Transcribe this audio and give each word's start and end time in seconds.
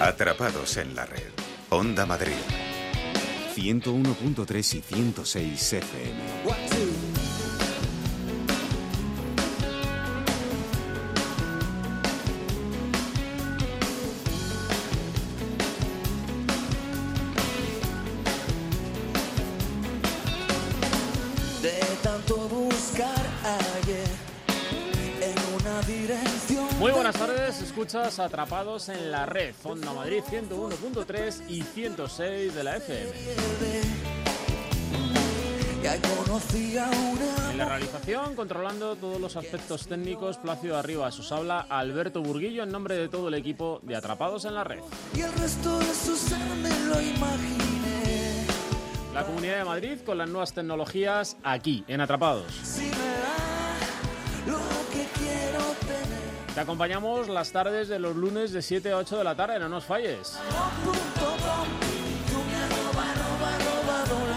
Atrapados 0.00 0.76
en 0.76 0.94
la 0.94 1.06
red. 1.06 1.30
Onda 1.70 2.06
Madrid. 2.06 2.32
101.3 3.56 4.74
y 4.74 4.80
106 4.82 5.72
FM. 5.72 6.67
Escuchas 27.78 28.18
Atrapados 28.18 28.88
en 28.88 29.12
la 29.12 29.24
Red, 29.24 29.54
Onda 29.62 29.92
Madrid 29.92 30.20
101.3 30.28 31.48
y 31.48 31.62
106 31.62 32.52
de 32.52 32.64
la 32.64 32.76
FM. 32.76 33.12
En 37.52 37.56
la 37.56 37.64
realización, 37.66 38.34
controlando 38.34 38.96
todos 38.96 39.20
los 39.20 39.36
aspectos 39.36 39.86
técnicos, 39.86 40.38
Plácido 40.38 40.76
Arriba, 40.76 41.06
os 41.06 41.30
habla 41.30 41.66
Alberto 41.68 42.20
Burguillo 42.20 42.64
en 42.64 42.72
nombre 42.72 42.96
de 42.96 43.08
todo 43.08 43.28
el 43.28 43.34
equipo 43.34 43.78
de 43.84 43.94
Atrapados 43.94 44.44
en 44.44 44.56
la 44.56 44.64
Red. 44.64 44.80
Y 45.14 45.20
el 45.20 45.32
resto 45.34 45.78
de 45.78 46.84
lo 46.88 47.00
imaginé. 47.00 48.44
La 49.14 49.24
Comunidad 49.24 49.58
de 49.58 49.64
Madrid 49.64 49.98
con 50.04 50.18
las 50.18 50.28
nuevas 50.28 50.52
tecnologías 50.52 51.36
aquí, 51.44 51.84
en 51.86 52.00
Atrapados. 52.00 52.52
Si 52.64 52.86
me 52.86 52.90
da 52.90 54.48
lo 54.48 54.58
que 54.90 55.06
quiero 55.16 55.52
tener. 55.52 55.57
Te 56.58 56.62
acompañamos 56.62 57.28
las 57.28 57.52
tardes 57.52 57.86
de 57.86 58.00
los 58.00 58.16
lunes 58.16 58.50
de 58.50 58.62
7 58.62 58.90
a 58.90 58.96
8 58.96 59.18
de 59.18 59.22
la 59.22 59.36
tarde, 59.36 59.60
no 59.60 59.68
nos 59.68 59.84
falles. 59.84 60.36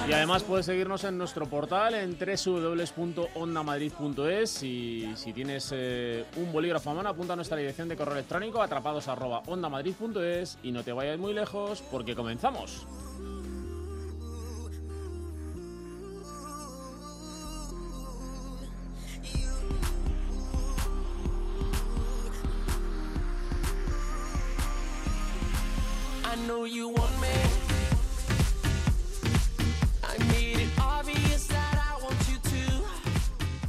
Y 0.08 0.14
además 0.14 0.44
puedes 0.44 0.68
seguirnos 0.68 1.04
en 1.04 1.18
nuestro 1.18 1.48
portal 1.48 1.96
en 1.96 2.16
www.ondamadrid.es 2.20 4.62
y 4.62 5.12
si 5.16 5.34
tienes 5.34 5.72
eh, 5.74 6.24
un 6.36 6.54
bolígrafo 6.54 6.92
a 6.92 6.94
mano 6.94 7.10
apunta 7.10 7.34
a 7.34 7.38
nuestra 7.38 7.58
dirección 7.58 7.90
de 7.90 7.98
correo 7.98 8.14
electrónico 8.14 8.62
atrapados@ondamadrid.es 8.62 10.60
y 10.62 10.72
no 10.72 10.84
te 10.84 10.92
vayas 10.92 11.18
muy 11.18 11.34
lejos 11.34 11.82
porque 11.90 12.16
comenzamos. 12.16 12.86
Know 26.48 26.66
you 26.66 26.88
want 26.88 27.22
me. 27.22 27.51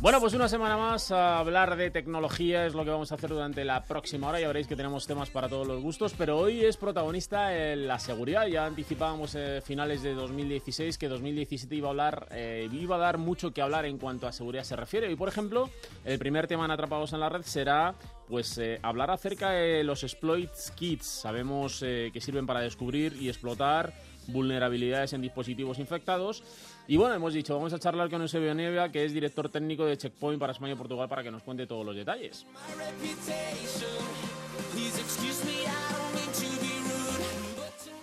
Bueno, 0.03 0.19
pues 0.19 0.35
una 0.35 0.49
semana 0.49 0.77
más 0.77 1.13
a 1.13 1.39
hablar 1.39 1.77
de 1.77 1.89
tecnología 1.93 2.67
es 2.67 2.75
lo 2.75 2.83
que 2.83 2.91
vamos 2.91 3.13
a 3.13 3.15
hacer 3.15 3.31
durante 3.31 3.65
la 3.65 3.85
próxima 3.85 4.29
hora. 4.29 4.41
Ya 4.41 4.49
veréis 4.49 4.67
que 4.67 4.75
tenemos 4.75 5.07
temas 5.07 5.31
para 5.31 5.49
todos 5.49 5.65
los 5.65 5.81
gustos, 5.81 6.13
pero 6.19 6.39
hoy 6.39 6.65
es 6.65 6.77
protagonista 6.77 7.57
eh, 7.57 7.77
la 7.77 8.01
seguridad. 8.01 8.49
Ya 8.49 8.67
anticipábamos 8.67 9.37
eh, 9.37 9.61
finales 9.65 10.03
de 10.03 10.15
2016 10.15 10.99
que 10.99 11.07
2017 11.07 11.77
iba 11.77 11.87
a 11.87 11.91
hablar, 11.91 12.27
eh, 12.33 12.69
iba 12.73 12.97
a 12.97 12.99
dar 12.99 13.19
mucho 13.19 13.53
que 13.53 13.63
hablar 13.63 13.87
en 13.87 13.97
cuanto 13.97 14.27
a 14.27 14.33
seguridad 14.33 14.65
se 14.65 14.75
refiere. 14.75 15.09
Y 15.09 15.15
por 15.15 15.29
ejemplo, 15.29 15.71
el 16.05 16.19
primer 16.19 16.49
tema 16.49 16.65
en 16.65 16.73
Atrapados 16.73 17.13
en 17.13 17.21
la 17.21 17.29
Red 17.29 17.43
será 17.43 17.95
pues 18.33 18.57
eh, 18.57 18.81
hablar 18.83 19.11
acerca 19.11 19.51
de 19.51 19.85
los 19.85 20.03
exploits 20.05 20.71
kits. 20.71 21.05
Sabemos 21.05 21.83
eh, 21.83 22.09
que 22.15 22.21
sirven 22.23 22.47
para 22.47 22.61
descubrir 22.61 23.15
y 23.21 23.29
explotar 23.29 23.93
vulnerabilidades 24.29 25.13
en 25.13 25.21
dispositivos 25.21 25.79
infectados. 25.79 26.43
Y 26.93 26.99
bueno, 26.99 27.15
hemos 27.15 27.33
dicho, 27.33 27.55
vamos 27.55 27.73
a 27.73 27.79
charlar 27.79 28.11
con 28.11 28.21
Eusebio 28.21 28.55
Nievia, 28.55 28.93
que 28.93 29.03
es 29.03 29.15
director 29.15 29.49
técnico 29.49 29.87
de 29.87 29.97
Checkpoint 29.97 30.39
para 30.39 30.53
España 30.53 30.75
y 30.75 30.77
Portugal, 30.77 31.09
para 31.09 31.23
que 31.23 31.31
nos 31.31 31.43
cuente 31.43 31.67
todos 31.67 31.87
los 31.87 31.97
detalles. 31.97 32.45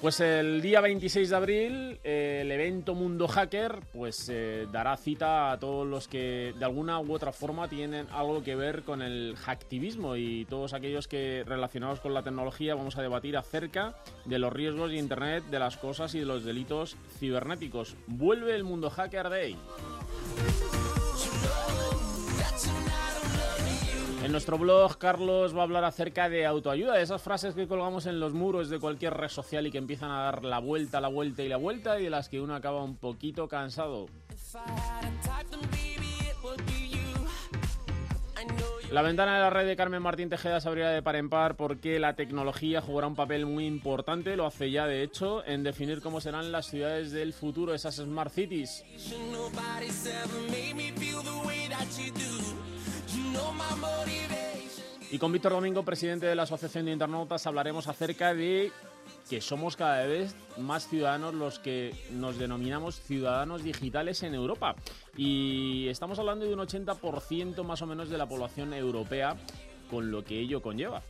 Pues 0.01 0.21
el 0.21 0.61
día 0.61 0.79
26 0.79 1.29
de 1.29 1.35
abril, 1.35 1.99
el 2.05 2.49
evento 2.53 2.95
Mundo 2.95 3.27
Hacker, 3.27 3.81
pues 3.91 4.29
eh, 4.31 4.65
dará 4.71 4.95
cita 4.95 5.51
a 5.51 5.59
todos 5.59 5.85
los 5.85 6.07
que 6.07 6.53
de 6.57 6.63
alguna 6.63 7.01
u 7.01 7.11
otra 7.13 7.33
forma 7.33 7.67
tienen 7.67 8.07
algo 8.13 8.41
que 8.41 8.55
ver 8.55 8.83
con 8.83 9.01
el 9.01 9.35
hacktivismo 9.35 10.15
y 10.15 10.45
todos 10.45 10.73
aquellos 10.73 11.09
que 11.09 11.43
relacionados 11.45 11.99
con 11.99 12.13
la 12.13 12.23
tecnología 12.23 12.75
vamos 12.75 12.97
a 12.97 13.01
debatir 13.01 13.35
acerca 13.35 13.97
de 14.23 14.39
los 14.39 14.53
riesgos 14.53 14.89
de 14.89 14.97
Internet, 14.97 15.43
de 15.51 15.59
las 15.59 15.75
cosas 15.75 16.15
y 16.15 16.19
de 16.19 16.25
los 16.25 16.45
delitos 16.45 16.95
cibernéticos. 17.19 17.97
Vuelve 18.07 18.55
el 18.55 18.63
Mundo 18.63 18.89
Hacker 18.89 19.29
Day. 19.29 19.57
En 24.29 24.33
nuestro 24.33 24.59
blog, 24.59 24.99
Carlos 24.99 25.55
va 25.55 25.61
a 25.61 25.63
hablar 25.63 25.83
acerca 25.83 26.29
de 26.29 26.45
autoayuda, 26.45 26.93
de 26.93 27.01
esas 27.01 27.19
frases 27.19 27.55
que 27.55 27.67
colgamos 27.67 28.05
en 28.05 28.19
los 28.19 28.31
muros 28.31 28.69
de 28.69 28.79
cualquier 28.79 29.15
red 29.15 29.29
social 29.29 29.65
y 29.65 29.71
que 29.71 29.79
empiezan 29.79 30.11
a 30.11 30.21
dar 30.21 30.45
la 30.45 30.59
vuelta, 30.59 31.01
la 31.01 31.07
vuelta 31.07 31.41
y 31.41 31.49
la 31.49 31.57
vuelta 31.57 31.99
y 31.99 32.03
de 32.03 32.09
las 32.11 32.29
que 32.29 32.39
uno 32.39 32.53
acaba 32.53 32.83
un 32.83 32.95
poquito 32.95 33.47
cansado. 33.47 34.05
La 38.91 39.01
ventana 39.01 39.33
de 39.33 39.39
la 39.39 39.49
red 39.49 39.65
de 39.65 39.75
Carmen 39.75 40.03
Martín 40.03 40.29
Tejeda 40.29 40.61
se 40.61 40.67
abrirá 40.67 40.91
de 40.91 41.01
par 41.01 41.15
en 41.15 41.31
par 41.31 41.55
porque 41.55 41.97
la 41.97 42.13
tecnología 42.13 42.81
jugará 42.81 43.07
un 43.07 43.15
papel 43.15 43.47
muy 43.47 43.65
importante, 43.65 44.35
lo 44.35 44.45
hace 44.45 44.69
ya 44.69 44.85
de 44.85 45.01
hecho, 45.01 45.43
en 45.47 45.63
definir 45.63 46.03
cómo 46.03 46.21
serán 46.21 46.51
las 46.51 46.67
ciudades 46.67 47.11
del 47.11 47.33
futuro, 47.33 47.73
esas 47.73 47.95
smart 47.95 48.31
cities. 48.31 48.85
Y 55.11 55.17
con 55.17 55.31
Víctor 55.31 55.53
Domingo, 55.53 55.83
presidente 55.83 56.27
de 56.27 56.35
la 56.35 56.43
Asociación 56.43 56.85
de 56.85 56.91
Internautas, 56.91 57.47
hablaremos 57.47 57.87
acerca 57.87 58.33
de 58.35 58.71
que 59.27 59.41
somos 59.41 59.75
cada 59.75 60.05
vez 60.05 60.35
más 60.57 60.87
ciudadanos 60.87 61.33
los 61.33 61.57
que 61.57 61.95
nos 62.11 62.37
denominamos 62.37 62.99
ciudadanos 63.01 63.63
digitales 63.63 64.21
en 64.21 64.35
Europa. 64.35 64.75
Y 65.17 65.87
estamos 65.87 66.19
hablando 66.19 66.45
de 66.45 66.53
un 66.53 66.59
80% 66.59 67.63
más 67.63 67.81
o 67.81 67.87
menos 67.87 68.09
de 68.09 68.19
la 68.19 68.27
población 68.27 68.73
europea, 68.73 69.35
con 69.89 70.11
lo 70.11 70.23
que 70.23 70.39
ello 70.39 70.61
conlleva. 70.61 71.01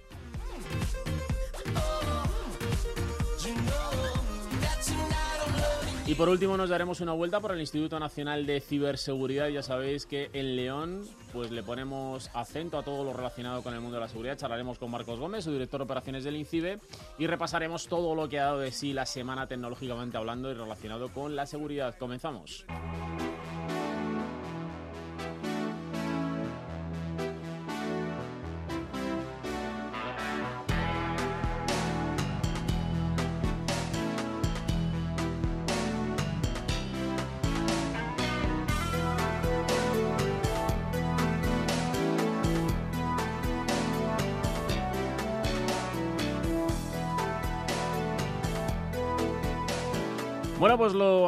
Y 6.10 6.16
por 6.16 6.28
último 6.28 6.58
nos 6.58 6.72
daremos 6.72 7.02
una 7.02 7.14
vuelta 7.14 7.40
por 7.40 7.52
el 7.52 7.60
Instituto 7.60 8.00
Nacional 8.00 8.48
de 8.48 8.62
Ciberseguridad. 8.62 9.48
Ya 9.50 9.62
sabéis 9.62 10.08
que 10.08 10.32
en 10.34 10.56
León 10.56 11.08
pues 11.32 11.52
le 11.52 11.62
ponemos 11.62 12.32
acento 12.34 12.80
a 12.80 12.84
todo 12.84 13.04
lo 13.04 13.14
relacionado 13.14 13.62
con 13.62 13.76
el 13.76 13.80
mundo 13.80 13.98
de 13.98 14.02
la 14.02 14.08
seguridad. 14.08 14.36
Charlaremos 14.36 14.80
con 14.80 14.90
Marcos 14.90 15.20
Gómez, 15.20 15.44
su 15.44 15.52
director 15.52 15.82
de 15.82 15.84
operaciones 15.84 16.24
del 16.24 16.38
INCIBE, 16.38 16.80
y 17.20 17.28
repasaremos 17.28 17.86
todo 17.88 18.16
lo 18.16 18.28
que 18.28 18.40
ha 18.40 18.46
dado 18.46 18.58
de 18.58 18.72
sí 18.72 18.92
la 18.92 19.06
semana 19.06 19.46
tecnológicamente 19.46 20.18
hablando 20.18 20.50
y 20.50 20.56
relacionado 20.56 21.10
con 21.10 21.36
la 21.36 21.46
seguridad. 21.46 21.96
Comenzamos. 22.00 22.66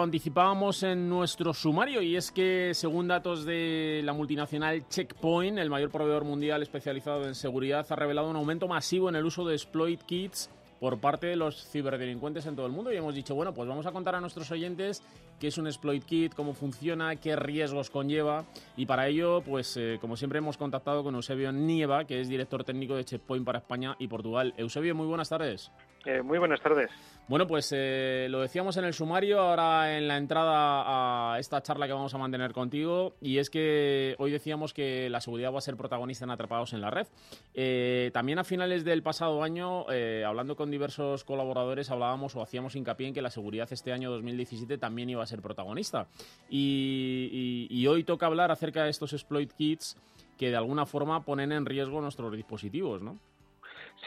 Anticipábamos 0.04 0.84
en 0.84 1.10
nuestro 1.10 1.54
sumario 1.54 2.02
y 2.02 2.16
es 2.16 2.32
que 2.32 2.74
según 2.74 3.08
datos 3.08 3.46
de 3.46 4.02
la 4.04 4.14
multinacional 4.14 4.88
Checkpoint, 4.88 5.58
el 5.58 5.70
mayor 5.70 5.92
proveedor 5.92 6.24
mundial 6.24 6.62
especializado 6.62 7.28
en 7.28 7.36
seguridad, 7.36 7.86
ha 7.90 7.96
revelado 7.96 8.30
un 8.30 8.36
aumento 8.36 8.68
masivo 8.68 9.10
en 9.10 9.16
el 9.16 9.26
uso 9.26 9.46
de 9.46 9.56
exploit 9.56 10.02
kits 10.04 10.50
por 10.80 11.00
parte 11.00 11.28
de 11.28 11.36
los 11.36 11.68
ciberdelincuentes 11.70 12.46
en 12.48 12.56
todo 12.56 12.66
el 12.66 12.72
mundo. 12.72 12.92
Y 12.92 12.98
hemos 12.98 13.14
dicho, 13.14 13.36
bueno, 13.36 13.54
pues 13.54 13.70
vamos 13.70 13.86
a 13.86 13.92
contar 13.92 14.16
a 14.16 14.22
nuestros 14.22 14.50
oyentes 14.52 15.04
qué 15.42 15.48
es 15.48 15.58
un 15.58 15.66
exploit 15.66 16.06
kit, 16.06 16.36
cómo 16.36 16.54
funciona, 16.54 17.16
qué 17.16 17.36
riesgos 17.36 17.90
conlleva. 17.90 18.46
Y 18.78 18.86
para 18.86 19.08
ello, 19.08 19.42
pues 19.42 19.76
eh, 19.76 19.98
como 20.00 20.16
siempre 20.16 20.38
hemos 20.38 20.56
contactado 20.56 21.04
con 21.04 21.16
Eusebio 21.16 21.52
Nieva, 21.52 22.06
que 22.06 22.22
es 22.22 22.30
director 22.30 22.64
técnico 22.64 22.96
de 22.96 23.06
Checkpoint 23.06 23.44
para 23.44 23.58
España 23.58 23.96
y 23.98 24.08
Portugal. 24.08 24.54
Eusebio, 24.56 24.94
muy 24.94 25.08
buenas 25.08 25.30
tardes. 25.30 25.72
Eh, 26.06 26.22
muy 26.22 26.40
buenas 26.40 26.62
tardes. 26.62 26.90
Bueno, 27.28 27.48
pues 27.48 27.72
eh, 27.74 28.28
lo 28.30 28.42
decíamos 28.42 28.76
en 28.78 28.86
el 28.86 28.94
sumario, 28.94 29.40
ahora 29.40 29.98
en 29.98 30.08
la 30.08 30.18
entrada 30.18 31.34
a 31.34 31.40
esta 31.40 31.62
charla 31.62 31.88
que 31.88 31.94
vamos 31.94 32.14
a 32.14 32.18
mantener 32.18 32.52
contigo, 32.52 33.14
y 33.22 33.38
es 33.38 33.50
que 33.50 34.16
hoy 34.18 34.32
decíamos 34.32 34.74
que 34.74 35.10
la 35.10 35.22
seguridad 35.22 35.54
va 35.54 35.60
a 35.60 35.62
ser 35.62 35.78
protagonista 35.78 36.26
en 36.26 36.32
Atrapados 36.32 36.74
en 36.74 36.82
la 36.82 36.90
Red. 36.90 37.08
Eh, 37.54 38.10
también 38.14 38.40
a 38.40 38.44
finales 38.44 38.84
del 38.84 39.04
pasado 39.04 39.44
año, 39.44 39.86
hablando 40.26 40.56
con 40.56 40.72
diversos 40.72 41.24
colaboradores, 41.24 41.90
hablábamos 41.90 42.36
o 42.36 42.42
hacíamos 42.42 42.76
hincapié 42.76 43.08
en 43.08 43.14
que 43.14 43.22
la 43.22 43.30
seguridad 43.30 43.72
este 43.72 43.94
año 43.94 44.12
2017 44.12 44.78
también 44.78 45.10
iba 45.10 45.24
a 45.24 45.28
ser 45.28 45.31
protagonista. 45.40 46.08
Y, 46.50 47.68
y 47.70 47.88
hoy 47.88 48.04
toca 48.04 48.26
hablar 48.26 48.52
acerca 48.52 48.84
de 48.84 48.90
estos 48.90 49.14
exploit 49.14 49.54
kits 49.54 49.96
que 50.38 50.50
de 50.50 50.58
alguna 50.58 50.88
forma 50.88 51.24
ponen 51.24 51.52
en 51.52 51.68
riesgo 51.68 52.02
nuestros 52.02 52.36
dispositivos, 52.36 53.02
¿no? 53.04 53.20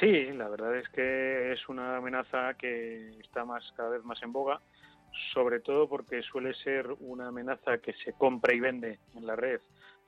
Sí, 0.00 0.32
la 0.32 0.48
verdad 0.48 0.76
es 0.76 0.88
que 0.88 1.52
es 1.52 1.68
una 1.68 1.96
amenaza 1.96 2.54
que 2.54 3.10
está 3.20 3.44
más 3.44 3.72
cada 3.76 3.90
vez 3.90 4.04
más 4.04 4.20
en 4.22 4.32
boga, 4.32 4.60
sobre 5.32 5.60
todo 5.60 5.88
porque 5.88 6.22
suele 6.22 6.52
ser 6.54 6.88
una 6.98 7.28
amenaza 7.28 7.78
que 7.78 7.92
se 7.92 8.12
compra 8.14 8.52
y 8.52 8.58
vende 8.60 8.98
en 9.14 9.26
la 9.26 9.36
red 9.36 9.60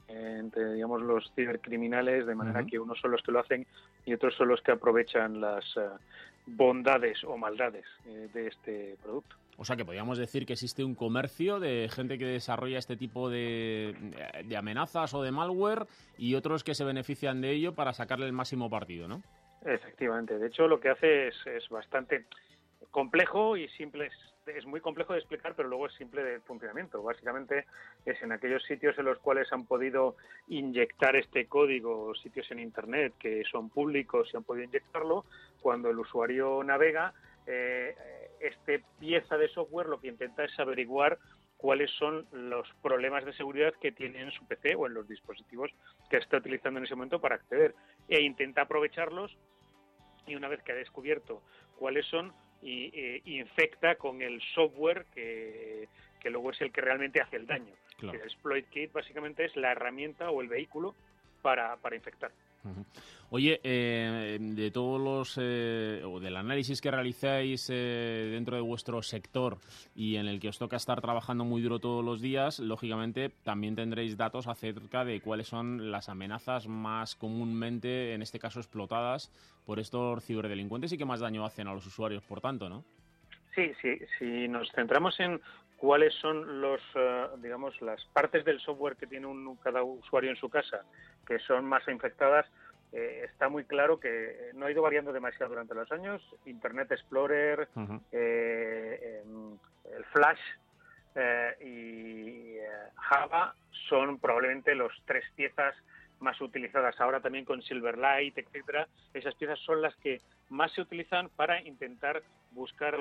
entre 0.08 0.74
digamos 0.74 1.02
los 1.02 1.32
cibercriminales 1.34 2.26
de 2.26 2.34
manera 2.34 2.64
que 2.64 2.78
unos 2.78 2.98
son 3.00 3.10
los 3.10 3.22
que 3.22 3.32
lo 3.32 3.40
hacen 3.40 3.66
y 4.04 4.14
otros 4.14 4.34
son 4.36 4.48
los 4.48 4.60
que 4.62 4.72
aprovechan 4.72 5.40
las 5.40 5.64
eh, 5.76 5.88
bondades 6.46 7.24
o 7.24 7.36
maldades 7.36 7.84
eh, 8.06 8.28
de 8.32 8.46
este 8.46 8.96
producto. 9.02 9.36
O 9.58 9.64
sea 9.64 9.76
que 9.76 9.84
podríamos 9.84 10.18
decir 10.18 10.44
que 10.44 10.52
existe 10.52 10.84
un 10.84 10.94
comercio 10.94 11.58
de 11.58 11.88
gente 11.90 12.18
que 12.18 12.26
desarrolla 12.26 12.78
este 12.78 12.96
tipo 12.96 13.30
de, 13.30 13.96
de 14.44 14.56
amenazas 14.56 15.14
o 15.14 15.22
de 15.22 15.32
malware 15.32 15.86
y 16.18 16.34
otros 16.34 16.62
que 16.62 16.74
se 16.74 16.84
benefician 16.84 17.40
de 17.40 17.52
ello 17.52 17.74
para 17.74 17.94
sacarle 17.94 18.26
el 18.26 18.32
máximo 18.32 18.68
partido, 18.68 19.08
¿no? 19.08 19.22
Efectivamente. 19.64 20.38
De 20.38 20.48
hecho, 20.48 20.68
lo 20.68 20.78
que 20.78 20.90
hace 20.90 21.28
es, 21.28 21.34
es 21.46 21.68
bastante 21.70 22.26
complejo 22.90 23.56
y 23.56 23.68
simple. 23.70 24.10
Es, 24.46 24.64
muy 24.64 24.80
complejo 24.80 25.12
de 25.12 25.18
explicar, 25.18 25.54
pero 25.56 25.68
luego 25.68 25.86
es 25.86 25.94
simple 25.94 26.22
de 26.22 26.40
funcionamiento. 26.40 27.02
Básicamente 27.02 27.66
es 28.04 28.22
en 28.22 28.32
aquellos 28.32 28.62
sitios 28.64 28.96
en 28.98 29.06
los 29.06 29.18
cuales 29.18 29.52
han 29.52 29.66
podido 29.66 30.16
inyectar 30.48 31.16
este 31.16 31.46
código, 31.46 32.14
sitios 32.14 32.50
en 32.50 32.60
Internet 32.60 33.14
que 33.18 33.42
son 33.50 33.70
públicos 33.70 34.28
y 34.32 34.36
han 34.36 34.44
podido 34.44 34.64
inyectarlo, 34.64 35.24
cuando 35.60 35.90
el 35.90 35.98
usuario 35.98 36.62
navega, 36.62 37.12
eh, 37.46 37.94
este 38.40 38.84
pieza 38.98 39.36
de 39.36 39.48
software 39.48 39.88
lo 39.88 40.00
que 40.00 40.08
intenta 40.08 40.44
es 40.44 40.58
averiguar 40.58 41.18
cuáles 41.56 41.90
son 41.92 42.26
los 42.32 42.68
problemas 42.82 43.24
de 43.24 43.32
seguridad 43.32 43.74
que 43.80 43.92
tiene 43.92 44.20
en 44.20 44.30
su 44.30 44.46
PC 44.46 44.74
o 44.74 44.86
en 44.86 44.94
los 44.94 45.08
dispositivos 45.08 45.70
que 46.10 46.18
está 46.18 46.36
utilizando 46.36 46.78
en 46.78 46.84
ese 46.84 46.94
momento 46.94 47.20
para 47.20 47.36
acceder 47.36 47.74
e 48.08 48.20
intenta 48.20 48.62
aprovecharlos 48.62 49.36
y 50.26 50.34
una 50.34 50.48
vez 50.48 50.62
que 50.62 50.72
ha 50.72 50.76
descubierto 50.76 51.42
cuáles 51.78 52.06
son, 52.06 52.32
y, 52.66 52.90
eh, 52.92 53.22
infecta 53.24 53.94
con 53.94 54.22
el 54.22 54.42
software 54.54 55.06
que, 55.14 55.88
que, 56.20 56.30
luego 56.30 56.50
es 56.50 56.60
el 56.60 56.72
que 56.72 56.80
realmente 56.80 57.20
hace 57.20 57.36
el 57.36 57.46
daño. 57.46 57.72
El 58.02 58.16
exploit 58.16 58.68
kit 58.68 58.92
básicamente 58.92 59.44
es 59.44 59.56
la 59.56 59.72
herramienta 59.72 60.30
o 60.30 60.42
el 60.42 60.48
vehículo 60.48 60.94
para, 61.42 61.76
para 61.76 61.94
infectar. 61.94 62.32
Oye, 63.30 63.60
eh, 63.64 64.38
de 64.40 64.70
todos 64.70 65.00
los 65.00 65.36
eh, 65.40 66.02
o 66.04 66.20
del 66.20 66.36
análisis 66.36 66.80
que 66.80 66.92
realizáis 66.92 67.68
eh, 67.70 68.28
dentro 68.30 68.54
de 68.54 68.62
vuestro 68.62 69.02
sector 69.02 69.58
y 69.96 70.16
en 70.16 70.28
el 70.28 70.38
que 70.38 70.48
os 70.48 70.58
toca 70.58 70.76
estar 70.76 71.00
trabajando 71.00 71.44
muy 71.44 71.60
duro 71.60 71.80
todos 71.80 72.04
los 72.04 72.20
días, 72.20 72.60
lógicamente 72.60 73.30
también 73.42 73.74
tendréis 73.74 74.16
datos 74.16 74.46
acerca 74.46 75.04
de 75.04 75.20
cuáles 75.20 75.48
son 75.48 75.90
las 75.90 76.08
amenazas 76.08 76.68
más 76.68 77.16
comúnmente, 77.16 78.14
en 78.14 78.22
este 78.22 78.38
caso, 78.38 78.60
explotadas 78.60 79.32
por 79.66 79.80
estos 79.80 80.24
ciberdelincuentes 80.24 80.92
y 80.92 80.98
que 80.98 81.04
más 81.04 81.18
daño 81.18 81.44
hacen 81.44 81.66
a 81.66 81.74
los 81.74 81.84
usuarios, 81.84 82.22
por 82.22 82.40
tanto, 82.40 82.68
¿no? 82.68 82.84
Sí, 83.56 83.72
sí. 83.82 83.98
Si 84.18 84.46
nos 84.46 84.70
centramos 84.70 85.18
en 85.18 85.40
cuáles 85.78 86.14
son 86.14 86.60
los, 86.60 86.80
digamos, 87.38 87.80
las 87.80 88.04
partes 88.12 88.44
del 88.44 88.60
software 88.60 88.96
que 88.96 89.06
tiene 89.06 89.26
un, 89.26 89.56
cada 89.56 89.82
usuario 89.82 90.30
en 90.30 90.36
su 90.36 90.48
casa 90.48 90.84
que 91.26 91.38
son 91.40 91.64
más 91.64 91.86
infectadas, 91.88 92.46
eh, 92.92 93.26
está 93.30 93.48
muy 93.48 93.64
claro 93.64 93.98
que 93.98 94.50
no 94.54 94.66
ha 94.66 94.70
ido 94.70 94.82
variando 94.82 95.12
demasiado 95.12 95.50
durante 95.50 95.74
los 95.74 95.90
años. 95.92 96.22
Internet 96.46 96.90
Explorer, 96.92 97.68
eh, 98.12 99.22
em, 99.22 99.58
el 99.94 100.04
Flash 100.06 100.40
eh, 101.14 101.56
y 101.60 102.56
Java 102.96 103.54
son 103.88 104.18
probablemente 104.18 104.74
los 104.74 104.92
tres 105.04 105.24
piezas 105.34 105.74
más 106.20 106.40
utilizadas 106.40 106.98
ahora 106.98 107.20
también 107.20 107.44
con 107.44 107.60
Silverlight, 107.60 108.38
etcétera. 108.38 108.88
Esas 109.12 109.34
piezas 109.34 109.58
son 109.60 109.82
las 109.82 109.94
que 109.96 110.22
más 110.48 110.72
se 110.72 110.80
utilizan 110.80 111.28
para 111.30 111.60
intentar 111.60 112.22
buscar 112.52 112.96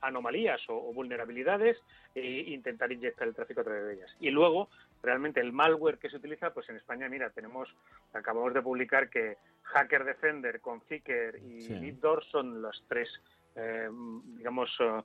anomalías 0.00 0.60
o, 0.68 0.92
vulnerabilidades 0.92 1.76
e 2.16 2.50
intentar 2.50 2.90
inyectar 2.90 3.28
el 3.28 3.34
tráfico 3.36 3.60
a 3.60 3.64
través 3.64 3.84
de 3.84 3.94
ellas. 3.94 4.16
Y 4.18 4.30
luego 4.30 4.68
realmente 5.02 5.40
el 5.40 5.52
malware 5.52 5.98
que 5.98 6.10
se 6.10 6.16
utiliza, 6.16 6.52
pues 6.52 6.68
en 6.68 6.76
España, 6.76 7.08
mira, 7.08 7.30
tenemos, 7.30 7.68
acabamos 8.12 8.54
de 8.54 8.62
publicar 8.62 9.08
que 9.08 9.36
Hacker 9.62 10.04
Defender, 10.04 10.60
Conficker 10.60 11.36
y 11.36 11.62
sí. 11.62 11.98
son 12.30 12.62
las 12.62 12.82
tres, 12.88 13.08
eh, 13.56 13.88
digamos, 14.36 14.78
uh, 14.80 15.02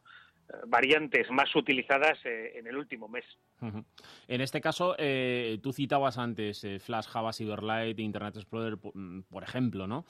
variantes 0.68 1.30
más 1.31 1.56
utilizadas 1.56 2.18
eh, 2.25 2.53
en 2.56 2.68
el 2.68 2.77
último 2.77 3.07
mes. 3.07 3.25
En 4.27 4.42
este 4.42 4.62
caso, 4.62 4.95
eh, 4.97 5.57
tú 5.63 5.74
citabas 5.74 6.18
antes 6.18 6.63
eh, 6.63 6.80
Flash, 6.80 7.07
Java, 7.07 7.33
Silverlight, 7.33 7.97
Internet 8.00 8.36
Explorer, 8.36 8.77
mm, 8.94 9.21
por 9.24 9.44
ejemplo, 9.44 9.88
¿no? 9.88 10.06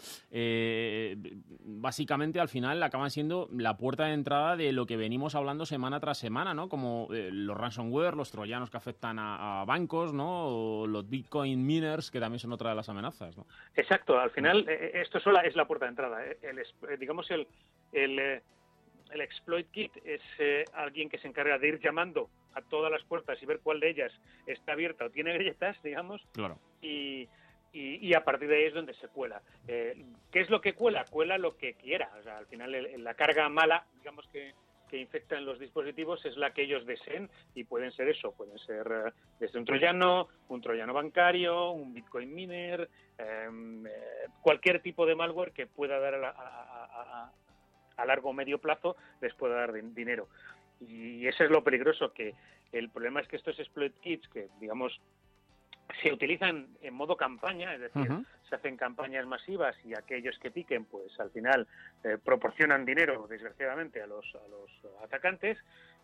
básicamente, 1.60 2.40
al 2.40 2.50
final, 2.50 2.82
acaban 2.84 3.10
siendo 3.10 3.48
la 3.52 3.78
puerta 3.78 4.06
de 4.06 4.14
entrada 4.14 4.56
de 4.56 4.72
lo 4.72 4.86
que 4.86 4.98
venimos 4.98 5.36
hablando 5.36 5.66
semana 5.66 6.00
tras 6.00 6.18
semana, 6.18 6.54
¿no? 6.54 6.68
Como 6.68 7.08
los 7.10 7.58
ransomware, 7.58 8.16
los 8.16 8.32
troyanos 8.32 8.70
que 8.70 8.78
afectan 8.78 9.18
a, 9.20 9.64
bancos, 9.66 10.14
¿no? 10.14 10.48
O 10.48 10.88
los 10.88 11.10
Bitcoin 11.10 11.66
miners, 11.66 12.12
que 12.12 12.20
también 12.20 12.40
son 12.40 12.54
otra 12.54 12.72
de 12.72 12.76
las 12.76 12.90
amenazas, 12.90 13.38
¿no? 13.38 13.46
Exacto. 13.76 14.20
Al 14.20 14.32
final, 14.32 14.68
esto 14.68 15.20
sola 15.20 15.42
es 15.42 15.56
la 15.56 15.66
puerta 15.66 15.86
de 15.86 15.90
entrada. 15.90 16.24
El, 16.42 17.00
digamos, 17.00 17.30
el... 17.32 17.48
el 17.92 18.42
el 19.12 19.22
exploit 19.22 19.70
kit 19.72 19.92
es 20.04 20.22
eh, 20.40 20.66
alguien 20.74 21.10
que 21.10 21.18
se 21.20 21.28
encarga 21.28 21.58
de 21.58 21.68
ir 21.68 21.80
llamando 21.80 22.30
a 22.54 22.62
todas 22.62 22.92
las 22.92 23.04
puertas 23.04 23.42
y 23.42 23.46
ver 23.46 23.60
cuál 23.62 23.80
de 23.80 23.90
ellas 23.90 24.12
está 24.46 24.74
abierta 24.74 25.06
o 25.06 25.10
tiene 25.10 25.34
grietas, 25.34 25.82
digamos. 25.84 26.22
Claro. 26.34 26.58
Y, 26.82 27.28
y, 27.74 28.14
a 28.14 28.24
partir 28.24 28.48
de 28.48 28.58
ahí 28.58 28.64
es 28.66 28.74
donde 28.74 28.94
se 28.94 29.10
cuela. 29.10 29.42
Eh, 29.68 30.06
¿Qué 30.32 30.40
es 30.40 30.50
lo 30.50 30.62
que 30.62 30.74
cuela? 30.74 31.04
Cuela 31.10 31.38
lo 31.38 31.58
que 31.58 31.74
quiera. 31.74 32.10
O 32.20 32.24
sea, 32.24 32.38
al 32.38 32.46
final 32.48 33.04
la 33.04 33.14
carga 33.16 33.50
mala, 33.50 33.86
digamos 33.98 34.26
que, 34.30 34.54
que 34.90 34.98
infecta 34.98 35.38
en 35.38 35.46
los 35.46 35.60
dispositivos 35.60 36.26
es 36.26 36.38
la 36.38 36.54
que 36.54 36.64
ellos 36.64 36.86
deseen 36.86 37.30
y 37.54 37.66
pueden 37.66 37.92
ser 37.92 38.08
eso, 38.08 38.32
pueden 38.32 38.58
ser 38.60 38.88
eh, 38.88 39.12
desde 39.40 39.60
un 39.60 39.66
troyano, 39.66 40.30
un 40.48 40.62
troyano 40.62 40.94
bancario, 40.94 41.72
un 41.72 41.94
bitcoin 41.94 42.34
miner, 42.34 42.90
em, 43.18 43.84
cualquier 44.42 44.82
tipo 44.82 45.06
de 45.06 45.16
malware 45.16 45.52
que 45.52 45.68
pueda 45.68 46.00
dar 46.00 46.16
a, 46.16 46.30
a 46.30 47.32
largo 48.04 48.30
o 48.30 48.34
medio 48.34 48.60
plazo 48.60 48.98
les 49.22 49.34
pueda 49.36 49.56
dar 49.56 49.72
dinero. 49.94 50.28
Y 50.82 51.26
eso 51.28 51.46
es 51.46 51.50
lo 51.50 51.64
peligroso, 51.64 52.12
que 52.12 52.36
el 52.72 52.90
problema 52.90 53.22
es 53.22 53.28
que 53.28 53.38
estos 53.38 53.58
exploit 53.60 53.94
kits, 54.02 54.28
que 54.28 54.50
digamos 54.60 55.00
se 56.02 56.12
utilizan 56.12 56.68
en 56.82 56.94
modo 56.94 57.16
campaña, 57.16 57.74
es 57.74 57.82
decir, 57.82 58.10
se 58.50 58.56
hacen 58.56 58.76
campañas 58.76 59.26
masivas 59.26 59.76
y 59.86 59.94
aquellos 59.94 60.38
que 60.40 60.52
piquen, 60.52 60.86
pues 60.86 61.18
al 61.20 61.30
final 61.32 61.68
eh, 62.04 62.18
proporcionan 62.24 62.86
dinero, 62.86 63.28
desgraciadamente, 63.30 64.02
a 64.02 64.08
los, 64.08 64.26
a 64.36 64.48
los 64.48 65.04
atacantes, 65.04 65.58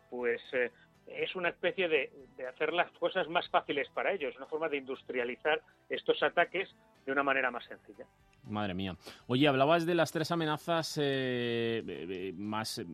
pues 0.10 0.42
eh, 0.54 0.72
es 1.08 1.36
una 1.36 1.50
especie 1.50 1.90
de, 1.90 2.12
de, 2.38 2.48
hacer 2.48 2.74
las 2.74 2.92
cosas 2.92 3.28
más 3.28 3.50
fáciles 3.50 3.90
para 3.90 4.12
ellos, 4.12 4.36
una 4.38 4.46
forma 4.46 4.70
de 4.70 4.78
industrializar 4.78 5.62
estos 5.90 6.22
ataques 6.24 6.70
de 7.06 7.12
una 7.12 7.24
manera 7.24 7.52
más 7.52 7.66
sencilla. 7.66 8.06
Madre 8.50 8.74
mía. 8.74 8.96
Oye, 9.28 9.48
hablabas 9.48 9.86
de 9.86 9.94
las 9.94 10.12
tres 10.12 10.32
amenazas 10.32 10.98
eh, 11.00 11.84
eh, 11.86 12.34
más, 12.36 12.80
eh, 12.80 12.86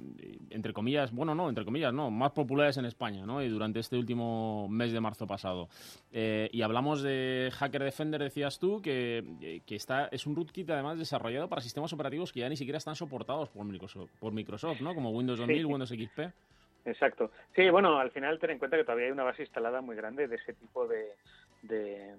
entre 0.49 0.73
comillas, 0.73 1.13
bueno, 1.13 1.33
no, 1.35 1.47
entre 1.47 1.63
comillas, 1.63 1.93
no, 1.93 2.11
más 2.11 2.31
populares 2.31 2.77
en 2.77 2.85
España, 2.85 3.25
¿no? 3.25 3.41
Y 3.41 3.47
durante 3.47 3.79
este 3.79 3.97
último 3.97 4.67
mes 4.69 4.91
de 4.91 4.99
marzo 4.99 5.25
pasado. 5.25 5.69
y 6.11 6.61
hablamos 6.61 7.01
de 7.01 7.49
Hacker 7.53 7.83
Defender, 7.83 8.21
decías 8.21 8.59
tú, 8.59 8.81
que, 8.81 9.61
que, 9.65 9.75
está, 9.75 10.07
es 10.07 10.27
un 10.27 10.35
rootkit 10.35 10.69
además 10.69 10.99
desarrollado 10.99 11.47
para 11.47 11.61
sistemas 11.61 11.93
operativos 11.93 12.31
que 12.31 12.41
ya 12.41 12.49
ni 12.49 12.57
siquiera 12.57 12.77
están 12.77 12.95
soportados 12.95 13.49
por 13.49 13.65
Microsoft, 13.65 14.11
por 14.19 14.33
Microsoft 14.33 14.81
¿no? 14.81 14.93
Como 14.93 15.11
Windows 15.11 15.39
2000, 15.39 15.65
Windows 15.65 15.89
XP. 15.89 16.19
Exacto. 16.85 17.31
Sí, 17.55 17.69
bueno, 17.69 17.99
al 17.99 18.11
final 18.11 18.39
ten 18.39 18.51
en 18.51 18.59
cuenta 18.59 18.77
que 18.77 18.83
todavía 18.83 19.07
hay 19.07 19.11
una 19.11 19.23
base 19.23 19.43
instalada 19.43 19.81
muy 19.81 19.95
grande 19.95 20.27
de 20.27 20.37
ese 20.37 20.53
tipo 20.53 20.87
de, 20.87 21.15
de, 21.67 22.15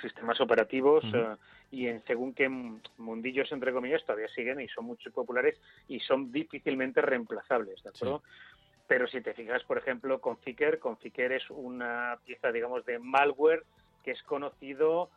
sistemas 0.00 0.40
operativos 0.40 1.04
eh, 1.14 1.36
y 1.70 1.86
en 1.86 2.02
según 2.04 2.34
qué 2.34 2.48
mundillos, 2.48 3.52
entre 3.52 3.72
comillas, 3.72 4.02
todavía 4.04 4.26
siguen 4.28 4.60
y 4.60 4.66
son 4.68 4.86
muy 4.86 4.96
populares 5.14 5.56
y 5.86 6.00
son 6.00 6.32
difícilmente 6.32 7.00
reemplazables, 7.00 7.80
¿de 7.84 7.90
acuerdo? 7.90 8.22
pero 8.86 9.06
si 9.06 9.20
te 9.20 9.34
fijas, 9.34 9.62
por 9.64 9.78
ejemplo, 9.78 10.20
con 10.20 10.36
Ficker, 10.38 10.78
con 10.78 10.98
Ficker 10.98 11.32
es 11.32 11.48
una 11.50 12.18
pieza, 12.24 12.52
digamos, 12.52 12.84
de 12.84 12.98
malware 12.98 13.64
que 14.02 14.10
es 14.10 14.22
conocido, 14.24 15.10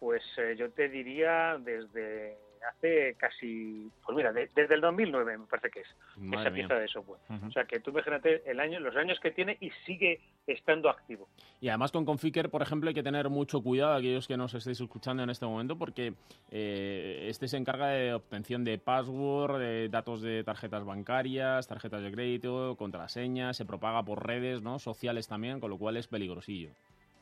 pues 0.00 0.22
eh, 0.38 0.56
yo 0.58 0.70
te 0.70 0.88
diría 0.88 1.56
desde 1.60 2.36
hace 2.68 3.14
casi, 3.18 3.90
pues 4.04 4.16
mira, 4.16 4.32
de- 4.32 4.50
desde 4.54 4.74
el 4.74 4.80
2009 4.80 5.38
me 5.38 5.46
parece 5.46 5.70
que 5.70 5.80
es 5.80 5.86
Madre 6.16 6.40
esa 6.40 6.50
mía. 6.50 6.66
pieza 6.68 6.74
de 6.80 6.88
software. 6.88 7.20
O 7.46 7.50
sea 7.50 7.64
que 7.64 7.80
tú 7.80 7.90
imagínate 7.90 8.42
el 8.50 8.60
año, 8.60 8.80
los 8.80 8.94
años 8.96 9.18
que 9.20 9.30
tiene 9.30 9.56
y 9.60 9.70
sigue 9.86 10.20
estando 10.46 10.88
activo. 10.90 11.28
Y 11.60 11.68
además 11.68 11.92
con 11.92 12.04
Conficker, 12.04 12.50
por 12.50 12.62
ejemplo, 12.62 12.88
hay 12.88 12.94
que 12.94 13.02
tener 13.02 13.28
mucho 13.30 13.62
cuidado 13.62 13.94
aquellos 13.94 14.26
que 14.26 14.36
nos 14.36 14.54
estéis 14.54 14.80
escuchando 14.80 15.22
en 15.22 15.30
este 15.30 15.46
momento 15.46 15.76
porque 15.78 16.14
eh, 16.50 17.26
este 17.28 17.48
se 17.48 17.56
encarga 17.56 17.88
de 17.88 18.14
obtención 18.14 18.64
de 18.64 18.78
password, 18.78 19.58
de 19.58 19.88
datos 19.88 20.22
de 20.22 20.42
tarjetas 20.44 20.84
bancarias, 20.84 21.66
tarjetas 21.68 22.02
de 22.02 22.10
crédito, 22.12 22.76
contraseñas, 22.76 23.56
se 23.56 23.64
propaga 23.64 24.02
por 24.02 24.26
redes 24.26 24.62
¿no? 24.62 24.78
sociales 24.78 25.28
también, 25.28 25.60
con 25.60 25.70
lo 25.70 25.78
cual 25.78 25.96
es 25.96 26.06
peligrosillo. 26.08 26.70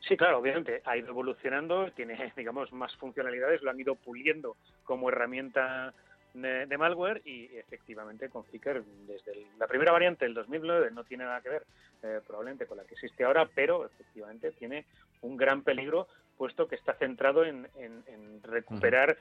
Sí, 0.07 0.17
claro, 0.17 0.39
obviamente 0.39 0.81
ha 0.85 0.97
ido 0.97 1.09
evolucionando, 1.09 1.91
tiene, 1.91 2.15
digamos, 2.35 2.71
más 2.73 2.95
funcionalidades, 2.97 3.61
lo 3.61 3.69
han 3.71 3.79
ido 3.79 3.95
puliendo 3.95 4.57
como 4.83 5.09
herramienta 5.09 5.93
de, 6.33 6.77
malware 6.77 7.21
y 7.25 7.45
efectivamente 7.57 8.29
con 8.29 8.45
Flickr 8.45 8.83
desde 9.05 9.33
el- 9.33 9.45
la 9.59 9.67
primera 9.67 9.91
variante 9.91 10.23
del 10.23 10.33
2009 10.33 10.89
no 10.91 11.03
tiene 11.03 11.25
nada 11.25 11.41
que 11.41 11.49
ver 11.49 11.63
eh, 12.03 12.21
probablemente 12.25 12.65
con 12.65 12.77
la 12.77 12.85
que 12.85 12.93
existe 12.93 13.23
ahora, 13.25 13.47
pero 13.53 13.85
efectivamente 13.85 14.51
tiene 14.53 14.85
un 15.21 15.35
gran 15.37 15.61
peligro 15.61 16.07
puesto 16.37 16.67
que 16.67 16.75
está 16.75 16.93
centrado 16.93 17.43
en, 17.43 17.67
en- 17.75 18.03
en 18.07 18.41
recuperar 18.43 19.17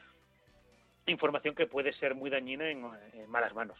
información 1.06 1.54
que 1.54 1.66
puede 1.66 1.92
ser 1.94 2.14
muy 2.14 2.30
dañina 2.30 2.70
en, 2.70 2.82
malas 3.28 3.54
manos. 3.54 3.78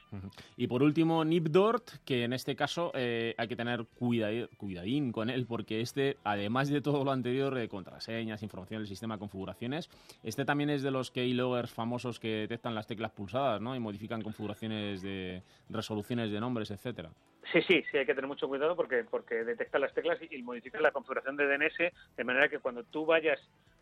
Y 0.56 0.66
por 0.66 0.82
último, 0.82 1.24
Nipdort, 1.24 1.88
que 2.04 2.24
en 2.24 2.32
este 2.32 2.56
caso 2.56 2.90
eh, 2.94 3.34
hay 3.36 3.48
que 3.48 3.56
tener 3.56 3.84
cuida- 3.98 4.48
cuidadín 4.56 5.12
con 5.12 5.30
él, 5.30 5.46
porque 5.46 5.80
este, 5.80 6.16
además 6.24 6.68
de 6.68 6.80
todo 6.80 7.04
lo 7.04 7.12
anterior, 7.12 7.54
de 7.54 7.68
contraseñas, 7.68 8.42
información 8.42 8.80
del 8.80 8.88
sistema, 8.88 9.18
configuraciones, 9.18 9.88
este 10.22 10.44
también 10.44 10.70
es 10.70 10.82
de 10.82 10.90
los 10.90 11.10
keyloggers 11.10 11.70
famosos 11.72 12.18
que 12.18 12.28
detectan 12.28 12.74
las 12.74 12.86
teclas 12.86 13.12
pulsadas, 13.12 13.60
¿no? 13.60 13.76
Y 13.76 13.80
modifican 13.80 14.22
configuraciones 14.22 15.02
de 15.02 15.42
resoluciones 15.68 16.30
de 16.30 16.40
nombres, 16.40 16.70
etcétera. 16.70 17.10
Sí, 17.52 17.62
sí, 17.62 17.85
sí, 17.90 17.99
hay 17.99 18.06
que 18.06 18.14
tener 18.14 18.28
mucho 18.28 18.49
cuidado 18.49 18.76
porque, 18.76 19.04
porque 19.04 19.44
detecta 19.44 19.78
las 19.78 19.94
teclas 19.94 20.18
y, 20.23 20.37
y 20.37 20.42
modifica 20.42 20.80
la 20.80 20.92
configuración 20.92 21.37
de 21.37 21.47
DNS 21.47 21.92
de 22.16 22.25
manera 22.25 22.49
que 22.49 22.59
cuando 22.59 22.85
tú 22.85 23.06
vayas 23.06 23.40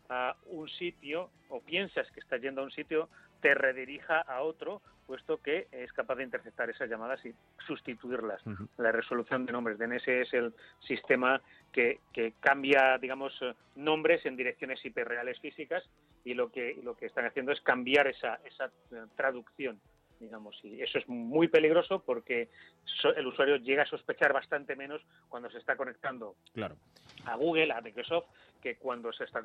a 0.09 0.35
un 0.47 0.67
sitio 0.67 1.29
o 1.49 1.61
piensas 1.61 2.09
que 2.11 2.19
estás 2.19 2.41
yendo 2.41 2.61
a 2.61 2.63
un 2.63 2.71
sitio, 2.71 3.09
te 3.41 3.53
redirija 3.53 4.19
a 4.19 4.41
otro, 4.41 4.81
puesto 5.05 5.37
que 5.37 5.67
es 5.71 5.91
capaz 5.93 6.15
de 6.15 6.23
interceptar 6.23 6.69
esas 6.69 6.89
llamadas 6.89 7.23
y 7.25 7.33
sustituirlas. 7.65 8.41
La 8.77 8.91
resolución 8.91 9.45
de 9.45 9.51
nombres. 9.51 9.77
DNS 9.77 10.07
es 10.07 10.33
el 10.33 10.53
sistema 10.79 11.41
que, 11.71 11.99
que 12.13 12.33
cambia, 12.39 12.97
digamos, 12.99 13.33
eh, 13.41 13.53
nombres 13.75 14.25
en 14.25 14.35
direcciones 14.35 14.83
hiperreales 14.83 15.39
físicas 15.39 15.83
y 16.25 16.33
lo 16.33 16.51
que, 16.51 16.79
lo 16.83 16.95
que 16.95 17.05
están 17.05 17.25
haciendo 17.25 17.51
es 17.51 17.61
cambiar 17.61 18.07
esa, 18.07 18.39
esa 18.45 18.65
eh, 18.65 19.05
traducción 19.15 19.79
digamos, 20.19 20.57
y 20.63 20.81
eso 20.81 20.97
es 20.97 21.07
muy 21.07 21.47
peligroso 21.47 22.03
porque 22.05 22.49
so- 22.83 23.15
el 23.15 23.25
usuario 23.27 23.57
llega 23.57 23.83
a 23.83 23.87
sospechar 23.87 24.33
bastante 24.33 24.75
menos 24.75 25.01
cuando 25.29 25.49
se 25.49 25.57
está 25.57 25.75
conectando 25.77 26.35
Claro. 26.53 26.75
a 27.25 27.35
Google, 27.35 27.71
a 27.71 27.81
Microsoft, 27.81 28.25
que 28.61 28.75
cuando 28.77 29.13
se 29.13 29.23
está 29.23 29.41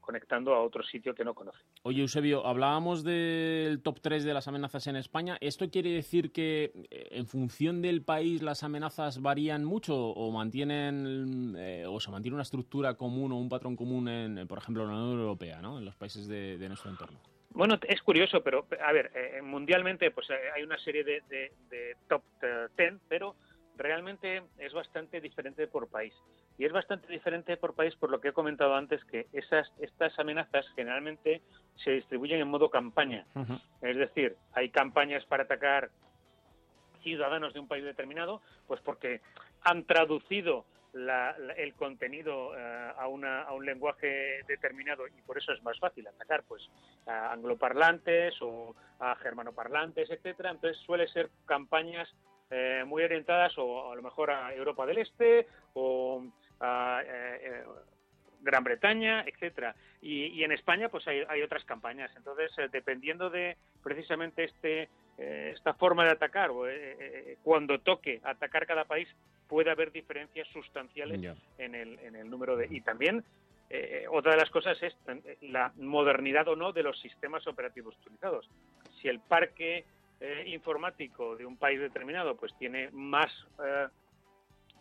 conectando 0.00 0.52
a 0.54 0.62
otro 0.62 0.82
sitio 0.82 1.14
que 1.14 1.24
no 1.24 1.32
conoce. 1.34 1.58
Oye, 1.82 2.00
Eusebio, 2.02 2.44
hablábamos 2.44 3.04
del 3.04 3.80
top 3.82 4.00
3 4.00 4.24
de 4.24 4.34
las 4.34 4.48
amenazas 4.48 4.86
en 4.88 4.96
España. 4.96 5.36
¿Esto 5.40 5.70
quiere 5.70 5.90
decir 5.90 6.32
que 6.32 6.72
eh, 6.90 7.08
en 7.12 7.26
función 7.26 7.80
del 7.82 8.02
país 8.02 8.42
las 8.42 8.64
amenazas 8.64 9.22
varían 9.22 9.64
mucho 9.64 9.96
o 9.96 10.32
mantienen 10.32 11.54
eh, 11.56 11.84
o 11.86 12.00
se 12.00 12.10
mantiene 12.10 12.34
una 12.34 12.42
estructura 12.42 12.94
común 12.94 13.30
o 13.32 13.36
un 13.36 13.48
patrón 13.48 13.76
común 13.76 14.08
en, 14.08 14.46
por 14.48 14.58
ejemplo, 14.58 14.82
en 14.82 14.88
la 14.90 14.96
Unión 14.96 15.20
Europea, 15.20 15.62
¿no? 15.62 15.78
En 15.78 15.84
los 15.84 15.94
países 15.94 16.26
de, 16.26 16.58
de 16.58 16.68
nuestro 16.68 16.90
entorno. 16.90 17.18
Bueno, 17.52 17.78
es 17.88 18.00
curioso, 18.02 18.42
pero 18.42 18.66
a 18.84 18.92
ver, 18.92 19.10
eh, 19.14 19.42
mundialmente 19.42 20.10
pues 20.10 20.28
eh, 20.30 20.34
hay 20.54 20.62
una 20.62 20.78
serie 20.78 21.04
de, 21.04 21.20
de- 21.28 21.52
de 21.68 21.96
top 22.08 22.22
eh, 22.42 22.68
10, 22.76 22.94
pero 23.08 23.34
realmente 23.76 24.42
es 24.58 24.72
bastante 24.72 25.20
diferente 25.20 25.66
por 25.66 25.88
país. 25.88 26.14
Y 26.58 26.64
es 26.66 26.72
bastante 26.72 27.06
diferente 27.08 27.56
por 27.56 27.74
país 27.74 27.94
por 27.96 28.10
lo 28.10 28.20
que 28.20 28.28
he 28.28 28.32
comentado 28.32 28.74
antes, 28.74 29.02
que 29.06 29.26
esas, 29.32 29.70
estas 29.80 30.16
amenazas 30.18 30.66
generalmente 30.76 31.40
se 31.82 31.92
distribuyen 31.92 32.40
en 32.40 32.48
modo 32.48 32.68
campaña. 32.70 33.26
Es 33.80 33.96
decir, 33.96 34.36
hay 34.52 34.68
campañas 34.70 35.24
para 35.26 35.44
atacar 35.44 35.90
ciudadanos 37.02 37.54
de 37.54 37.60
un 37.60 37.68
país 37.68 37.84
determinado, 37.84 38.42
pues 38.66 38.80
porque 38.82 39.20
han 39.62 39.84
traducido 39.84 40.66
la- 40.92 41.36
el 41.56 41.74
contenido 41.74 42.56
eh, 42.56 42.92
a, 42.96 43.06
una- 43.08 43.42
a 43.42 43.52
un 43.52 43.64
lenguaje 43.64 44.42
determinado 44.46 45.06
y 45.06 45.22
por 45.22 45.38
eso 45.38 45.52
es 45.52 45.62
más 45.62 45.78
fácil 45.78 46.06
atacar 46.06 46.42
pues 46.48 46.68
a 47.06 47.32
angloparlantes 47.32 48.34
o 48.42 48.74
a 48.98 49.14
germanoparlantes, 49.16 50.10
etcétera. 50.10 50.50
Entonces 50.50 50.80
suele 50.84 51.06
ser 51.08 51.30
campañas 51.46 52.08
eh, 52.50 52.82
muy 52.86 53.02
orientadas 53.04 53.56
o 53.58 53.92
a 53.92 53.94
lo 53.96 54.02
mejor 54.02 54.30
a 54.32 54.52
Europa 54.54 54.84
del 54.86 54.98
Este 54.98 55.46
o 55.74 56.24
a 56.60 57.00
eh, 57.04 57.38
eh, 57.42 57.64
Gran 58.42 58.64
Bretaña, 58.64 59.22
etcétera. 59.26 59.74
Y, 60.02 60.26
y 60.28 60.44
en 60.44 60.52
España 60.52 60.88
pues 60.88 61.06
hay, 61.06 61.24
hay 61.28 61.42
otras 61.42 61.64
campañas. 61.64 62.10
Entonces, 62.16 62.50
dependiendo 62.72 63.30
de 63.30 63.56
precisamente 63.82 64.44
este 64.44 64.88
esta 65.20 65.74
forma 65.74 66.04
de 66.04 66.10
atacar 66.12 66.50
o 66.50 66.66
eh, 66.68 66.96
eh, 66.98 67.36
cuando 67.42 67.78
toque 67.80 68.20
atacar 68.24 68.66
cada 68.66 68.84
país 68.86 69.08
puede 69.48 69.70
haber 69.70 69.92
diferencias 69.92 70.48
sustanciales 70.48 71.20
en 71.58 71.74
el, 71.74 71.98
en 71.98 72.16
el 72.16 72.30
número 72.30 72.56
de 72.56 72.66
y 72.70 72.80
también 72.80 73.22
eh, 73.68 74.06
otra 74.10 74.32
de 74.32 74.38
las 74.38 74.50
cosas 74.50 74.82
es 74.82 74.96
eh, 75.06 75.36
la 75.42 75.72
modernidad 75.76 76.48
o 76.48 76.56
no 76.56 76.72
de 76.72 76.82
los 76.82 76.98
sistemas 77.00 77.46
operativos 77.46 77.94
utilizados. 78.00 78.48
Si 79.00 79.08
el 79.08 79.20
parque 79.20 79.84
eh, 80.20 80.44
informático 80.46 81.36
de 81.36 81.46
un 81.46 81.56
país 81.56 81.78
determinado 81.80 82.36
pues 82.36 82.52
tiene 82.58 82.88
más 82.92 83.30
eh, 83.64 83.86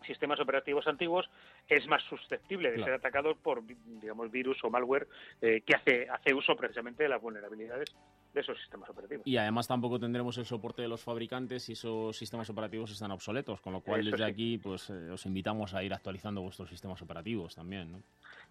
sistemas 0.08 0.40
operativos 0.40 0.88
antiguos, 0.88 1.30
es 1.68 1.86
más 1.88 2.02
susceptible 2.04 2.70
de 2.70 2.76
Claro. 2.78 2.92
ser 2.94 3.00
atacado 3.00 3.36
por 3.36 3.62
digamos 3.66 4.32
virus 4.32 4.58
o 4.64 4.70
malware 4.70 5.08
eh, 5.42 5.62
que 5.66 5.76
hace 5.76 6.08
hace 6.10 6.34
uso 6.34 6.56
precisamente 6.56 7.04
de 7.04 7.10
las 7.10 7.22
vulnerabilidades 7.22 7.96
de 8.34 8.42
esos 8.42 8.58
sistemas 8.60 8.90
operativos. 8.90 9.26
Y 9.26 9.38
además 9.38 9.68
tampoco 9.68 10.00
tendremos 10.00 10.38
el 10.38 10.46
soporte 10.46 10.82
de 10.82 10.88
los 10.88 11.04
fabricantes 11.04 11.68
y 11.70 11.74
esos 11.74 12.16
sistemas 12.16 12.50
operativos 12.50 12.92
están 12.92 13.12
obsoletos, 13.12 13.60
con 13.62 13.74
lo 13.74 13.82
cual 13.82 14.06
desde 14.06 14.18
sí. 14.18 14.24
aquí 14.24 14.58
pues 14.58 14.90
eh, 14.90 15.10
os 15.12 15.26
invitamos 15.26 15.74
a 15.74 15.84
ir 15.84 15.94
actualizando 15.94 16.42
vuestros 16.42 16.70
sistemas 16.70 17.02
operativos 17.02 17.56
también, 17.56 17.92
¿no? 17.92 18.02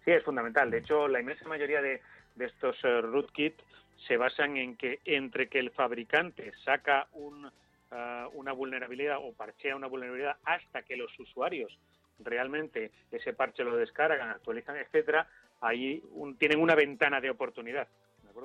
Sí, 0.03 0.11
es 0.11 0.23
fundamental. 0.23 0.69
De 0.69 0.79
hecho, 0.79 1.07
la 1.07 1.19
inmensa 1.21 1.47
mayoría 1.47 1.81
de, 1.81 2.01
de 2.35 2.45
estos 2.45 2.75
eh, 2.83 3.01
rootkit 3.01 3.53
se 4.07 4.17
basan 4.17 4.57
en 4.57 4.75
que 4.75 4.99
entre 5.05 5.47
que 5.47 5.59
el 5.59 5.71
fabricante 5.71 6.51
saca 6.63 7.07
un, 7.13 7.49
ah, 7.91 8.27
una 8.33 8.51
vulnerabilidad 8.53 9.17
o 9.21 9.33
parchea 9.33 9.75
una 9.75 9.87
vulnerabilidad 9.87 10.37
hasta 10.43 10.81
que 10.83 10.95
los 10.97 11.17
usuarios 11.19 11.77
realmente 12.19 12.91
ese 13.11 13.33
parche 13.33 13.63
lo 13.63 13.75
descargan, 13.77 14.29
actualizan, 14.29 14.75
etcétera, 14.77 15.27
ahí 15.61 16.01
un- 16.11 16.35
tienen 16.37 16.59
una 16.61 16.75
ventana 16.75 17.21
de 17.21 17.29
oportunidad. 17.29 17.87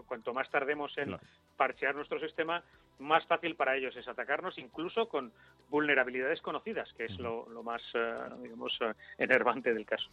Cuanto 0.02 0.34
más 0.34 0.50
tardemos 0.50 0.96
en 0.98 1.16
parchear 1.56 1.94
nuestro 1.94 2.18
sistema, 2.20 2.62
más 2.98 3.24
fácil 3.26 3.54
para 3.56 3.76
ellos 3.76 3.94
es 3.96 4.06
atacarnos, 4.08 4.58
incluso 4.58 5.08
con 5.08 5.32
vulnerabilidades 5.70 6.40
conocidas, 6.40 6.92
que 6.94 7.06
es 7.06 7.18
lo, 7.18 7.48
lo 7.48 7.62
más, 7.62 7.82
eh, 7.94 8.14
digamos, 8.42 8.76
eh, 8.80 8.92
enervante 9.18 9.72
del 9.72 9.86
caso. 9.86 10.08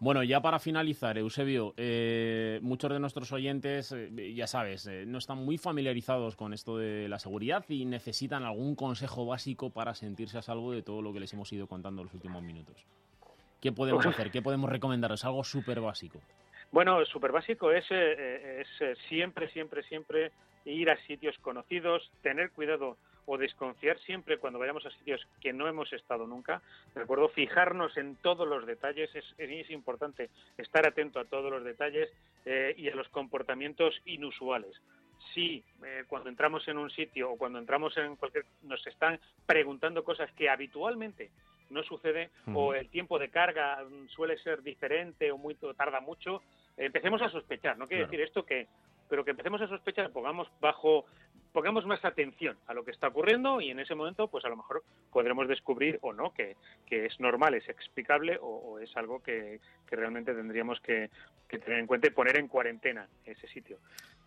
Bueno, 0.00 0.22
ya 0.22 0.40
para 0.40 0.58
finalizar, 0.58 1.16
Eusebio, 1.18 1.74
eh, 1.76 2.58
muchos 2.62 2.90
de 2.90 2.98
nuestros 2.98 3.30
oyentes, 3.32 3.92
eh, 3.92 4.34
ya 4.34 4.46
sabes, 4.46 4.86
no 5.06 5.18
están 5.18 5.38
muy 5.38 5.58
familiarizados 5.58 6.36
con 6.36 6.52
esto 6.52 6.78
de 6.78 7.08
la 7.08 7.18
seguridad 7.18 7.64
y 7.68 7.84
necesitan 7.84 8.42
algún 8.42 8.74
consejo 8.74 9.26
básico 9.26 9.70
para 9.70 9.94
sentirse 9.94 10.38
a 10.38 10.42
salvo 10.42 10.72
de 10.72 10.82
todo 10.82 11.02
lo 11.02 11.12
que 11.12 11.20
les 11.20 11.32
hemos 11.32 11.52
ido 11.52 11.66
contando 11.66 12.02
en 12.02 12.06
los 12.06 12.14
últimos 12.14 12.42
minutos. 12.42 12.84
¿Qué 13.60 13.72
podemos 13.72 14.04
hacer? 14.04 14.30
¿Qué 14.30 14.42
podemos 14.42 14.68
recomendarles? 14.68 15.24
Algo 15.24 15.42
súper 15.42 15.80
básico. 15.80 16.20
Bueno, 16.74 17.04
súper 17.06 17.30
básico 17.30 17.70
es, 17.70 17.88
eh, 17.92 18.16
eh, 18.18 18.62
es 18.62 18.80
eh, 18.80 18.96
siempre, 19.08 19.48
siempre, 19.50 19.84
siempre 19.84 20.32
ir 20.64 20.90
a 20.90 20.96
sitios 21.06 21.38
conocidos, 21.38 22.10
tener 22.20 22.50
cuidado 22.50 22.96
o 23.26 23.38
desconfiar 23.38 23.96
siempre 24.00 24.38
cuando 24.38 24.58
vayamos 24.58 24.84
a 24.84 24.90
sitios 24.90 25.24
que 25.40 25.52
no 25.52 25.68
hemos 25.68 25.92
estado 25.92 26.26
nunca. 26.26 26.62
De 26.96 27.02
acuerdo, 27.02 27.28
fijarnos 27.28 27.96
en 27.96 28.16
todos 28.16 28.48
los 28.48 28.66
detalles, 28.66 29.08
es, 29.14 29.24
es 29.38 29.70
importante 29.70 30.30
estar 30.58 30.84
atento 30.84 31.20
a 31.20 31.26
todos 31.26 31.48
los 31.48 31.62
detalles 31.62 32.10
eh, 32.44 32.74
y 32.76 32.88
a 32.88 32.96
los 32.96 33.08
comportamientos 33.10 33.94
inusuales. 34.04 34.74
Si 35.32 35.62
eh, 35.84 36.02
cuando 36.08 36.28
entramos 36.28 36.66
en 36.66 36.78
un 36.78 36.90
sitio 36.90 37.30
o 37.30 37.38
cuando 37.38 37.60
entramos 37.60 37.96
en 37.98 38.16
cualquier, 38.16 38.46
nos 38.64 38.84
están 38.84 39.20
preguntando 39.46 40.02
cosas 40.02 40.28
que 40.32 40.50
habitualmente 40.50 41.30
no 41.70 41.82
sucede 41.82 42.30
o 42.52 42.74
el 42.74 42.88
tiempo 42.88 43.18
de 43.18 43.30
carga 43.30 43.82
mm, 43.82 44.08
suele 44.08 44.38
ser 44.38 44.62
diferente 44.62 45.30
o 45.32 45.38
muy 45.38 45.56
o 45.62 45.74
tarda 45.74 46.00
mucho, 46.00 46.42
empecemos 46.76 47.22
a 47.22 47.28
sospechar. 47.30 47.76
No 47.78 47.86
quiere 47.86 48.02
Claro. 48.04 48.10
decir 48.10 48.24
esto 48.26 48.44
que, 48.44 48.66
pero 49.08 49.24
que 49.24 49.30
empecemos 49.32 49.60
a 49.62 49.68
sospechar, 49.68 50.10
pongamos 50.10 50.48
bajo 50.60 51.04
pongamos 51.52 51.86
más 51.86 52.04
atención 52.04 52.58
a 52.66 52.74
lo 52.74 52.84
que 52.84 52.90
está 52.90 53.06
ocurriendo 53.06 53.60
y 53.60 53.70
en 53.70 53.78
ese 53.78 53.94
momento, 53.94 54.26
pues 54.26 54.44
a 54.44 54.48
lo 54.48 54.56
mejor 54.56 54.82
podremos 55.12 55.46
descubrir 55.46 56.00
o 56.02 56.12
no 56.12 56.34
que, 56.34 56.56
que 56.84 57.06
es 57.06 57.20
normal, 57.20 57.54
es 57.54 57.68
explicable 57.68 58.36
o, 58.42 58.46
o 58.48 58.78
es 58.80 58.94
algo 58.96 59.22
que, 59.22 59.60
que 59.86 59.94
realmente 59.94 60.34
tendríamos 60.34 60.80
que, 60.80 61.10
que 61.46 61.60
tener 61.60 61.78
en 61.78 61.86
cuenta 61.86 62.08
y 62.08 62.10
poner 62.10 62.38
en 62.40 62.48
cuarentena 62.48 63.08
ese 63.24 63.46
sitio. 63.46 63.78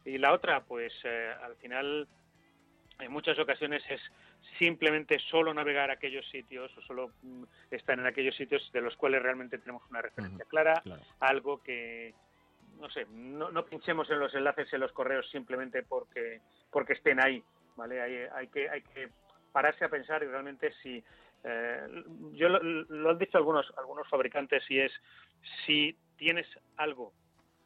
Y 0.05 0.17
la 0.17 0.31
otra, 0.31 0.63
pues 0.63 0.93
eh, 1.03 1.33
al 1.43 1.57
final 1.57 2.07
en 2.99 3.11
muchas 3.11 3.37
ocasiones 3.39 3.83
es 3.89 3.99
simplemente 4.57 5.19
solo 5.19 5.53
navegar 5.53 5.89
a 5.89 5.95
aquellos 5.95 6.25
sitios 6.29 6.71
o 6.77 6.81
solo 6.83 7.11
mm, 7.23 7.43
estar 7.71 7.99
en 7.99 8.05
aquellos 8.05 8.37
sitios 8.37 8.71
de 8.71 8.79
los 8.79 8.95
cuales 8.95 9.21
realmente 9.21 9.57
tenemos 9.57 9.83
una 9.89 10.01
referencia 10.01 10.45
clara, 10.45 10.79
claro. 10.81 11.01
algo 11.19 11.61
que 11.61 12.13
no 12.79 12.89
sé, 12.89 13.05
no, 13.09 13.51
no 13.51 13.65
pinchemos 13.65 14.09
en 14.09 14.19
los 14.19 14.33
enlaces 14.33 14.71
en 14.73 14.81
los 14.81 14.91
correos 14.91 15.29
simplemente 15.29 15.83
porque 15.83 16.41
porque 16.71 16.93
estén 16.93 17.19
ahí, 17.19 17.43
¿vale? 17.75 18.01
Hay, 18.01 18.15
hay 18.33 18.47
que 18.47 18.69
hay 18.69 18.81
que 18.81 19.09
pararse 19.51 19.85
a 19.85 19.89
pensar 19.89 20.23
y 20.23 20.27
realmente 20.27 20.71
si 20.81 21.03
eh, 21.43 21.87
yo 22.33 22.49
lo, 22.49 22.59
lo 22.61 23.09
han 23.09 23.17
dicho 23.17 23.37
algunos 23.37 23.71
algunos 23.77 24.07
fabricantes 24.09 24.63
y 24.69 24.79
es 24.79 24.91
si 25.65 25.97
tienes 26.17 26.47
algo 26.77 27.13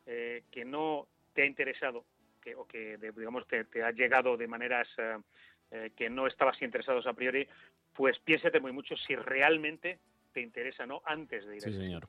eh, 0.06 0.44
que 0.52 0.66
no 0.66 1.08
te 1.34 1.44
ha 1.44 1.46
interesado 1.46 2.06
que, 2.42 2.56
o 2.56 2.66
que 2.66 2.98
digamos 2.98 3.48
te, 3.48 3.64
te 3.66 3.84
ha 3.84 3.92
llegado 3.92 4.36
de 4.36 4.48
maneras 4.48 4.88
eh, 4.98 5.18
eh, 5.72 5.92
que 5.96 6.10
no 6.10 6.28
estabas 6.28 6.62
interesados 6.62 7.06
a 7.08 7.14
priori, 7.14 7.48
pues 7.94 8.20
piénsate 8.20 8.60
muy 8.60 8.72
mucho 8.72 8.96
si 8.98 9.16
realmente 9.16 10.00
te 10.34 10.42
interesa 10.42 10.86
no 10.86 11.02
antes 11.06 11.46
de 11.46 11.58
ir 11.58 11.64
a 11.64 11.68
Sí, 11.68 11.74
señor. 11.74 12.08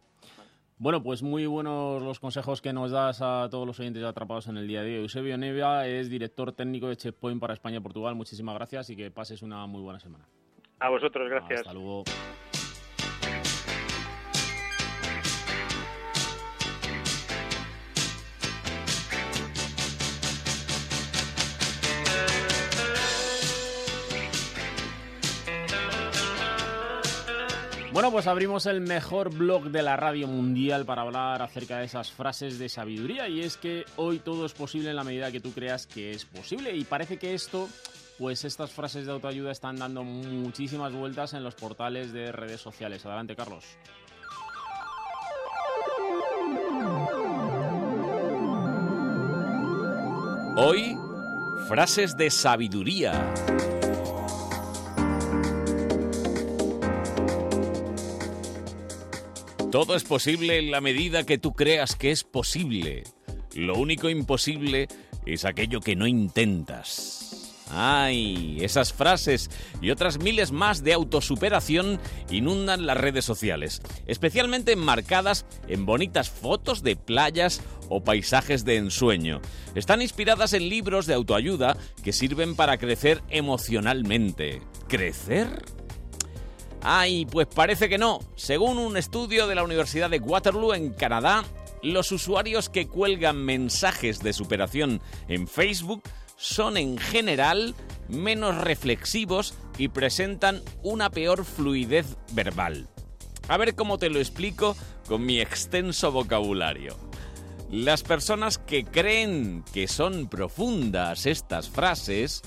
Bueno, 0.82 1.00
pues 1.00 1.22
muy 1.22 1.46
buenos 1.46 2.02
los 2.02 2.18
consejos 2.18 2.60
que 2.60 2.72
nos 2.72 2.90
das 2.90 3.22
a 3.22 3.48
todos 3.48 3.64
los 3.64 3.78
oyentes 3.78 4.02
atrapados 4.02 4.48
en 4.48 4.56
el 4.56 4.66
día 4.66 4.82
de 4.82 4.96
hoy. 4.96 5.02
Eusebio 5.02 5.38
Nevia 5.38 5.86
es 5.86 6.10
director 6.10 6.50
técnico 6.50 6.88
de 6.88 6.96
Checkpoint 6.96 7.40
para 7.40 7.54
España 7.54 7.76
y 7.76 7.80
Portugal. 7.80 8.16
Muchísimas 8.16 8.56
gracias 8.56 8.90
y 8.90 8.96
que 8.96 9.08
pases 9.12 9.42
una 9.42 9.64
muy 9.68 9.80
buena 9.80 10.00
semana. 10.00 10.26
A 10.80 10.90
vosotros, 10.90 11.30
gracias. 11.30 11.60
Hasta 11.60 11.72
luego. 11.72 12.02
Bueno, 28.02 28.14
pues 28.14 28.26
abrimos 28.26 28.66
el 28.66 28.80
mejor 28.80 29.32
blog 29.32 29.70
de 29.70 29.80
la 29.80 29.94
radio 29.94 30.26
mundial 30.26 30.84
para 30.84 31.02
hablar 31.02 31.40
acerca 31.40 31.78
de 31.78 31.84
esas 31.84 32.10
frases 32.10 32.58
de 32.58 32.68
sabiduría 32.68 33.28
y 33.28 33.42
es 33.42 33.56
que 33.56 33.84
hoy 33.94 34.18
todo 34.18 34.44
es 34.44 34.54
posible 34.54 34.90
en 34.90 34.96
la 34.96 35.04
medida 35.04 35.30
que 35.30 35.38
tú 35.38 35.52
creas 35.52 35.86
que 35.86 36.10
es 36.10 36.24
posible 36.24 36.74
y 36.74 36.82
parece 36.82 37.16
que 37.16 37.32
esto, 37.32 37.68
pues 38.18 38.44
estas 38.44 38.72
frases 38.72 39.06
de 39.06 39.12
autoayuda 39.12 39.52
están 39.52 39.76
dando 39.76 40.02
muchísimas 40.02 40.92
vueltas 40.92 41.32
en 41.34 41.44
los 41.44 41.54
portales 41.54 42.12
de 42.12 42.32
redes 42.32 42.60
sociales. 42.60 43.06
Adelante, 43.06 43.36
Carlos. 43.36 43.64
Hoy, 50.56 50.98
frases 51.68 52.16
de 52.16 52.30
sabiduría. 52.30 53.32
Todo 59.72 59.96
es 59.96 60.04
posible 60.04 60.58
en 60.58 60.70
la 60.70 60.82
medida 60.82 61.24
que 61.24 61.38
tú 61.38 61.54
creas 61.54 61.96
que 61.96 62.10
es 62.10 62.24
posible. 62.24 63.04
Lo 63.54 63.74
único 63.76 64.10
imposible 64.10 64.86
es 65.24 65.46
aquello 65.46 65.80
que 65.80 65.96
no 65.96 66.06
intentas. 66.06 67.54
Ay, 67.70 68.58
esas 68.60 68.92
frases 68.92 69.50
y 69.80 69.88
otras 69.88 70.18
miles 70.18 70.52
más 70.52 70.84
de 70.84 70.92
autosuperación 70.92 71.98
inundan 72.30 72.84
las 72.84 72.98
redes 72.98 73.24
sociales, 73.24 73.80
especialmente 74.06 74.72
enmarcadas 74.72 75.46
en 75.68 75.86
bonitas 75.86 76.28
fotos 76.28 76.82
de 76.82 76.96
playas 76.96 77.62
o 77.88 78.04
paisajes 78.04 78.66
de 78.66 78.76
ensueño. 78.76 79.40
Están 79.74 80.02
inspiradas 80.02 80.52
en 80.52 80.68
libros 80.68 81.06
de 81.06 81.14
autoayuda 81.14 81.78
que 82.04 82.12
sirven 82.12 82.56
para 82.56 82.76
crecer 82.76 83.22
emocionalmente. 83.30 84.60
¿Crecer? 84.86 85.62
Ay, 86.82 87.26
pues 87.26 87.46
parece 87.46 87.88
que 87.88 87.98
no. 87.98 88.20
Según 88.34 88.78
un 88.78 88.96
estudio 88.96 89.46
de 89.46 89.54
la 89.54 89.62
Universidad 89.62 90.10
de 90.10 90.18
Waterloo 90.18 90.74
en 90.74 90.92
Canadá, 90.92 91.44
los 91.82 92.10
usuarios 92.12 92.68
que 92.68 92.88
cuelgan 92.88 93.44
mensajes 93.44 94.20
de 94.20 94.32
superación 94.32 95.00
en 95.28 95.46
Facebook 95.46 96.02
son 96.36 96.76
en 96.76 96.98
general 96.98 97.74
menos 98.08 98.56
reflexivos 98.56 99.54
y 99.78 99.88
presentan 99.88 100.60
una 100.82 101.10
peor 101.10 101.44
fluidez 101.44 102.16
verbal. 102.32 102.88
A 103.48 103.56
ver 103.56 103.74
cómo 103.74 103.98
te 103.98 104.10
lo 104.10 104.18
explico 104.18 104.76
con 105.06 105.24
mi 105.24 105.40
extenso 105.40 106.10
vocabulario. 106.10 106.96
Las 107.70 108.02
personas 108.02 108.58
que 108.58 108.84
creen 108.84 109.64
que 109.72 109.88
son 109.88 110.28
profundas 110.28 111.26
estas 111.26 111.70
frases 111.70 112.42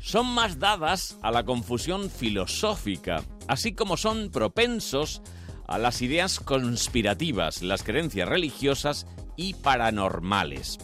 son 0.00 0.26
más 0.26 0.58
dadas 0.58 1.18
a 1.22 1.30
la 1.30 1.44
confusión 1.44 2.10
filosófica, 2.10 3.22
así 3.48 3.74
como 3.74 3.96
son 3.96 4.30
propensos 4.30 5.22
a 5.66 5.78
las 5.78 6.02
ideas 6.02 6.40
conspirativas, 6.40 7.62
las 7.62 7.82
creencias 7.82 8.28
religiosas 8.28 9.06
y 9.36 9.54
paranormales. 9.54 10.78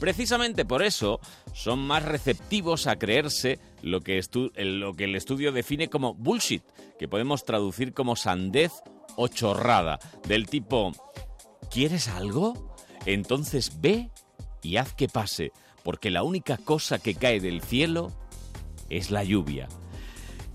Precisamente 0.00 0.64
por 0.64 0.82
eso 0.82 1.20
son 1.52 1.78
más 1.78 2.04
receptivos 2.04 2.86
a 2.86 2.96
creerse 2.96 3.58
lo 3.82 4.00
que, 4.00 4.20
el 4.54 5.14
estudio 5.14 5.52
define 5.52 5.88
como 5.88 6.14
bullshit, 6.14 6.62
que 6.98 7.08
podemos 7.08 7.44
traducir 7.44 7.94
como 7.94 8.16
sandez 8.16 8.72
o 9.16 9.28
chorrada, 9.28 9.98
del 10.26 10.46
tipo 10.46 10.92
¿Quieres 11.70 12.08
algo? 12.08 12.74
Entonces 13.06 13.80
ve 13.80 14.10
y 14.62 14.76
haz 14.76 14.94
que 14.94 15.08
pase, 15.08 15.52
porque 15.82 16.10
la 16.10 16.22
única 16.22 16.56
cosa 16.56 16.98
que 16.98 17.14
cae 17.14 17.40
del 17.40 17.62
cielo 17.62 18.12
es 18.90 19.10
la 19.10 19.24
lluvia. 19.24 19.68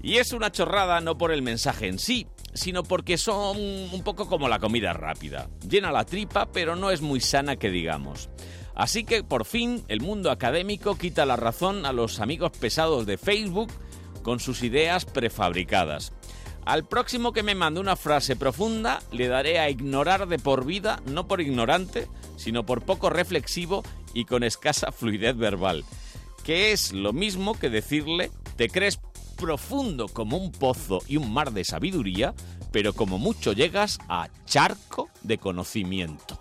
Y 0.02 0.18
es 0.18 0.32
una 0.32 0.52
chorrada 0.52 1.02
no 1.02 1.18
por 1.18 1.32
el 1.32 1.42
mensaje 1.42 1.88
en 1.88 2.00
sí, 2.00 2.28
sino 2.54 2.84
porque 2.84 3.18
son 3.18 3.58
un 3.58 4.02
poco 4.04 4.28
como 4.28 4.48
la 4.48 4.60
comida 4.60 4.94
rápida. 4.94 5.50
Llena 5.68 5.92
la 5.92 6.06
tripa, 6.06 6.52
pero 6.52 6.76
no 6.76 6.92
es 6.92 7.02
muy 7.02 7.20
sana 7.20 7.58
que 7.58 7.70
digamos. 7.70 8.30
Así 8.76 9.04
que 9.04 9.24
por 9.24 9.44
fin 9.44 9.84
el 9.90 10.00
mundo 10.00 10.32
académico 10.32 10.98
quita 10.98 11.26
la 11.26 11.36
razón 11.36 11.86
a 11.86 11.92
los 11.92 12.22
amigos 12.22 12.52
pesados 12.58 13.06
de 13.06 13.18
Facebook 13.18 13.70
con 14.24 14.40
sus 14.40 14.64
ideas 14.64 15.04
prefabricadas. 15.04 16.14
Al 16.66 16.88
próximo 16.88 17.34
que 17.34 17.44
me 17.44 17.56
mande 17.56 17.80
una 17.80 17.96
frase 17.96 18.36
profunda 18.36 19.02
le 19.12 19.28
daré 19.28 19.60
a 19.60 19.70
ignorar 19.70 20.28
de 20.28 20.40
por 20.40 20.66
vida, 20.66 21.02
no 21.06 21.28
por 21.28 21.42
ignorante, 21.42 22.08
sino 22.38 22.66
por 22.66 22.84
poco 22.84 23.10
reflexivo 23.10 23.84
y 24.14 24.26
con 24.26 24.44
escasa 24.44 24.92
fluidez 24.92 25.36
verbal. 25.36 25.84
Que 26.44 26.72
es 26.72 26.94
lo 26.94 27.12
mismo 27.12 27.58
que 27.60 27.70
decirle, 27.70 28.32
te 28.56 28.70
crees 28.70 28.98
profundo 29.40 30.08
como 30.10 30.38
un 30.38 30.52
pozo 30.52 31.02
y 31.08 31.18
un 31.18 31.32
mar 31.32 31.52
de 31.54 31.64
sabiduría, 31.64 32.34
pero 32.72 32.94
como 32.94 33.18
mucho 33.18 33.54
llegas 33.54 33.98
a 34.10 34.28
charco 34.46 35.10
de 35.24 35.38
conocimiento. 35.38 36.40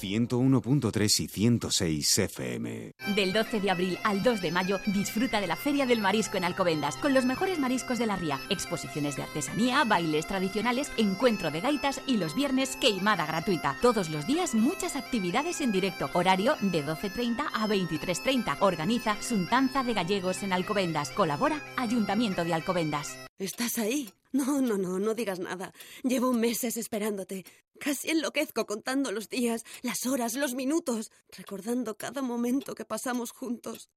...101.3 0.00 1.20
y 1.20 1.28
106 1.28 2.18
FM. 2.18 2.92
Del 3.14 3.32
12 3.32 3.60
de 3.60 3.70
abril 3.70 3.98
al 4.04 4.22
2 4.22 4.40
de 4.40 4.52
mayo 4.52 4.78
disfruta 4.86 5.40
de 5.40 5.46
la 5.46 5.56
Feria 5.56 5.86
del 5.86 6.00
Marisco 6.00 6.36
en 6.36 6.44
Alcobendas 6.44 6.96
con 6.96 7.14
los 7.14 7.24
mejores 7.24 7.58
mariscos 7.58 7.98
de 7.98 8.06
la 8.06 8.16
ría, 8.16 8.40
exposiciones 8.48 9.16
de 9.16 9.22
artesanía, 9.22 9.84
bailes 9.84 10.26
tradicionales, 10.26 10.90
encuentro 10.96 11.50
de 11.50 11.60
gaitas 11.60 12.00
y 12.06 12.16
los 12.16 12.34
viernes 12.34 12.76
queimada 12.76 13.26
gratuita. 13.26 13.76
Todos 13.82 14.08
los 14.08 14.26
días 14.26 14.54
muchas 14.54 14.96
actividades 14.96 15.60
en 15.60 15.72
directo, 15.72 16.10
horario 16.12 16.54
de 16.60 16.84
12.30 16.84 17.46
a 17.52 17.66
23.30. 17.66 18.58
Organiza 18.60 19.20
Suntanza 19.20 19.82
de 19.82 19.94
Gallegos 19.94 20.42
en 20.42 20.52
Alcobendas. 20.52 21.10
Colabora 21.10 21.62
Ayuntamiento 21.76 22.44
de 22.44 22.54
Alcobendas. 22.54 23.18
¿Estás 23.38 23.78
ahí? 23.78 24.10
No, 24.32 24.60
no, 24.60 24.76
no, 24.76 24.98
no 24.98 25.14
digas 25.14 25.38
nada. 25.38 25.72
Llevo 26.02 26.32
meses 26.32 26.76
esperándote. 26.76 27.46
Casi 27.80 28.10
enloquezco 28.10 28.66
contando 28.66 29.12
los 29.12 29.28
días, 29.28 29.64
las 29.82 30.06
horas, 30.06 30.34
los 30.34 30.54
minutos, 30.54 31.10
recordando 31.36 31.96
cada 31.96 32.22
momento 32.22 32.74
que 32.74 32.84
pasamos 32.84 33.30
juntos. 33.30 33.88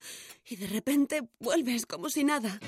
Y 0.47 0.55
de 0.55 0.67
repente 0.67 1.23
vuelves 1.39 1.85
como 1.85 2.09
si 2.09 2.23
nada. 2.23 2.59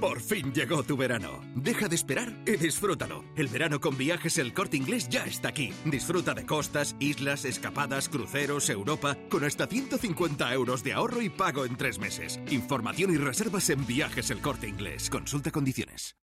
Por 0.00 0.20
fin 0.20 0.52
llegó 0.52 0.82
tu 0.82 0.96
verano. 0.96 1.40
Deja 1.54 1.88
de 1.88 1.96
esperar 1.96 2.36
y 2.46 2.56
disfrútalo. 2.56 3.24
El 3.36 3.48
verano 3.48 3.80
con 3.80 3.96
viajes 3.96 4.38
El 4.38 4.52
Corte 4.52 4.76
Inglés 4.76 5.08
ya 5.08 5.24
está 5.24 5.48
aquí. 5.48 5.72
Disfruta 5.84 6.34
de 6.34 6.46
costas, 6.46 6.96
islas, 7.00 7.44
escapadas, 7.44 8.08
cruceros, 8.08 8.68
Europa, 8.70 9.16
con 9.28 9.44
hasta 9.44 9.66
150 9.66 10.52
euros 10.54 10.82
de 10.82 10.92
ahorro 10.92 11.22
y 11.22 11.30
pago 11.30 11.64
en 11.64 11.76
tres 11.76 11.98
meses. 11.98 12.38
Información 12.50 13.12
y 13.12 13.16
reservas 13.16 13.70
en 13.70 13.86
Viajes 13.86 14.30
El 14.30 14.40
Corte 14.40 14.68
Inglés. 14.68 15.10
Consulta 15.10 15.50
condiciones. 15.50 16.16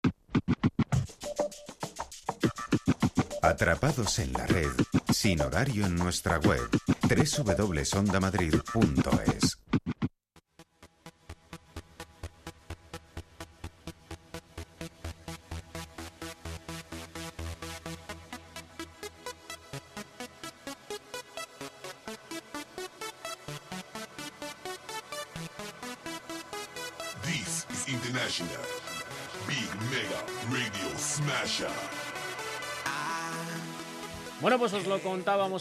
Atrapados 3.46 4.18
en 4.18 4.32
la 4.32 4.44
red 4.44 4.72
sin 5.12 5.40
horario 5.40 5.86
en 5.86 5.94
nuestra 5.94 6.40
web 6.40 6.68
www.ondamadrid.es. 7.08 9.55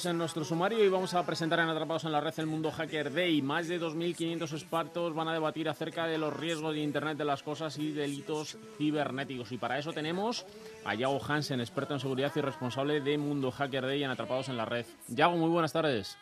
en 0.03 0.17
nuestro 0.17 0.43
sumario 0.43 0.83
y 0.83 0.89
vamos 0.89 1.13
a 1.13 1.25
presentar 1.25 1.59
en 1.59 1.69
Atrapados 1.69 2.03
en 2.03 2.11
la 2.11 2.19
Red 2.19 2.33
el 2.39 2.47
Mundo 2.47 2.69
Hacker 2.69 3.13
Day. 3.13 3.41
Más 3.41 3.69
de 3.69 3.79
2.500 3.79 4.51
expertos 4.51 5.15
van 5.15 5.29
a 5.29 5.33
debatir 5.33 5.69
acerca 5.69 6.05
de 6.05 6.17
los 6.17 6.35
riesgos 6.35 6.73
de 6.73 6.81
Internet 6.81 7.17
de 7.17 7.23
las 7.23 7.41
cosas 7.41 7.77
y 7.77 7.93
delitos 7.93 8.57
cibernéticos. 8.77 9.53
Y 9.53 9.57
para 9.57 9.79
eso 9.79 9.93
tenemos 9.93 10.45
a 10.83 10.95
Yago 10.95 11.21
Hansen, 11.25 11.61
experto 11.61 11.93
en 11.93 12.01
seguridad 12.01 12.33
y 12.35 12.41
responsable 12.41 12.99
de 12.99 13.17
Mundo 13.17 13.51
Hacker 13.51 13.85
Day 13.85 14.03
en 14.03 14.11
Atrapados 14.11 14.49
en 14.49 14.57
la 14.57 14.65
Red. 14.65 14.85
Yago, 15.07 15.37
muy 15.37 15.49
buenas 15.49 15.71
tardes. 15.71 16.17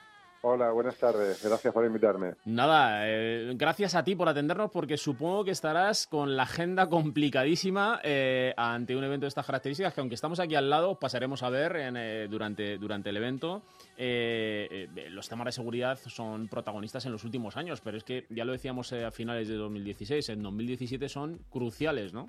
Hola, 0.46 0.72
buenas 0.72 0.98
tardes. 0.98 1.42
Gracias 1.42 1.74
por 1.74 1.86
invitarme. 1.86 2.34
Nada, 2.44 3.08
eh, 3.08 3.54
gracias 3.56 3.96
a 3.96 4.04
ti 4.04 4.14
por 4.14 4.28
atendernos 4.28 4.70
porque 4.72 4.98
supongo 4.98 5.46
que 5.46 5.52
estarás 5.52 6.06
con 6.06 6.36
la 6.36 6.44
agenda 6.44 6.90
complicadísima 6.90 8.02
eh, 8.04 8.54
ante 8.58 8.94
un 8.94 9.06
evento 9.06 9.24
de 9.24 9.30
estas 9.30 9.46
características 9.46 9.94
que 9.94 10.02
aunque 10.02 10.16
estamos 10.16 10.42
aquí 10.42 10.56
al 10.56 10.70
lado 10.70 11.00
pasaremos 11.00 11.44
a 11.44 11.50
ver 11.50 11.78
en, 11.78 11.96
eh, 11.96 12.28
durante, 12.28 12.78
durante 12.78 13.12
el 13.12 13.16
evento. 13.16 13.62
Eh, 13.98 14.90
eh, 14.94 15.10
los 15.12 15.30
temas 15.30 15.46
de 15.46 15.54
seguridad 15.54 15.98
son 15.98 16.50
protagonistas 16.50 17.06
en 17.06 17.14
los 17.14 17.24
últimos 17.24 17.56
años, 17.56 17.80
pero 17.80 17.96
es 17.96 18.04
que 18.04 18.26
ya 18.30 18.44
lo 18.44 18.52
decíamos 18.52 18.92
a 18.92 19.12
finales 19.12 19.48
de 19.48 19.56
2016, 19.56 20.28
en 20.28 20.44
2017 20.44 21.08
son 21.08 21.40
cruciales, 21.50 22.14
¿no? 22.14 22.26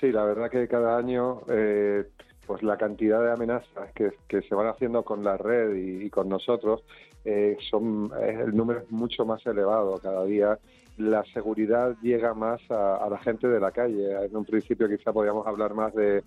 Sí, 0.00 0.10
la 0.10 0.24
verdad 0.24 0.50
que 0.50 0.66
cada 0.66 0.98
año 0.98 1.42
pues 2.50 2.64
la 2.64 2.76
cantidad 2.76 3.22
de 3.22 3.30
amenazas 3.30 3.92
que, 3.94 4.10
que 4.26 4.42
se 4.42 4.56
van 4.56 4.66
haciendo 4.66 5.04
con 5.04 5.22
la 5.22 5.36
red 5.36 5.72
y, 5.76 6.06
y 6.06 6.10
con 6.10 6.28
nosotros 6.28 6.82
eh, 7.24 7.56
son 7.70 8.10
el 8.20 8.56
número 8.56 8.80
es 8.80 8.90
mucho 8.90 9.24
más 9.24 9.44
elevado 9.46 9.98
cada 9.98 10.24
día. 10.24 10.58
La 10.96 11.24
seguridad 11.32 11.96
llega 12.02 12.34
más 12.34 12.60
a, 12.70 13.06
la 13.10 13.18
gente 13.18 13.48
de 13.48 13.60
la 13.60 13.70
calle. 13.70 14.24
En 14.24 14.36
un 14.36 14.44
principio 14.44 14.88
quizá 14.88 15.12
podíamos 15.12 15.46
hablar 15.46 15.74
más 15.74 15.94
de, 15.94 16.22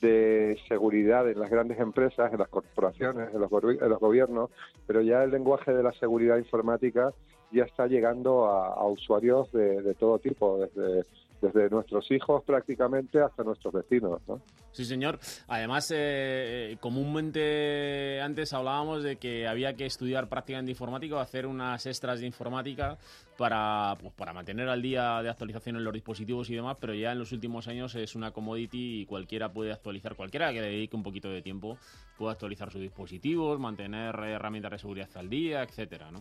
de 0.00 0.58
seguridad 0.68 1.28
en 1.28 1.38
las 1.38 1.50
grandes 1.50 1.78
empresas, 1.78 2.32
en 2.32 2.38
las 2.38 2.48
corporaciones, 2.48 3.32
en 3.32 3.40
los, 3.40 3.50
en 3.52 3.88
los 3.88 4.00
gobiernos, 4.00 4.50
pero 4.86 5.00
ya 5.00 5.22
el 5.22 5.30
lenguaje 5.30 5.72
de 5.72 5.82
la 5.82 5.92
seguridad 5.92 6.38
informática 6.38 7.12
ya 7.52 7.64
está 7.64 7.86
llegando 7.86 8.46
a, 8.46 8.74
a 8.74 8.86
usuarios 8.86 9.50
de, 9.52 9.82
de 9.82 9.94
todo 9.94 10.18
tipo, 10.18 10.58
desde, 10.58 11.04
desde 11.40 11.70
nuestros 11.70 12.10
hijos 12.10 12.42
prácticamente 12.44 13.20
hasta 13.20 13.42
nuestros 13.42 13.72
vecinos. 13.72 14.20
¿no? 14.28 14.40
Sí, 14.72 14.84
señor. 14.84 15.18
Además, 15.48 15.90
eh, 15.90 16.72
eh, 16.72 16.76
comúnmente 16.80 18.20
antes 18.20 18.52
hablábamos 18.52 19.02
de 19.02 19.16
que 19.16 19.46
había 19.46 19.74
que 19.74 19.86
estudiar 19.86 20.28
prácticamente 20.28 20.70
informática 20.70 21.16
o 21.16 21.18
hacer 21.18 21.46
unas 21.46 21.84
extras 21.86 22.20
de 22.20 22.26
informática 22.26 22.98
para, 23.36 23.94
pues, 24.00 24.12
para 24.14 24.32
mantener 24.32 24.68
al 24.68 24.82
día 24.82 25.22
de 25.22 25.30
actualización 25.30 25.76
en 25.76 25.84
los 25.84 25.94
dispositivos 25.94 26.50
y 26.50 26.56
demás, 26.56 26.76
pero 26.80 26.94
ya 26.94 27.12
en 27.12 27.18
los 27.18 27.32
últimos 27.32 27.68
años 27.68 27.94
es 27.94 28.14
una 28.14 28.32
commodity 28.32 29.02
y 29.02 29.06
cualquiera 29.06 29.52
puede 29.52 29.72
actualizar, 29.72 30.14
cualquiera 30.14 30.52
que 30.52 30.60
dedique 30.60 30.96
un 30.96 31.02
poquito 31.02 31.30
de 31.30 31.42
tiempo 31.42 31.78
puede 32.18 32.32
actualizar 32.32 32.70
sus 32.70 32.82
dispositivos, 32.82 33.58
mantener 33.58 34.14
herramientas 34.14 34.72
de 34.72 34.78
seguridad 34.78 35.08
al 35.14 35.30
día, 35.30 35.62
etcétera, 35.62 36.10
¿no? 36.10 36.20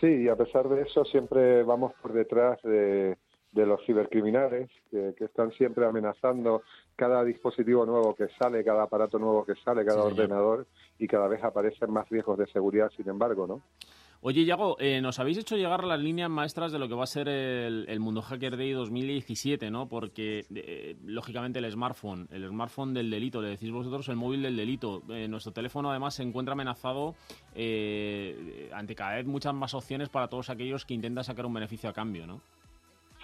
Sí, 0.00 0.06
y 0.06 0.28
a 0.28 0.36
pesar 0.36 0.68
de 0.68 0.82
eso 0.82 1.04
siempre 1.04 1.62
vamos 1.62 1.92
por 2.00 2.12
detrás 2.12 2.60
de, 2.62 3.16
de 3.52 3.66
los 3.66 3.84
cibercriminales 3.84 4.70
que, 4.90 5.14
que 5.16 5.24
están 5.24 5.50
siempre 5.52 5.84
amenazando 5.84 6.62
cada 6.96 7.24
dispositivo 7.24 7.84
nuevo 7.86 8.14
que 8.14 8.28
sale, 8.38 8.62
cada 8.64 8.84
aparato 8.84 9.18
nuevo 9.18 9.44
que 9.44 9.54
sale, 9.64 9.84
cada 9.84 10.02
Sí, 10.02 10.08
ordenador 10.08 10.66
y 10.98 11.06
cada 11.08 11.28
vez 11.28 11.42
aparecen 11.42 11.90
más 11.90 12.08
riesgos 12.08 12.38
de 12.38 12.46
seguridad, 12.46 12.90
sin 12.96 13.08
embargo, 13.08 13.46
¿no? 13.46 13.62
Oye, 14.22 14.44
Yago, 14.44 14.76
eh, 14.78 15.00
nos 15.00 15.18
habéis 15.18 15.38
hecho 15.38 15.56
llegar 15.56 15.82
las 15.82 15.98
líneas 15.98 16.28
maestras 16.28 16.72
de 16.72 16.78
lo 16.78 16.88
que 16.88 16.94
va 16.94 17.04
a 17.04 17.06
ser 17.06 17.26
el, 17.26 17.86
el 17.88 18.00
Mundo 18.00 18.20
Hacker 18.20 18.58
Day 18.58 18.72
2017, 18.72 19.70
¿no? 19.70 19.88
Porque, 19.88 20.44
eh, 20.54 20.96
lógicamente, 21.06 21.58
el 21.58 21.72
smartphone, 21.72 22.28
el 22.30 22.46
smartphone 22.46 22.92
del 22.92 23.08
delito, 23.08 23.40
le 23.40 23.48
decís 23.48 23.70
vosotros, 23.70 24.06
el 24.10 24.16
móvil 24.16 24.42
del 24.42 24.58
delito. 24.58 25.02
Eh, 25.08 25.26
nuestro 25.26 25.52
teléfono, 25.52 25.88
además, 25.90 26.16
se 26.16 26.22
encuentra 26.22 26.52
amenazado 26.52 27.14
eh, 27.54 28.68
ante 28.74 28.94
cada 28.94 29.14
vez 29.16 29.24
muchas 29.24 29.54
más 29.54 29.72
opciones 29.72 30.10
para 30.10 30.28
todos 30.28 30.50
aquellos 30.50 30.84
que 30.84 30.92
intentan 30.92 31.24
sacar 31.24 31.46
un 31.46 31.54
beneficio 31.54 31.88
a 31.88 31.94
cambio, 31.94 32.26
¿no? 32.26 32.42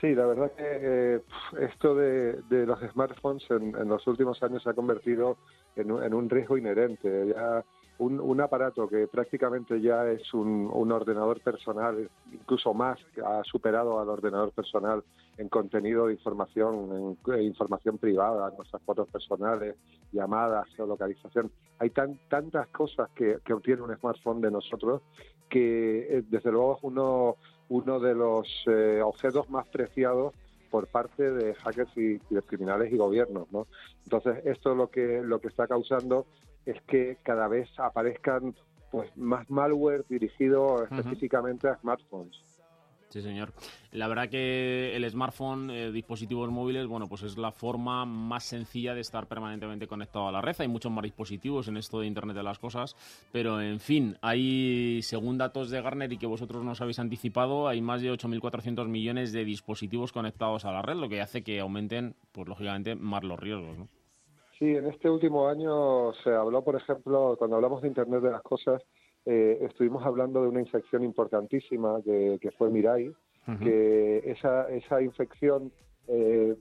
Sí, 0.01 0.15
la 0.15 0.27
verdad 0.27 0.53
que 0.53 0.65
eh, 0.65 1.21
esto 1.61 1.95
de, 1.95 2.43
de 2.51 2.67
los 2.67 2.79
smartphones 2.93 3.51
en, 3.51 3.75
en 3.77 3.89
los 3.89 4.07
últimos 4.07 4.43
años 4.43 4.63
se 4.63 4.71
ha 4.71 4.75
convertido 4.75 5.39
en 5.75 5.91
en 5.91 6.15
un 6.15 6.29
riesgo 6.29 6.59
inherente. 6.59 7.29
Ya 7.29 7.65
un, 7.99 8.21
un 8.21 8.41
aparato 8.43 8.87
que 8.89 9.09
prácticamente 9.09 9.81
ya 9.81 10.07
es 10.07 10.35
un, 10.35 10.69
un 10.71 10.93
ordenador 10.93 11.41
personal, 11.41 12.11
incluso 12.31 12.75
más, 12.75 12.99
ha 13.25 13.43
superado 13.45 13.99
al 13.99 14.09
ordenador 14.11 14.53
personal 14.53 15.03
en 15.39 15.49
contenido 15.49 16.07
de 16.07 16.13
información, 16.13 17.17
en, 17.27 17.35
en 17.35 17.43
información 17.43 17.97
privada, 17.97 18.53
nuestras 18.55 18.83
fotos 18.83 19.09
personales, 19.09 19.77
llamadas, 20.13 20.69
geolocalización. 20.77 21.51
Hay 21.79 21.89
tan, 21.91 22.19
tantas 22.29 22.69
cosas 22.69 23.09
que, 23.15 23.39
que 23.43 23.55
obtiene 23.55 23.81
un 23.81 23.97
smartphone 23.97 24.43
de 24.43 24.51
nosotros 24.51 25.01
que 25.49 26.19
eh, 26.19 26.23
desde 26.29 26.51
luego 26.53 26.79
uno, 26.83 27.37
uno 27.69 28.01
de 28.01 28.15
los 28.15 28.49
eh, 28.67 29.01
objetos 29.03 29.49
más 29.51 29.67
preciados 29.69 30.35
por 30.71 30.87
parte 30.89 31.31
de 31.31 31.55
hackers 31.55 31.97
y, 31.97 32.21
y 32.29 32.35
de 32.35 32.43
criminales 32.43 32.93
y 32.93 32.97
gobiernos, 32.97 33.51
¿no? 33.53 33.67
Entonces 34.05 34.45
esto 34.45 34.75
lo 34.75 34.89
que 34.91 35.23
lo 35.23 35.41
que 35.41 35.49
está 35.49 35.67
causando 35.67 36.27
es 36.65 36.81
que 36.83 37.19
cada 37.23 37.49
vez 37.49 37.69
aparezcan 37.79 38.55
pues 38.91 39.17
más 39.17 39.49
malware 39.51 40.05
dirigido 40.09 40.85
específicamente 40.85 41.69
a 41.69 41.77
smartphones. 41.77 42.43
Sí, 43.09 43.23
señor. 43.23 43.53
La 43.93 44.09
verdad 44.09 44.29
que 44.29 44.95
el 44.97 45.09
smartphone, 45.09 45.71
eh, 45.71 45.93
dispositivos 45.93 46.51
móviles, 46.51 46.87
bueno, 46.87 47.07
pues 47.07 47.23
es 47.23 47.39
la 47.39 47.53
forma 47.53 48.05
más 48.05 48.45
sencilla 48.45 48.95
de 48.95 49.01
estar 49.01 49.27
permanentemente 49.27 49.87
conectado 49.87 50.29
a 50.29 50.33
la 50.33 50.41
red. 50.41 50.57
Hay 50.59 50.69
muchos 50.69 50.91
más 50.91 51.05
dispositivos 51.05 51.69
en 51.69 51.77
esto 51.77 52.01
de 52.01 52.07
Internet 52.07 52.37
de 52.37 52.43
las 52.43 52.59
cosas, 52.59 52.97
pero 53.33 53.61
en 53.61 53.79
fin, 53.81 54.17
hay, 54.23 55.01
según 55.03 55.39
datos 55.39 55.71
de 55.71 55.81
Gartner 55.81 56.13
y 56.13 56.19
que 56.19 56.27
vosotros 56.27 56.65
nos 56.65 56.81
habéis 56.81 56.99
anticipado, 56.99 57.69
hay 57.69 57.81
más 57.81 58.03
de 58.03 58.13
8.400 58.13 58.89
millones 58.89 59.33
de 59.33 59.45
dispositivos 59.45 60.13
conectados 60.13 60.65
a 60.65 60.73
la 60.73 60.83
red, 60.83 60.97
lo 60.97 61.09
que 61.09 61.21
hace 61.21 61.43
que 61.43 61.61
aumenten, 61.61 62.17
pues 62.33 62.49
lógicamente, 62.49 62.97
más 62.97 63.23
los 63.23 63.39
riesgos, 63.39 63.79
¿no? 63.79 63.89
Sí, 64.59 64.65
en 64.65 64.87
este 64.87 65.11
último 65.11 65.49
año 65.49 66.15
se 66.25 66.31
habló, 66.31 66.65
por 66.65 66.77
ejemplo, 66.77 67.37
cuando 67.39 67.57
hablamos 67.57 67.83
de 67.83 67.89
Internet 67.89 68.23
de 68.23 68.31
las 68.31 68.43
Cosas, 68.43 68.83
eh, 69.27 69.59
estuvimos 69.63 70.05
hablando 70.07 70.41
de 70.43 70.49
una 70.49 70.61
infección 70.61 71.03
importantísima 71.05 72.01
que, 72.05 72.39
que 72.41 72.51
fue 72.53 72.71
Mirai, 72.71 73.13
que 73.61 74.23
esa, 74.27 74.69
esa 74.71 75.03
infección 75.03 75.71
eh, 76.09 76.55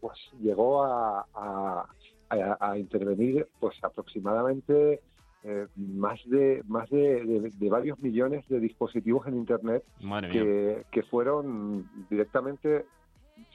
pues 0.00 0.18
llegó 0.40 0.82
a, 0.84 1.26
a, 1.34 1.86
a- 2.30 2.56
a 2.60 2.78
intervenir 2.78 3.46
pues 3.60 3.76
aproximadamente 3.82 5.00
eh, 5.44 5.66
más 5.76 6.18
de 6.26 6.62
más 6.66 6.88
de, 6.90 7.24
de- 7.24 7.50
de 7.54 7.68
varios 7.70 7.98
millones 8.00 8.46
de 8.48 8.58
dispositivos 8.60 9.26
en 9.26 9.36
Internet 9.36 9.84
que, 10.32 10.84
que 10.90 11.02
fueron 11.04 11.88
directamente 12.10 12.84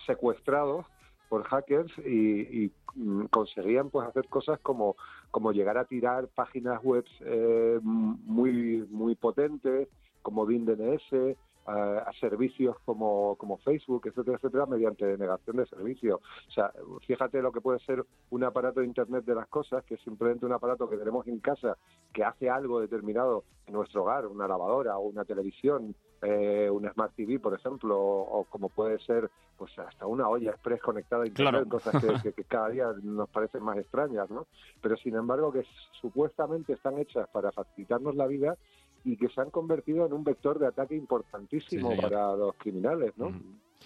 secuestrados 0.05 0.85
por 1.33 1.45
hackers 1.45 1.91
y, 2.05 2.65
y, 2.65 2.71
mm, 2.93 3.25
conseguían 3.31 3.89
pues 3.89 4.07
hacer 4.07 4.27
cosas 4.29 4.59
como 4.59 4.95
como 5.31 5.51
llegar 5.51 5.79
a 5.79 5.85
tirar 5.85 6.27
páginas 6.27 6.79
web 6.83 7.05
eh, 7.21 7.79
muy 7.81 8.85
muy 8.91 9.15
potentes 9.15 9.87
como 10.21 10.45
BIN 10.45 10.63
DNS 10.65 11.35
a, 11.65 11.99
a 11.99 12.13
servicios 12.19 12.75
como, 12.85 13.35
como 13.37 13.57
Facebook, 13.59 14.03
etcétera, 14.07 14.37
etcétera, 14.37 14.65
mediante 14.65 15.05
denegación 15.05 15.57
de 15.57 15.65
servicio. 15.67 16.21
O 16.47 16.51
sea, 16.51 16.71
fíjate 17.05 17.41
lo 17.41 17.51
que 17.51 17.61
puede 17.61 17.79
ser 17.79 18.03
un 18.31 18.43
aparato 18.43 18.79
de 18.81 18.85
Internet 18.87 19.25
de 19.25 19.35
las 19.35 19.47
cosas, 19.47 19.83
que 19.85 19.95
es 19.95 20.01
simplemente 20.01 20.45
un 20.45 20.53
aparato 20.53 20.89
que 20.89 20.97
tenemos 20.97 21.25
en 21.27 21.39
casa 21.39 21.77
que 22.11 22.23
hace 22.23 22.49
algo 22.49 22.79
determinado 22.79 23.43
en 23.65 23.73
nuestro 23.73 24.03
hogar, 24.03 24.27
una 24.27 24.47
lavadora 24.47 24.97
o 24.97 25.01
una 25.07 25.23
televisión, 25.25 25.95
eh, 26.21 26.69
una 26.69 26.91
Smart 26.93 27.13
TV, 27.15 27.39
por 27.39 27.53
ejemplo, 27.53 27.97
o, 27.99 28.39
o 28.39 28.43
como 28.45 28.69
puede 28.69 28.99
ser 28.99 29.29
pues 29.57 29.77
hasta 29.79 30.05
una 30.07 30.27
olla 30.27 30.51
express 30.51 30.81
conectada 30.81 31.23
a 31.23 31.27
Internet, 31.27 31.51
Claro. 31.51 31.69
cosas 31.69 32.01
que, 32.01 32.21
que- 32.21 32.33
que 32.33 32.43
cada 32.43 32.69
día 32.69 32.87
nos 33.03 33.29
parecen 33.29 33.63
más 33.63 33.77
extrañas, 33.77 34.29
¿no? 34.29 34.47
Pero 34.81 34.97
sin 34.97 35.15
embargo 35.15 35.51
que 35.53 35.63
supuestamente 36.01 36.73
están 36.73 36.97
hechas 36.97 37.27
para 37.29 37.51
facilitarnos 37.51 38.15
la 38.15 38.27
vida 38.27 38.57
y 39.03 39.17
que 39.17 39.29
se 39.29 39.41
han 39.41 39.49
convertido 39.49 40.05
en 40.05 40.13
un 40.13 40.23
vector 40.23 40.59
de 40.59 40.67
ataque 40.67 40.95
importantísimo 40.95 41.91
Sí, 41.91 42.01
para 42.01 42.35
los 42.35 42.55
criminales, 42.55 43.13
¿no? 43.17 43.31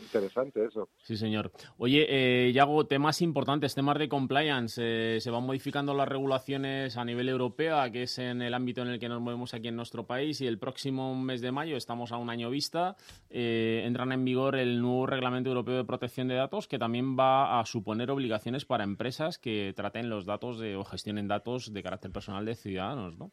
interesante 0.02 0.66
eso. 0.66 0.90
Sí, 1.02 1.18
señor. 1.18 1.52
Oye, 1.78 2.06
eh, 2.10 2.52
Yago, 2.54 2.86
temas 2.86 3.22
importantes, 3.22 3.76
temas 3.76 3.98
de 3.98 4.10
compliance. 4.10 4.82
Eh, 4.84 5.22
se 5.22 5.32
van 5.32 5.44
modificando 5.44 5.94
las 5.94 6.08
regulaciones 6.08 6.98
a 6.98 7.06
nivel 7.06 7.30
europeo, 7.30 7.78
que 7.92 8.04
es 8.04 8.20
en 8.20 8.42
el 8.42 8.54
ámbito 8.54 8.82
en 8.82 8.90
el 8.90 9.00
que 9.00 9.10
nos 9.10 9.22
movemos 9.22 9.54
aquí 9.54 9.68
en 9.68 9.76
nuestro 9.76 10.06
país, 10.06 10.42
y 10.42 10.48
el 10.48 10.60
próximo 10.60 11.16
mes 11.16 11.42
de 11.42 11.52
mayo, 11.52 11.78
estamos 11.78 12.12
a 12.12 12.18
un 12.18 12.30
año 12.30 12.50
vista, 12.50 12.96
eh, 13.30 13.84
entran 13.86 14.12
en 14.12 14.26
vigor 14.26 14.56
el 14.56 14.82
nuevo 14.82 15.06
Reglamento 15.06 15.50
Europeo 15.50 15.78
de 15.78 15.86
Protección 15.86 16.28
de 16.28 16.36
Datos, 16.36 16.68
que 16.68 16.80
también 16.80 17.18
va 17.18 17.60
a 17.60 17.66
suponer 17.66 18.12
obligaciones 18.12 18.66
para 18.66 18.84
empresas 18.84 19.38
que 19.38 19.74
traten 19.76 20.10
los 20.10 20.26
datos 20.26 20.60
de, 20.60 20.76
o 20.76 20.84
gestionen 20.84 21.28
datos 21.28 21.74
de 21.74 21.84
carácter 21.84 22.12
personal 22.12 22.46
de 22.46 22.56
ciudadanos, 22.56 23.18
¿no? 23.18 23.32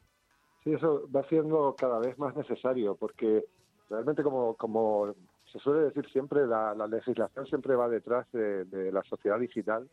Sí, 0.64 0.72
eso 0.72 1.06
va 1.14 1.22
siendo 1.28 1.74
cada 1.78 1.98
vez 1.98 2.18
más 2.18 2.34
necesario 2.34 2.96
porque 2.96 3.44
realmente 3.90 4.22
como, 4.22 4.54
como 4.54 5.14
se 5.52 5.58
suele 5.58 5.82
decir 5.84 6.08
siempre, 6.10 6.46
la, 6.46 6.74
la 6.74 6.86
legislación 6.86 7.46
siempre 7.46 7.76
va 7.76 7.88
detrás 7.88 8.26
de, 8.32 8.64
de, 8.64 8.90
la 8.90 9.02
sociedad 9.04 9.38
digital 9.38 9.88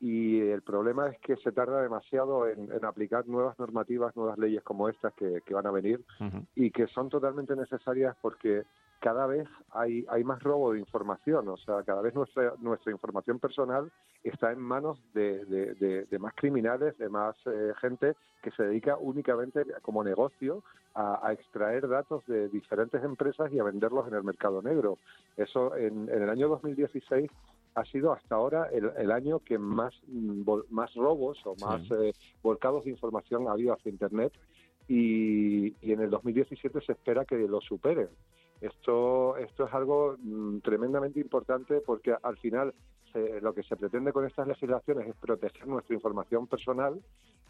y 0.00 0.40
el 0.40 0.62
problema 0.62 1.08
es 1.08 1.18
que 1.20 1.36
se 1.36 1.52
tarda 1.52 1.82
demasiado 1.82 2.46
en, 2.48 2.70
en 2.72 2.84
aplicar 2.84 3.26
nuevas 3.26 3.58
normativas, 3.58 4.14
nuevas 4.16 4.38
leyes 4.38 4.62
como 4.62 4.88
estas 4.88 5.12
que, 5.14 5.40
que 5.44 5.54
van 5.54 5.66
a 5.66 5.70
venir 5.72 6.00
Uh 6.20 6.24
-huh. 6.24 6.46
y 6.54 6.70
que 6.70 6.86
son 6.88 7.08
totalmente 7.08 7.54
necesarias 7.56 8.16
porque 8.22 8.62
cada 9.00 9.26
vez 9.26 9.48
hay, 9.70 10.04
hay 10.08 10.24
más 10.24 10.42
robo 10.42 10.72
de 10.72 10.78
información, 10.78 11.48
o 11.48 11.56
sea, 11.58 11.82
cada 11.82 12.00
vez 12.00 12.14
nuestra, 12.14 12.54
nuestra 12.60 12.92
información 12.92 13.38
personal 13.38 13.92
está 14.22 14.52
en 14.52 14.60
manos 14.60 14.98
de, 15.12 15.44
de, 15.44 15.74
de, 15.74 16.04
de 16.06 16.18
más 16.18 16.34
criminales, 16.34 16.96
de 16.98 17.08
más 17.08 17.36
eh, 17.46 17.72
gente 17.80 18.14
que 18.42 18.50
se 18.52 18.62
dedica 18.62 18.96
únicamente 18.96 19.64
como 19.82 20.02
negocio 20.02 20.62
a, 20.94 21.26
a, 21.26 21.32
extraer 21.32 21.88
datos 21.88 22.24
de 22.26 22.48
diferentes 22.48 23.02
empresas 23.04 23.52
y 23.52 23.58
a 23.58 23.64
venderlos 23.64 24.06
en 24.08 24.14
el 24.14 24.24
mercado 24.24 24.62
negro. 24.62 24.98
Eso 25.36 25.76
en, 25.76 26.08
en 26.08 26.22
el 26.22 26.30
año 26.30 26.48
2016 26.48 27.30
ha 27.74 27.84
sido 27.86 28.12
hasta 28.12 28.34
ahora 28.36 28.68
el, 28.72 28.90
el 28.96 29.10
año 29.10 29.40
que 29.40 29.58
más, 29.58 29.94
mm, 30.06 30.48
más 30.70 30.94
robos 30.94 31.38
o 31.44 31.56
más 31.56 31.82
sí. 31.82 31.94
eh, 31.94 32.12
volcados 32.42 32.84
de 32.84 32.90
información 32.90 33.48
ha 33.48 33.52
habido 33.52 33.72
hacia 33.74 33.90
Internet 33.90 34.32
y, 34.88 35.74
y 35.80 35.92
en 35.92 36.00
el 36.00 36.10
2017 36.10 36.80
se 36.82 36.92
espera 36.92 37.24
que 37.24 37.36
lo 37.36 37.60
supere. 37.60 38.08
Esto, 38.60 39.36
esto 39.36 39.66
es 39.66 39.74
algo 39.74 40.16
mm, 40.18 40.58
tremendamente 40.60 41.20
importante 41.20 41.80
porque 41.80 42.14
al 42.22 42.36
final 42.38 42.74
se, 43.12 43.40
lo 43.40 43.54
que 43.54 43.62
se 43.62 43.76
pretende 43.76 44.12
con 44.12 44.26
estas 44.26 44.48
legislaciones 44.48 45.08
es 45.08 45.16
proteger 45.16 45.66
nuestra 45.66 45.94
información 45.94 46.46
personal, 46.46 47.00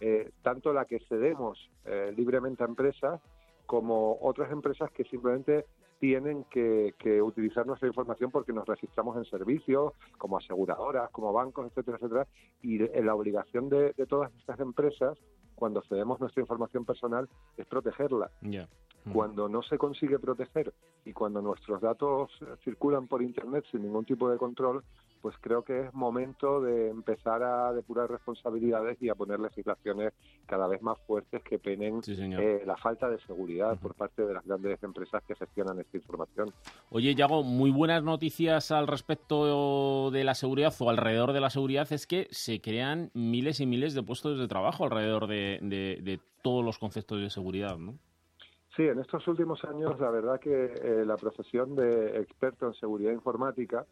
eh, 0.00 0.30
tanto 0.42 0.72
la 0.72 0.84
que 0.84 1.00
cedemos 1.08 1.70
eh, 1.84 2.12
libremente 2.16 2.62
a 2.62 2.66
empresas 2.66 3.20
como 3.66 4.18
otras 4.20 4.50
empresas 4.52 4.90
que 4.90 5.04
simplemente 5.04 5.64
tienen 6.00 6.44
que, 6.50 6.92
utilizar 7.22 7.66
nuestra 7.66 7.88
información 7.88 8.30
porque 8.30 8.52
nos 8.52 8.66
registramos 8.66 9.16
en 9.16 9.24
servicios, 9.24 9.94
como 10.18 10.36
aseguradoras, 10.36 11.08
como 11.10 11.32
bancos, 11.32 11.68
etcétera, 11.68 11.96
etcétera. 11.96 12.26
Y 12.60 12.78
la 12.78 13.14
obligación 13.14 13.70
de 13.70 13.94
todas 14.06 14.30
estas 14.34 14.60
empresas, 14.60 15.16
cuando 15.54 15.82
cedemos 15.82 16.20
nuestra 16.20 16.40
información 16.40 16.84
personal, 16.84 17.28
es 17.56 17.66
protegerla. 17.66 18.30
Yeah. 18.42 18.68
Mm. 19.04 19.12
Cuando 19.12 19.48
no 19.48 19.62
se 19.62 19.78
consigue 19.78 20.18
proteger 20.18 20.72
y 21.04 21.12
cuando 21.12 21.42
nuestros 21.42 21.80
datos 21.80 22.30
circulan 22.64 23.06
por 23.06 23.22
Internet 23.22 23.64
sin 23.70 23.82
ningún 23.82 24.04
tipo 24.04 24.30
de 24.30 24.38
control, 24.38 24.82
pues 25.24 25.36
creo 25.40 25.62
que 25.62 25.86
es 25.86 25.94
momento 25.94 26.60
de 26.60 26.90
empezar 26.90 27.42
a 27.42 27.72
depurar 27.72 28.10
responsabilidades 28.10 29.00
y 29.00 29.08
a 29.08 29.14
poner 29.14 29.40
legislaciones 29.40 30.12
cada 30.44 30.68
vez 30.68 30.82
más 30.82 30.98
fuertes 31.06 31.42
que 31.42 31.58
penen 31.58 32.02
sí, 32.02 32.14
eh, 32.20 32.62
la 32.66 32.76
falta 32.76 33.08
de 33.08 33.18
seguridad 33.20 33.72
uh 33.72 33.76
-huh. 33.76 33.80
por 33.80 33.94
parte 33.94 34.26
de 34.26 34.34
las 34.34 34.44
grandes 34.44 34.82
empresas 34.82 35.22
que 35.26 35.34
gestionan 35.34 35.80
esta 35.80 35.96
información. 35.96 36.52
Oye, 36.90 37.14
Yago, 37.14 37.42
muy 37.42 37.70
buenas 37.70 38.04
noticias 38.04 38.70
al 38.70 38.86
respecto 38.86 40.10
de 40.10 40.24
la 40.24 40.34
seguridad 40.34 40.74
o 40.78 40.90
alrededor 40.90 41.32
de 41.32 41.40
la 41.40 41.48
seguridad 41.48 41.90
es 41.90 42.06
que 42.06 42.28
se 42.30 42.60
crean 42.60 43.10
miles 43.14 43.60
y 43.60 43.66
miles 43.66 43.94
de 43.94 44.02
puestos 44.02 44.38
de 44.38 44.46
trabajo 44.46 44.84
alrededor 44.84 45.26
de, 45.26 45.58
de, 45.62 46.00
de 46.02 46.20
todos 46.42 46.62
los 46.62 46.78
conceptos 46.78 47.18
de 47.18 47.30
seguridad, 47.30 47.78
¿no? 47.78 47.94
Sí, 48.76 48.82
en 48.82 48.98
estos 48.98 49.26
últimos 49.26 49.64
años 49.64 49.98
la 49.98 50.10
verdad 50.10 50.38
que 50.38 50.50
eh, 50.82 51.04
la 51.06 51.16
profesión 51.16 51.74
de 51.76 52.20
experto 52.20 52.66
en 52.66 52.74
seguridad 52.74 53.12
informática 53.12 53.86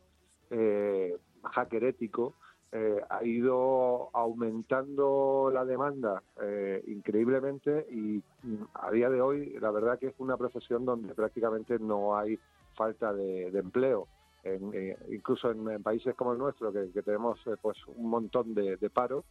eh, 0.52 1.16
hacker 1.42 1.84
ético, 1.84 2.34
eh, 2.74 3.02
ha 3.10 3.22
ido 3.22 4.08
aumentando 4.14 5.50
la 5.52 5.62
demanda 5.62 6.22
eh, 6.40 6.82
increíblemente 6.86 7.86
y 7.90 8.22
mm, 8.42 8.64
a 8.72 8.90
día 8.90 9.10
de 9.10 9.20
hoy 9.20 9.58
la 9.60 9.70
verdad 9.70 9.98
que 9.98 10.06
es 10.06 10.14
una 10.16 10.38
profesión 10.38 10.86
donde 10.86 11.14
prácticamente 11.14 11.78
no 11.78 12.16
hay 12.16 12.38
falta 12.74 13.12
de, 13.12 13.48
empleo. 13.48 14.08
En, 14.42 14.70
eh, 14.72 14.96
incluso 15.10 15.50
en, 15.50 15.82
países 15.82 16.14
como 16.14 16.32
el 16.32 16.38
nuestro, 16.38 16.72
que, 16.72 17.02
tenemos 17.02 17.38
eh, 17.46 17.56
pues 17.60 17.76
un 17.88 18.08
montón 18.08 18.54
de, 18.54 18.78
de 18.78 18.88
paro, 18.88 19.24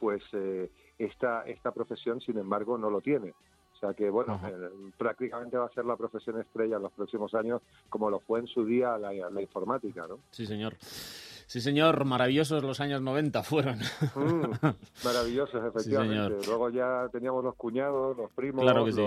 pues 0.00 0.24
esta, 0.98 1.42
esta 1.42 1.70
profesión, 1.70 2.20
sin 2.20 2.38
embargo, 2.38 2.76
no 2.76 2.90
lo 2.90 3.00
tiene. 3.00 3.34
Sea 3.84 3.92
que, 3.92 4.08
bueno, 4.08 4.40
eh, 4.46 4.90
prácticamente 4.96 5.58
va 5.58 5.66
a 5.66 5.70
ser 5.70 5.84
la 5.84 5.96
profesión 5.96 6.40
estrella 6.40 6.76
en 6.76 6.82
los 6.82 6.92
próximos 6.92 7.34
años, 7.34 7.60
como 7.90 8.08
lo 8.08 8.18
fue 8.18 8.40
en 8.40 8.46
su 8.46 8.64
día 8.64 8.96
la, 8.96 9.12
la 9.12 9.42
informática, 9.42 10.06
¿no? 10.06 10.20
Sí, 10.30 10.46
señor. 10.46 10.74
Sí, 11.46 11.60
señor, 11.60 12.04
maravillosos 12.04 12.62
los 12.62 12.80
años 12.80 13.02
90 13.02 13.42
fueron. 13.42 13.78
Mm, 14.14 15.04
maravillosos, 15.04 15.62
efectivamente. 15.64 16.40
Sí, 16.40 16.48
Luego 16.48 16.70
ya 16.70 17.08
teníamos 17.12 17.44
los 17.44 17.54
cuñados, 17.54 18.16
los 18.16 18.30
primos. 18.32 18.62
Claro 18.62 18.84
que 18.84 18.92
sí. 18.92 19.02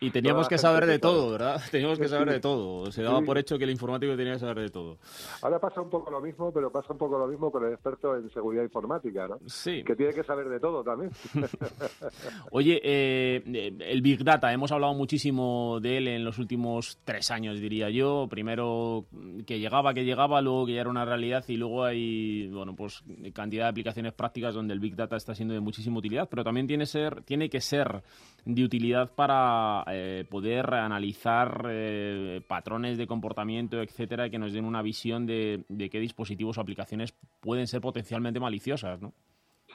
Y 0.00 0.10
teníamos 0.10 0.48
que 0.48 0.58
saber 0.58 0.86
de 0.86 0.98
todo, 0.98 1.32
¿verdad? 1.32 1.60
Teníamos 1.70 1.98
que 1.98 2.08
saber 2.08 2.30
de 2.30 2.40
todo. 2.40 2.90
Se 2.90 3.02
daba 3.02 3.20
sí. 3.20 3.24
por 3.24 3.38
hecho 3.38 3.58
que 3.58 3.64
el 3.64 3.70
informático 3.70 4.16
tenía 4.16 4.34
que 4.34 4.38
saber 4.38 4.60
de 4.60 4.70
todo. 4.70 4.98
Ahora 5.42 5.58
pasa 5.58 5.80
un 5.80 5.90
poco 5.90 6.10
lo 6.10 6.20
mismo, 6.20 6.52
pero 6.52 6.70
pasa 6.70 6.92
un 6.92 6.98
poco 6.98 7.18
lo 7.18 7.26
mismo 7.26 7.50
con 7.50 7.64
el 7.64 7.72
experto 7.72 8.16
en 8.16 8.30
seguridad 8.30 8.62
informática, 8.62 9.28
¿no? 9.28 9.38
Sí. 9.46 9.82
Que 9.84 9.94
tiene 9.94 10.12
que 10.12 10.24
saber 10.24 10.48
de 10.48 10.60
todo 10.60 10.82
también. 10.82 11.10
Oye, 12.50 12.80
eh, 12.82 13.74
el 13.80 14.02
Big 14.02 14.24
Data, 14.24 14.52
hemos 14.52 14.72
hablado 14.72 14.94
muchísimo 14.94 15.78
de 15.80 15.98
él 15.98 16.08
en 16.08 16.24
los 16.24 16.38
últimos 16.38 16.98
tres 17.04 17.30
años, 17.30 17.60
diría 17.60 17.90
yo. 17.90 18.26
Primero 18.28 19.06
que 19.46 19.58
llegaba, 19.58 19.94
que 19.94 20.04
llegaba, 20.04 20.40
luego 20.40 20.66
que 20.66 20.74
ya 20.74 20.80
era 20.80 20.90
una 20.90 21.04
realidad 21.04 21.43
y 21.48 21.56
luego 21.56 21.84
hay 21.84 22.48
bueno 22.48 22.74
pues 22.74 23.02
cantidad 23.32 23.64
de 23.64 23.70
aplicaciones 23.70 24.12
prácticas 24.12 24.54
donde 24.54 24.74
el 24.74 24.80
big 24.80 24.96
data 24.96 25.16
está 25.16 25.34
siendo 25.34 25.54
de 25.54 25.60
muchísima 25.60 25.98
utilidad 25.98 26.28
pero 26.28 26.44
también 26.44 26.66
tiene 26.66 26.86
ser 26.86 27.22
tiene 27.22 27.48
que 27.48 27.60
ser 27.60 28.02
de 28.44 28.64
utilidad 28.64 29.14
para 29.14 29.84
eh, 29.88 30.24
poder 30.30 30.72
analizar 30.74 31.66
eh, 31.70 32.40
patrones 32.46 32.98
de 32.98 33.06
comportamiento 33.06 33.80
etcétera 33.80 34.30
que 34.30 34.38
nos 34.38 34.52
den 34.52 34.64
una 34.64 34.82
visión 34.82 35.26
de, 35.26 35.64
de, 35.68 35.90
qué 35.90 36.00
dispositivos 36.00 36.58
o 36.58 36.60
aplicaciones 36.60 37.14
pueden 37.40 37.66
ser 37.66 37.80
potencialmente 37.80 38.40
maliciosas 38.40 39.00
no 39.00 39.12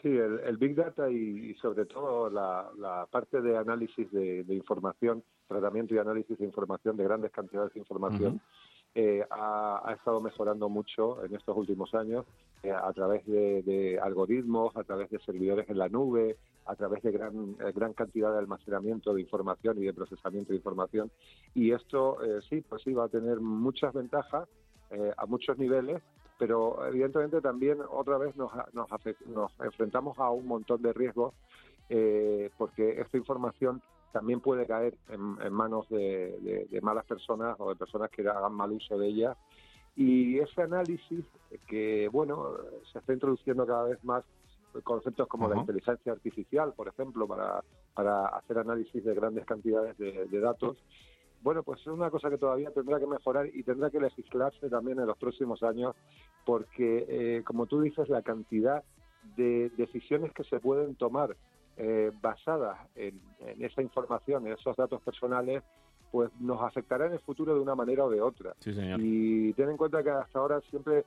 Sí, 0.02 0.08
el, 0.08 0.40
el, 0.46 0.56
Big 0.56 0.76
Data 0.76 1.10
y, 1.10 1.50
y 1.50 1.54
sobre 1.56 1.86
todo 1.86 2.30
la, 2.30 2.70
la, 2.78 3.06
parte 3.12 3.42
de 3.42 3.58
análisis 3.58 4.10
de, 4.14 4.46
de, 4.46 4.56
información, 4.56 5.22
tratamiento 5.46 5.94
y 5.94 5.98
análisis 5.98 6.38
de 6.38 6.46
información, 6.46 6.96
de 6.96 7.04
grandes 7.04 7.34
cantidades 7.34 7.74
de 7.74 7.82
información, 7.82 8.36
uh 8.36 8.38
-huh 8.38 8.69
eh, 8.96 9.24
ha, 9.30 9.82
ha, 9.86 9.94
estado 9.94 10.20
mejorando 10.20 10.68
mucho 10.70 11.24
en 11.24 11.36
estos 11.36 11.56
últimos 11.56 11.94
años 11.94 12.26
eh, 12.62 12.72
a 12.72 12.92
través 12.92 13.26
de, 13.26 13.64
de, 13.64 14.00
algoritmos, 14.00 14.76
a 14.76 14.84
través 14.84 15.10
de 15.10 15.20
servidores 15.20 15.70
en 15.70 15.78
la 15.78 15.88
nube, 15.88 16.36
a 16.66 16.76
través 16.76 17.02
de 17.04 17.12
gran, 17.12 17.56
eh, 17.66 17.72
gran 17.74 17.94
cantidad 17.94 18.34
de 18.34 18.40
almacenamiento 18.40 19.14
de 19.14 19.22
información 19.22 19.78
y 19.78 19.86
de 19.86 19.94
procesamiento 19.94 20.52
de 20.52 20.58
información. 20.58 21.10
Y 21.56 21.72
esto 21.72 22.22
eh, 22.22 22.42
sí, 22.50 22.60
pues 22.60 22.82
sí, 22.84 22.92
va 22.92 23.06
a 23.06 23.08
tener 23.10 23.40
muchas 23.40 23.94
ventajas 23.94 24.48
a 25.18 25.28
muchos 25.28 25.56
niveles, 25.60 26.02
pero 26.40 26.84
evidentemente 26.88 27.42
también 27.42 27.78
otra 27.92 28.18
vez 28.18 28.36
nos, 28.36 28.52
nos, 28.74 28.90
nos 29.28 29.52
enfrentamos 29.60 30.18
a 30.18 30.32
un 30.32 30.48
montón 30.48 30.82
de 30.82 30.92
riesgos 30.94 31.36
porque 32.58 33.00
esta 33.00 33.16
información 33.16 33.84
también 34.12 34.40
puede 34.40 34.66
caer 34.66 34.96
en, 35.10 35.38
en 35.42 35.54
manos 35.54 35.88
de, 35.90 36.38
de, 36.42 36.68
de, 36.70 36.82
malas 36.82 37.06
personas 37.06 37.56
o 37.60 37.70
de 37.70 37.76
personas 37.76 38.10
que 38.10 38.28
hagan 38.28 38.54
mal 38.54 38.72
uso 38.72 38.98
de 38.98 39.08
ella. 39.08 39.38
Y 39.96 40.40
ese 40.40 40.62
análisis, 40.62 41.26
que 41.68 42.08
bueno, 42.12 42.54
se 42.92 43.00
está 43.00 43.14
introduciendo 43.14 43.66
cada 43.66 43.84
vez 43.84 44.04
más 44.04 44.24
conceptos 44.84 45.28
como 45.28 45.46
uh 45.46 45.50
-huh. 45.50 45.56
la 45.56 45.62
inteligencia 45.62 46.12
artificial, 46.12 46.74
por 46.74 46.88
ejemplo, 46.88 47.28
para, 47.28 47.64
para 47.94 48.28
hacer 48.28 48.60
análisis 48.60 49.04
de 49.04 49.14
grandes 49.14 49.46
cantidades 49.46 49.98
de, 49.98 50.26
de 50.28 50.40
datos. 50.40 50.78
Bueno, 51.42 51.64
pues 51.64 51.80
es 51.82 51.88
una 51.88 52.12
cosa 52.12 52.30
que 52.30 52.38
todavía 52.38 52.72
tendrá 52.72 53.00
que 53.00 53.08
mejorar 53.08 53.48
y 53.54 53.64
tendrá 53.64 53.90
que 53.90 54.00
legislarse 54.00 54.70
también 54.70 55.00
en 55.00 55.08
los 55.08 55.18
próximos 55.18 55.64
años, 55.64 55.96
porque, 56.46 57.06
eh, 57.08 57.44
como 57.46 57.66
tú 57.66 57.82
dices, 57.82 58.10
la 58.10 58.22
cantidad 58.22 58.84
de 59.38 59.70
decisiones 59.78 60.34
que 60.34 60.44
se 60.44 60.60
pueden 60.60 60.96
tomar 60.96 61.36
eh, 61.82 62.12
basadas 62.22 62.78
en, 62.96 63.22
en, 63.40 63.64
esa 63.64 63.82
información, 63.82 64.46
en 64.46 64.54
esos 64.54 64.76
datos 64.76 65.02
personales, 65.02 65.64
pues 66.12 66.30
nos 66.42 66.62
afectará 66.62 67.06
en 67.06 67.14
el 67.14 67.20
futuro 67.20 67.56
de 67.56 67.62
una 67.62 67.74
manera 67.74 68.04
o 68.04 68.10
de 68.10 68.22
otra. 68.22 68.54
Sí, 68.60 68.74
señor. 68.74 69.00
Y 69.02 69.54
ten 69.54 69.70
en 69.70 69.78
cuenta 69.78 70.04
que 70.04 70.10
hasta 70.10 70.40
ahora 70.40 70.60
siempre 70.70 71.06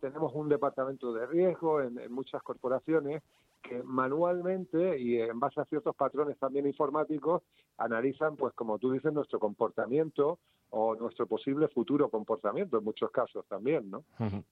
tenemos 0.00 0.32
un 0.34 0.48
departamento 0.48 1.12
de 1.12 1.26
riesgo 1.26 1.80
en, 1.80 1.98
en, 1.98 2.12
muchas 2.12 2.40
corporaciones 2.44 3.24
que 3.60 3.82
manualmente 3.82 5.00
y 5.00 5.20
en 5.20 5.40
base 5.40 5.60
a 5.60 5.64
ciertos 5.64 5.96
patrones 5.96 6.38
también 6.38 6.68
informáticos 6.68 7.42
analizan, 7.78 8.36
pues 8.36 8.54
como 8.54 8.78
tú 8.78 8.92
dices, 8.92 9.12
nuestro 9.12 9.40
comportamiento 9.40 10.38
o 10.70 10.94
nuestro 10.94 11.26
posible 11.26 11.66
futuro 11.66 12.08
comportamiento 12.08 12.78
en 12.78 12.84
muchos 12.84 13.10
casos 13.10 13.44
también, 13.48 13.90
¿no? 13.90 14.04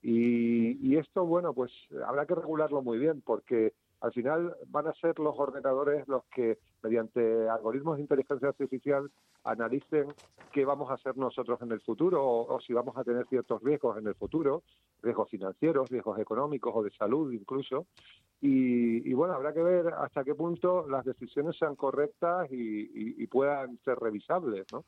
Y, 0.02 0.76
y 0.88 0.96
esto, 0.96 1.24
bueno, 1.24 1.52
pues 1.54 1.70
habrá 2.04 2.26
que 2.26 2.34
regularlo 2.34 2.82
muy 2.82 2.98
bien 2.98 3.22
porque 3.24 3.74
al 4.02 4.12
final 4.12 4.54
van 4.68 4.88
a 4.88 4.92
ser 4.94 5.18
los 5.18 5.38
ordenadores 5.38 6.06
los 6.08 6.24
que, 6.26 6.58
mediante 6.82 7.48
algoritmos 7.48 7.96
de 7.96 8.02
inteligencia 8.02 8.48
artificial, 8.48 9.10
analicen 9.44 10.08
qué 10.52 10.64
vamos 10.64 10.90
a 10.90 10.94
hacer 10.94 11.16
nosotros 11.16 11.60
en 11.62 11.72
el 11.72 11.80
futuro 11.80 12.24
o, 12.24 12.60
si 12.60 12.72
vamos 12.72 12.96
a 12.96 13.04
tener 13.04 13.26
ciertos 13.28 13.62
riesgos 13.62 13.96
en 13.98 14.06
el 14.08 14.14
futuro, 14.16 14.62
riesgos 15.02 15.30
financieros, 15.30 15.88
riesgos 15.88 16.18
económicos 16.18 16.72
o 16.74 16.82
de 16.82 16.90
salud 16.90 17.32
incluso. 17.32 17.86
Y, 18.40 19.08
y 19.08 19.14
bueno, 19.14 19.34
habrá 19.34 19.52
que 19.52 19.62
ver 19.62 19.86
hasta 19.94 20.24
qué 20.24 20.34
punto 20.34 20.86
las 20.88 21.04
decisiones 21.04 21.56
sean 21.56 21.76
correctas 21.76 22.50
y- 22.50 23.22
y 23.22 23.26
puedan 23.28 23.78
ser 23.84 23.98
revisables, 23.98 24.66
¿no? 24.72 24.84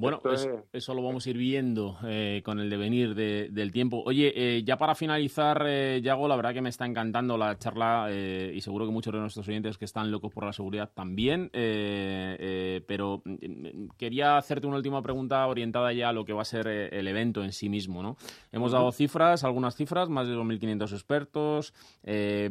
Bueno, 0.00 0.18
eso, 0.32 0.32
es- 0.32 0.64
eso 0.72 0.94
lo 0.94 1.02
vamos 1.02 1.26
a 1.26 1.30
ir 1.30 1.36
viendo 1.36 1.98
eh, 2.04 2.40
con 2.44 2.60
el 2.60 2.70
devenir 2.70 3.14
de- 3.16 3.48
del 3.50 3.72
tiempo. 3.72 4.00
Oye, 4.06 4.32
eh, 4.34 4.62
ya 4.62 4.76
para 4.78 4.94
finalizar, 4.94 5.64
eh, 5.66 6.00
Yago, 6.02 6.28
la 6.28 6.36
verdad 6.36 6.54
que 6.54 6.62
me 6.62 6.68
está 6.68 6.86
encantando 6.86 7.36
la 7.36 7.58
charla 7.58 8.06
eh, 8.10 8.52
y 8.54 8.60
seguro 8.60 8.86
que 8.86 8.92
muchos 8.92 9.12
de 9.12 9.18
nuestros 9.18 9.46
oyentes 9.48 9.76
que 9.76 9.84
están 9.84 10.10
locos 10.10 10.32
por 10.32 10.44
la 10.44 10.52
seguridad 10.52 10.90
también. 10.94 11.50
eh, 11.52 12.80
pero 12.86 13.22
mm, 13.24 13.88
quería 13.96 14.36
hacerte 14.36 14.66
una 14.66 14.76
última 14.76 15.02
pregunta 15.02 15.46
orientada 15.46 15.92
ya 15.92 16.10
a 16.10 16.12
lo 16.12 16.24
que 16.24 16.32
va 16.32 16.42
a 16.42 16.44
ser 16.44 16.68
el 16.68 17.08
evento 17.08 17.42
en 17.42 17.52
sí 17.52 17.68
mismo. 17.68 18.02
¿no? 18.02 18.16
Hemos 18.52 18.72
dado 18.72 18.92
cifras, 18.92 19.42
algunas 19.44 19.74
cifras, 19.74 20.08
más 20.08 20.28
de 20.28 20.34
2.500 20.34 20.92
expertos. 20.92 21.74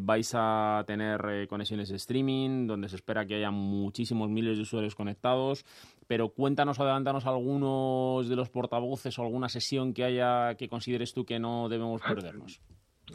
vais 0.02 0.32
a 0.36 0.84
tener 0.86 1.48
conexiones 1.48 1.90
de 1.90 1.96
streaming, 1.96 2.68
donde 2.68 2.90
se 2.90 2.98
espera 2.98 3.26
que 3.26 3.36
haya 3.36 3.52
muchísimos 3.52 4.30
miles 4.30 4.58
de 4.58 4.64
usuarios 4.64 4.96
conectados. 4.96 5.66
Pero 6.08 6.30
cuéntanos, 6.30 6.80
adelántanos 6.80 7.26
algunos 7.26 8.30
de 8.30 8.36
los 8.36 8.50
portavoces 8.50 9.18
o 9.20 9.24
alguna 9.24 9.50
sesión 9.50 9.94
que 9.94 10.04
haya 10.06 10.56
que 10.56 10.70
consideres 10.70 11.14
tú 11.14 11.26
que 11.26 11.38
no 11.40 11.68
debemos 11.70 12.02
perdernos. 12.02 12.62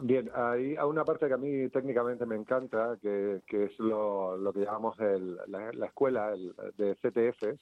Bien, 0.01 0.29
hay 0.33 0.75
una 0.77 1.03
parte 1.05 1.27
que 1.27 1.33
a 1.33 1.37
mí 1.37 1.69
técnicamente 1.69 2.25
me 2.25 2.35
encanta, 2.35 2.97
que, 3.01 3.41
que 3.45 3.65
es 3.65 3.77
lo, 3.79 4.35
lo 4.37 4.51
que 4.51 4.61
llamamos 4.61 4.99
el- 4.99 5.37
la, 5.47 5.71
la 5.73 5.85
escuela 5.85 6.33
el- 6.33 6.53
de 6.77 6.95
CTFs, 6.95 7.59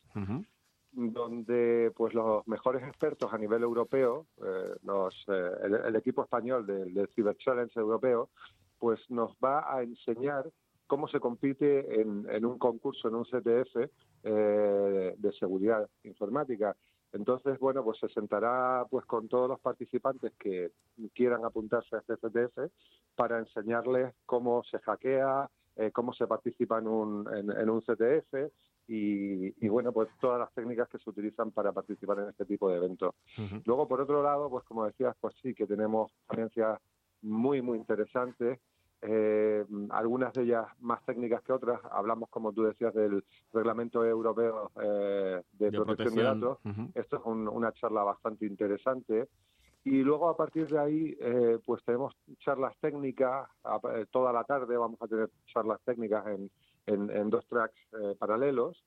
donde 0.93 1.91
pues 1.95 2.13
los 2.13 2.45
mejores 2.47 2.83
expertos 2.83 3.33
a 3.33 3.37
nivel 3.37 3.63
europeo, 3.63 4.27
eh, 4.37 4.75
los, 4.83 5.15
eh, 5.27 5.51
el, 5.63 5.75
el 5.75 5.95
equipo 5.95 6.23
español 6.23 6.65
del, 6.65 6.93
del 6.93 7.07
Cyber 7.15 7.37
Challenge 7.37 7.79
europeo, 7.79 8.29
pues 8.77 8.99
nos 9.09 9.31
va 9.43 9.73
a 9.73 9.83
enseñar 9.83 10.49
cómo 10.91 11.07
se 11.07 11.21
compite 11.21 12.01
en, 12.01 12.27
en 12.29 12.45
un 12.45 12.59
concurso, 12.59 13.07
en 13.07 13.15
un 13.15 13.23
CTF 13.23 13.77
eh, 14.23 15.15
de 15.17 15.31
seguridad 15.39 15.89
informática. 16.03 16.75
Entonces, 17.13 17.57
bueno, 17.59 17.81
pues 17.81 17.97
se 17.99 18.09
sentará 18.09 18.85
pues 18.89 19.05
con 19.05 19.29
todos 19.29 19.47
los 19.47 19.61
participantes 19.61 20.33
que 20.37 20.71
quieran 21.15 21.45
apuntarse 21.45 21.95
a 21.95 21.99
este 21.99 22.17
CTF 22.17 22.69
para 23.15 23.39
enseñarles 23.39 24.13
cómo 24.25 24.65
se 24.65 24.79
hackea, 24.79 25.49
eh, 25.77 25.91
cómo 25.93 26.11
se 26.11 26.27
participa 26.27 26.79
en 26.79 26.87
un, 26.89 27.25
en, 27.37 27.49
en 27.57 27.69
un 27.69 27.79
CTF 27.79 28.51
y, 28.89 29.65
y, 29.65 29.69
bueno, 29.69 29.93
pues 29.93 30.09
todas 30.19 30.39
las 30.39 30.53
técnicas 30.53 30.89
que 30.89 30.97
se 30.97 31.09
utilizan 31.09 31.51
para 31.51 31.71
participar 31.71 32.19
en 32.19 32.29
este 32.31 32.43
tipo 32.43 32.67
de 32.69 32.75
eventos. 32.75 33.15
Luego, 33.63 33.87
por 33.87 34.01
otro 34.01 34.21
lado, 34.21 34.49
pues 34.49 34.65
como 34.65 34.85
decías, 34.85 35.15
pues 35.21 35.33
sí 35.41 35.53
que 35.53 35.67
tenemos 35.67 36.11
ponencias 36.27 36.81
muy, 37.21 37.61
muy 37.61 37.77
interesantes. 37.77 38.59
Eh, 39.01 39.65
algunas 39.89 40.33
de 40.33 40.43
ellas 40.43 40.67
más 40.79 41.03
técnicas 41.05 41.41
que 41.43 41.53
otras. 41.53 41.79
Hablamos, 41.91 42.29
como 42.29 42.53
tú 42.53 42.63
decías, 42.63 42.93
del 42.93 43.23
reglamento 43.53 44.05
europeo 44.05 44.71
eh, 44.81 45.41
de, 45.53 45.71
De 45.71 45.77
protección, 45.77 46.15
de 46.15 46.23
datos. 46.23 46.59
ujú. 46.65 46.91
Esto 46.95 47.17
es 47.17 47.21
un- 47.25 47.47
una 47.47 47.71
charla 47.73 48.03
bastante 48.03 48.45
interesante. 48.45 49.27
Y 49.83 50.03
luego, 50.03 50.29
a 50.29 50.37
partir 50.37 50.67
de 50.67 50.79
ahí, 50.79 51.17
eh, 51.19 51.59
pues 51.65 51.83
tenemos 51.83 52.13
charlas 52.39 52.75
técnicas. 52.79 53.49
eh, 53.95 54.05
toda 54.11 54.31
la 54.31 54.43
tarde 54.43 54.77
vamos 54.77 55.01
a 55.01 55.07
tener 55.07 55.29
charlas 55.47 55.81
técnicas 55.83 56.25
en, 56.27 56.51
en- 56.85 57.09
en 57.09 57.29
dos 57.29 57.45
tracks 57.47 57.75
eh, 57.99 58.15
paralelos 58.19 58.83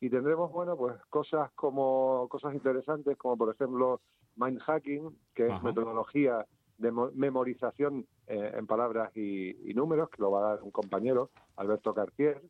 y 0.00 0.10
tendremos 0.10 0.52
bueno 0.52 0.76
pues 0.76 0.94
cosas 1.08 1.50
como 1.54 2.26
cosas 2.28 2.52
interesantes 2.54 3.16
como 3.16 3.36
por 3.38 3.54
ejemplo 3.54 4.00
mind 4.36 4.58
hacking 4.60 5.16
que 5.34 5.46
es 5.46 5.52
Ajá. 5.52 5.64
metodología 5.64 6.44
de 6.78 6.90
mo- 6.92 7.10
memorización 7.14 8.06
eh, 8.26 8.52
en 8.54 8.66
palabras 8.66 9.10
y, 9.16 9.70
y 9.70 9.74
números 9.74 10.10
que 10.10 10.22
lo 10.22 10.30
va 10.30 10.40
a 10.40 10.50
dar 10.54 10.62
un 10.62 10.70
compañero 10.70 11.30
Alberto 11.56 11.94
Cartier. 11.94 12.40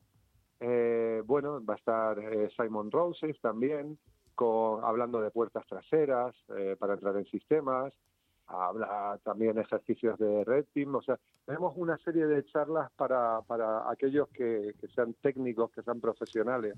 Eh, 0.60 1.22
bueno 1.26 1.62
va 1.64 1.74
a 1.74 1.76
estar 1.76 2.18
eh, 2.18 2.48
Simon 2.56 2.90
Roses 2.90 3.38
también 3.40 3.98
con, 4.34 4.82
hablando 4.84 5.20
de 5.20 5.30
puertas 5.30 5.66
traseras 5.66 6.34
eh, 6.56 6.76
para 6.78 6.94
entrar 6.94 7.16
en 7.16 7.26
sistemas. 7.26 7.92
Habla 8.48 9.18
también 9.24 9.58
ejercicios 9.58 10.16
de 10.20 10.44
Red 10.44 10.66
Team, 10.72 10.94
o 10.94 11.02
sea, 11.02 11.18
tenemos 11.44 11.72
una 11.76 11.98
serie 11.98 12.26
de 12.28 12.44
charlas 12.44 12.92
para, 12.92 13.40
para 13.42 13.90
aquellos 13.90 14.28
que, 14.28 14.72
que 14.80 14.86
sean 14.94 15.14
técnicos, 15.20 15.72
que 15.72 15.82
sean 15.82 16.00
profesionales 16.00 16.74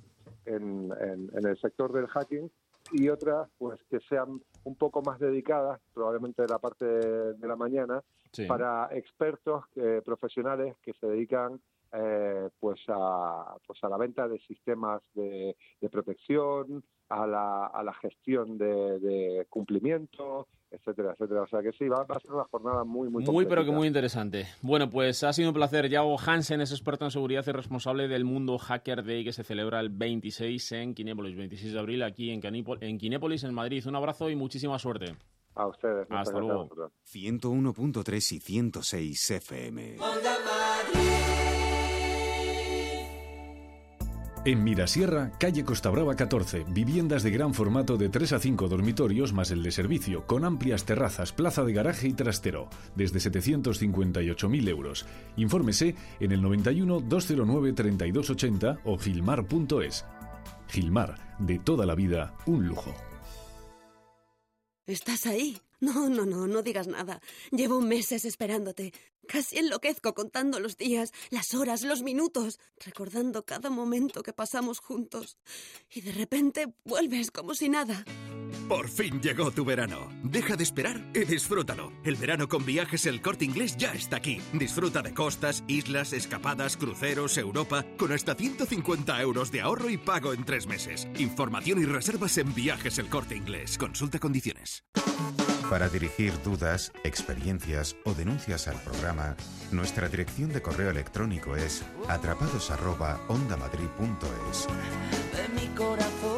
en, 0.47 0.91
en- 0.99 1.31
en 1.37 1.47
el 1.47 1.59
sector 1.61 1.93
del 1.93 2.07
hacking 2.07 2.51
y 2.93 3.09
otras 3.09 3.49
pues 3.59 3.81
que 3.91 4.01
sean 4.09 4.41
un 4.65 4.75
poco 4.77 5.03
más 5.03 5.19
dedicadas, 5.19 5.81
probablemente 5.95 6.43
de 6.43 6.49
la 6.49 6.59
parte 6.59 6.85
de, 6.85 7.49
la 7.49 7.57
mañana, 7.57 8.03
Sí. 8.33 8.45
para 8.45 8.89
expertos 8.93 9.65
eh, 9.77 10.03
profesionales 10.05 10.77
que 10.83 10.93
se 10.93 11.07
dedican 11.07 11.59
eh, 11.93 12.51
pues 12.61 12.79
a 12.89 13.57
pues 13.67 13.83
a 13.83 13.89
la 13.89 13.97
venta 13.97 14.29
de 14.29 14.39
sistemas 14.41 15.01
de, 15.15 15.57
de 15.81 15.89
protección, 15.89 16.85
a 17.09 17.27
la, 17.27 17.67
a 17.67 17.83
la 17.83 17.95
gestión 17.95 18.59
de, 18.59 18.99
de 19.01 19.47
cumplimiento, 19.49 20.47
etcétera, 20.71 21.13
etcétera. 21.13 21.43
O 21.43 21.47
sea 21.47 21.63
que 21.63 21.73
sí, 21.73 21.89
va, 21.89 22.05
va 22.05 22.17
a 22.17 22.21
ser 22.21 22.33
una 22.33 22.45
jornada 22.45 22.85
muy, 22.85 23.09
muy 23.09 23.25
Muy, 23.25 23.47
pero 23.47 23.65
que 23.65 23.71
muy 23.71 23.87
interesante. 23.87 24.47
Bueno, 24.63 24.89
pues 24.91 25.23
ha 25.25 25.33
sido 25.33 25.49
un 25.49 25.55
placer. 25.55 25.89
Yago 25.89 26.17
Hansen 26.19 26.61
es 26.61 26.71
experto 26.73 27.05
en 27.05 27.11
seguridad 27.11 27.45
y 27.47 27.53
responsable 27.53 28.09
del 28.09 28.25
Mundo 28.25 28.59
Hacker 28.59 29.05
Day 29.05 29.25
que 29.25 29.33
se 29.33 29.45
celebra 29.45 29.81
el 29.81 29.89
26 29.91 30.73
en 30.73 30.95
Kinépolis, 30.95 31.37
26 31.37 31.73
de 31.73 31.79
abril 31.79 32.03
aquí 32.03 32.31
en, 32.31 32.41
Canípo- 32.41 32.79
en 32.81 32.99
Kinépolis, 32.99 33.45
en 33.45 33.55
Madrid. 33.55 33.87
Un 33.87 33.97
abrazo 33.97 34.29
y 34.31 34.37
muchísima 34.37 34.79
suerte. 34.79 35.15
A 35.55 35.67
ustedes. 35.67 36.07
Hasta 36.11 36.39
luego. 36.39 36.63
vosotros. 36.65 36.93
101.3 37.13 38.33
y 38.33 38.41
106 38.41 39.31
FM. 39.33 39.97
En 44.49 44.65
Mirasierra, 44.65 45.31
calle 45.39 45.63
Costa 45.63 45.91
Brava 45.91 46.17
14, 46.17 46.65
viviendas 46.71 47.23
de 47.23 47.31
gran 47.31 47.53
formato 47.53 47.99
de 47.99 48.09
3 48.09 48.33
a 48.33 48.39
5 48.39 48.69
dormitorios 48.69 49.35
más 49.35 49.51
el 49.51 49.63
de 49.63 49.71
servicio, 49.71 50.27
con 50.27 50.47
amplias 50.47 50.87
terrazas, 50.87 51.35
plaza 51.35 51.65
de 51.65 51.75
garaje 51.75 52.09
y 52.09 52.15
trastero, 52.15 52.71
desde 52.97 53.19
758.000 53.19 54.69
euros. 54.71 55.05
Infórmese 55.37 55.97
en 56.19 56.33
el 56.33 56.41
91 56.41 57.01
209 57.01 57.75
3280 57.75 58.81
o 58.87 58.97
gilmar.es. 58.97 60.07
Gilmar, 60.69 61.37
de 61.39 61.59
toda 61.59 61.85
la 61.85 61.95
vida, 61.95 62.35
un 62.47 62.67
lujo. 62.67 62.95
¿Estás 64.87 65.27
ahí? 65.27 65.59
No, 65.81 66.09
no, 66.09 66.25
no, 66.25 66.47
no 66.47 66.63
digas 66.63 66.89
nada. 66.89 67.21
Llevo 67.51 67.83
meses 67.83 68.25
esperándote. 68.25 68.95
Casi 69.29 69.59
enloquezco 69.59 70.15
contando 70.15 70.59
los 70.59 70.79
días, 70.79 71.13
las 71.29 71.53
horas, 71.53 71.83
los 71.83 72.03
minutos, 72.03 72.59
recordando 72.83 73.45
cada 73.45 73.69
momento 73.69 74.23
que 74.23 74.33
pasamos 74.33 74.81
juntos. 74.81 75.37
Y 75.93 76.01
de 76.01 76.13
repente 76.13 76.73
vuelves 76.85 77.31
como 77.31 77.55
si 77.55 77.69
nada. 77.69 78.07
Por 78.71 78.89
fin 78.89 79.21
llegó 79.21 79.51
tu 79.51 79.67
verano. 79.67 80.09
Deja 80.23 80.57
de 80.57 80.63
esperar 80.63 81.11
y 81.15 81.21
disfrútalo. 81.27 81.93
El 82.05 82.17
verano 82.17 82.49
con 82.49 82.65
viajes 82.65 83.05
El 83.05 83.21
Corte 83.21 83.45
Inglés 83.45 83.77
ya 83.77 83.93
está 83.93 84.17
aquí. 84.17 84.41
Disfruta 84.55 85.03
de 85.03 85.13
costas, 85.13 85.63
islas, 85.69 86.15
escapadas, 86.15 86.79
cruceros, 86.79 87.37
Europa, 87.37 87.85
con 87.99 88.13
hasta 88.13 88.35
150 88.35 89.21
euros 89.21 89.53
de 89.53 89.61
ahorro 89.61 89.91
y 89.91 89.99
pago 89.99 90.33
en 90.33 90.45
tres 90.45 90.67
meses. 90.67 91.07
Información 91.19 91.83
y 91.83 91.85
reservas 91.85 92.39
en 92.39 92.55
Viajes 92.55 92.99
El 92.99 93.11
Corte 93.11 93.37
Inglés. 93.37 93.77
Consulta 93.77 94.19
condiciones. 94.19 94.85
Para 95.71 95.89
dirigir 95.91 96.33
dudas, 96.43 96.93
experiencias 97.05 97.95
o 98.05 98.15
denuncias 98.15 98.67
al 98.69 98.81
programa, 98.81 99.37
nuestra 99.71 100.09
dirección 100.09 100.51
de 100.51 100.63
correo 100.63 100.89
electrónico 100.89 101.57
es 101.57 101.83
atrapados@ondamadrid.es. 102.09 104.67
de. 105.37 106.38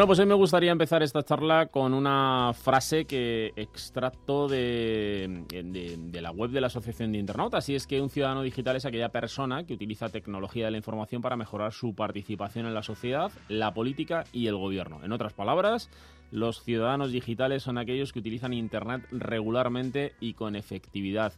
Bueno, 0.00 0.06
pues 0.06 0.18
hoy 0.20 0.24
me 0.24 0.34
gustaría 0.34 0.72
empezar 0.72 1.02
esta 1.02 1.22
charla 1.22 1.66
con 1.66 1.92
una 1.92 2.52
frase 2.54 3.04
que 3.04 3.52
extracto 3.54 4.48
de, 4.48 5.44
de- 5.46 6.20
la 6.22 6.30
web 6.30 6.48
de 6.52 6.62
la 6.62 6.68
Asociación 6.68 7.12
de 7.12 7.18
Internautas, 7.18 7.68
y 7.68 7.74
es 7.74 7.86
que 7.86 8.00
un 8.00 8.08
ciudadano 8.08 8.40
digital 8.40 8.76
es 8.76 8.86
aquella 8.86 9.10
persona 9.10 9.66
que 9.66 9.74
utiliza 9.74 10.08
tecnología 10.08 10.64
de 10.64 10.70
la 10.70 10.78
información 10.78 11.20
para 11.20 11.36
mejorar 11.36 11.74
su 11.74 11.94
participación 11.94 12.64
en 12.64 12.72
la 12.72 12.82
sociedad, 12.82 13.30
la 13.50 13.74
política 13.74 14.24
y 14.32 14.46
el 14.46 14.56
gobierno. 14.56 15.04
En 15.04 15.12
otras 15.12 15.34
palabras, 15.34 15.90
los 16.30 16.62
ciudadanos 16.62 17.12
digitales 17.12 17.62
son 17.62 17.76
aquellos 17.76 18.14
que 18.14 18.20
utilizan 18.20 18.54
Internet 18.54 19.02
regularmente 19.10 20.14
y 20.18 20.32
con 20.32 20.56
efectividad. 20.56 21.34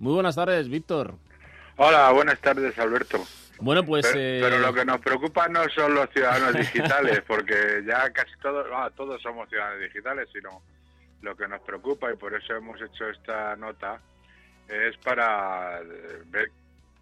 Muy 0.00 0.12
buenas 0.12 0.34
tardes, 0.34 0.68
Víctor. 0.68 1.14
Hola, 1.78 2.12
buenas 2.12 2.38
tardes, 2.40 2.78
Alberto. 2.78 3.24
Bueno, 3.62 3.84
pues... 3.84 4.06
pero, 4.06 4.18
eh, 4.18 4.40
pero 4.42 4.58
lo 4.58 4.74
que 4.74 4.84
nos 4.84 5.00
preocupa 5.00 5.48
no 5.48 5.68
son 5.68 5.94
los 5.94 6.10
ciudadanos 6.10 6.52
digitales, 6.58 7.22
porque 7.26 7.82
ya 7.86 8.10
casi 8.10 8.32
todos, 8.42 8.66
ah, 8.72 8.90
todos 8.96 9.22
somos 9.22 9.48
ciudadanos 9.48 9.80
digitales, 9.80 10.28
sino 10.32 10.62
lo 11.22 11.36
que 11.36 11.46
nos 11.46 11.60
preocupa 11.60 12.12
y 12.12 12.16
por 12.16 12.34
eso 12.34 12.54
hemos 12.56 12.80
hecho 12.82 13.08
esta 13.08 13.54
nota 13.56 14.00
es 14.68 14.96
para 14.98 15.80
eh, 15.80 16.22
ver 16.26 16.50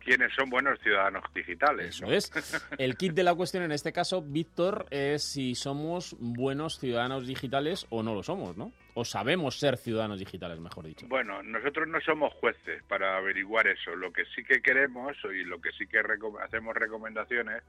quiénes 0.04 0.32
son 0.34 0.50
buenos 0.50 0.78
ciudadanos 0.80 1.22
digitales. 1.34 1.88
Eso 1.96 2.06
es. 2.12 2.30
El 2.78 2.96
kit 2.96 3.12
de 3.12 3.22
la 3.22 3.34
cuestión 3.34 3.62
en 3.62 3.72
este 3.72 3.92
caso, 3.92 4.22
Víctor, 4.22 4.86
es 4.90 5.22
si 5.22 5.54
somos 5.54 6.16
buenos 6.18 6.78
ciudadanos 6.78 7.26
digitales 7.26 7.86
o 7.90 8.02
no 8.02 8.14
lo 8.14 8.22
somos, 8.22 8.56
¿no? 8.56 8.72
O 8.94 9.04
sabemos 9.04 9.58
ser 9.58 9.76
ciudadanos 9.76 10.18
digitales, 10.18 10.58
mejor 10.58 10.86
dicho. 10.86 11.06
Bueno, 11.08 11.42
nosotros 11.42 11.86
no 11.88 12.00
somos 12.00 12.32
jueces 12.34 12.82
para 12.84 13.16
averiguar 13.16 13.68
eso. 13.68 13.94
Lo 13.94 14.12
que 14.12 14.24
sí 14.34 14.42
que 14.42 14.60
queremos 14.60 15.16
y 15.32 15.44
lo 15.44 15.60
que 15.60 15.70
sí 15.72 15.86
que 15.86 16.02
recom- 16.02 16.42
hacemos 16.44 16.74
recomendaciones 16.74 17.62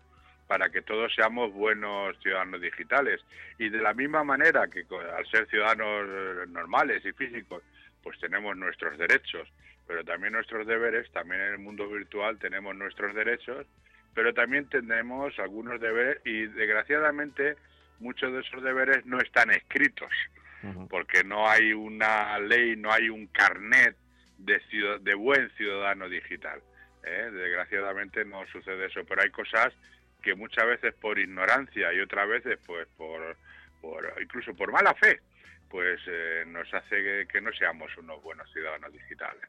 para 0.47 0.69
que 0.69 0.81
todos 0.81 1.13
seamos 1.15 1.53
buenos 1.53 2.17
ciudadanos 2.21 2.59
digitales. 2.59 3.21
Y 3.59 3.69
de 3.69 3.79
la 3.81 3.93
misma 3.93 4.23
manera 4.23 4.67
que 4.67 4.83
al 5.17 5.25
ser 5.27 5.47
ciudadanos 5.47 6.49
normales 6.49 7.05
y 7.05 7.11
físicos, 7.13 7.63
pues 8.03 8.19
tenemos 8.19 8.57
nuestros 8.57 8.97
derechos, 8.97 9.47
pero 9.91 10.05
también 10.05 10.31
nuestros 10.31 10.65
deberes, 10.65 11.11
también 11.11 11.41
en 11.41 11.51
el 11.51 11.57
mundo 11.59 11.85
virtual 11.89 12.39
tenemos 12.39 12.73
nuestros 12.77 13.13
derechos, 13.13 13.67
pero 14.13 14.33
también 14.33 14.69
tenemos 14.69 15.37
algunos 15.37 15.81
deberes 15.81 16.21
y 16.23 16.47
desgraciadamente 16.47 17.57
muchos 17.99 18.31
de 18.31 18.39
esos 18.39 18.63
deberes 18.63 19.05
no 19.05 19.19
están 19.19 19.51
escritos 19.51 20.09
porque 20.89 21.25
no 21.25 21.49
hay 21.49 21.73
una 21.73 22.39
ley, 22.39 22.77
no 22.77 22.89
hay 22.93 23.09
un 23.09 23.27
carnet 23.27 23.97
de, 24.37 24.61
ciudad- 24.69 25.01
de 25.01 25.13
buen 25.13 25.49
ciudadano 25.57 26.07
digital. 26.07 26.61
¿eh? 27.03 27.29
Desgraciadamente 27.33 28.23
no 28.23 28.45
sucede 28.47 28.85
eso, 28.85 29.03
pero 29.05 29.23
hay 29.23 29.29
cosas 29.31 29.73
que 30.21 30.35
muchas 30.35 30.65
veces 30.67 30.93
por 31.01 31.19
ignorancia 31.19 31.91
y 31.91 31.99
otras 31.99 32.29
veces 32.29 32.57
pues 32.65 32.87
por, 32.95 33.35
por 33.81 34.13
incluso 34.21 34.55
por 34.55 34.71
mala 34.71 34.93
fe, 34.93 35.19
pues 35.69 35.99
eh, 36.07 36.43
nos 36.47 36.73
hace 36.73 36.95
que, 36.95 37.27
que 37.29 37.41
no 37.41 37.51
seamos 37.53 37.95
unos 37.97 38.21
buenos 38.23 38.49
ciudadanos 38.53 38.93
digitales. 38.93 39.43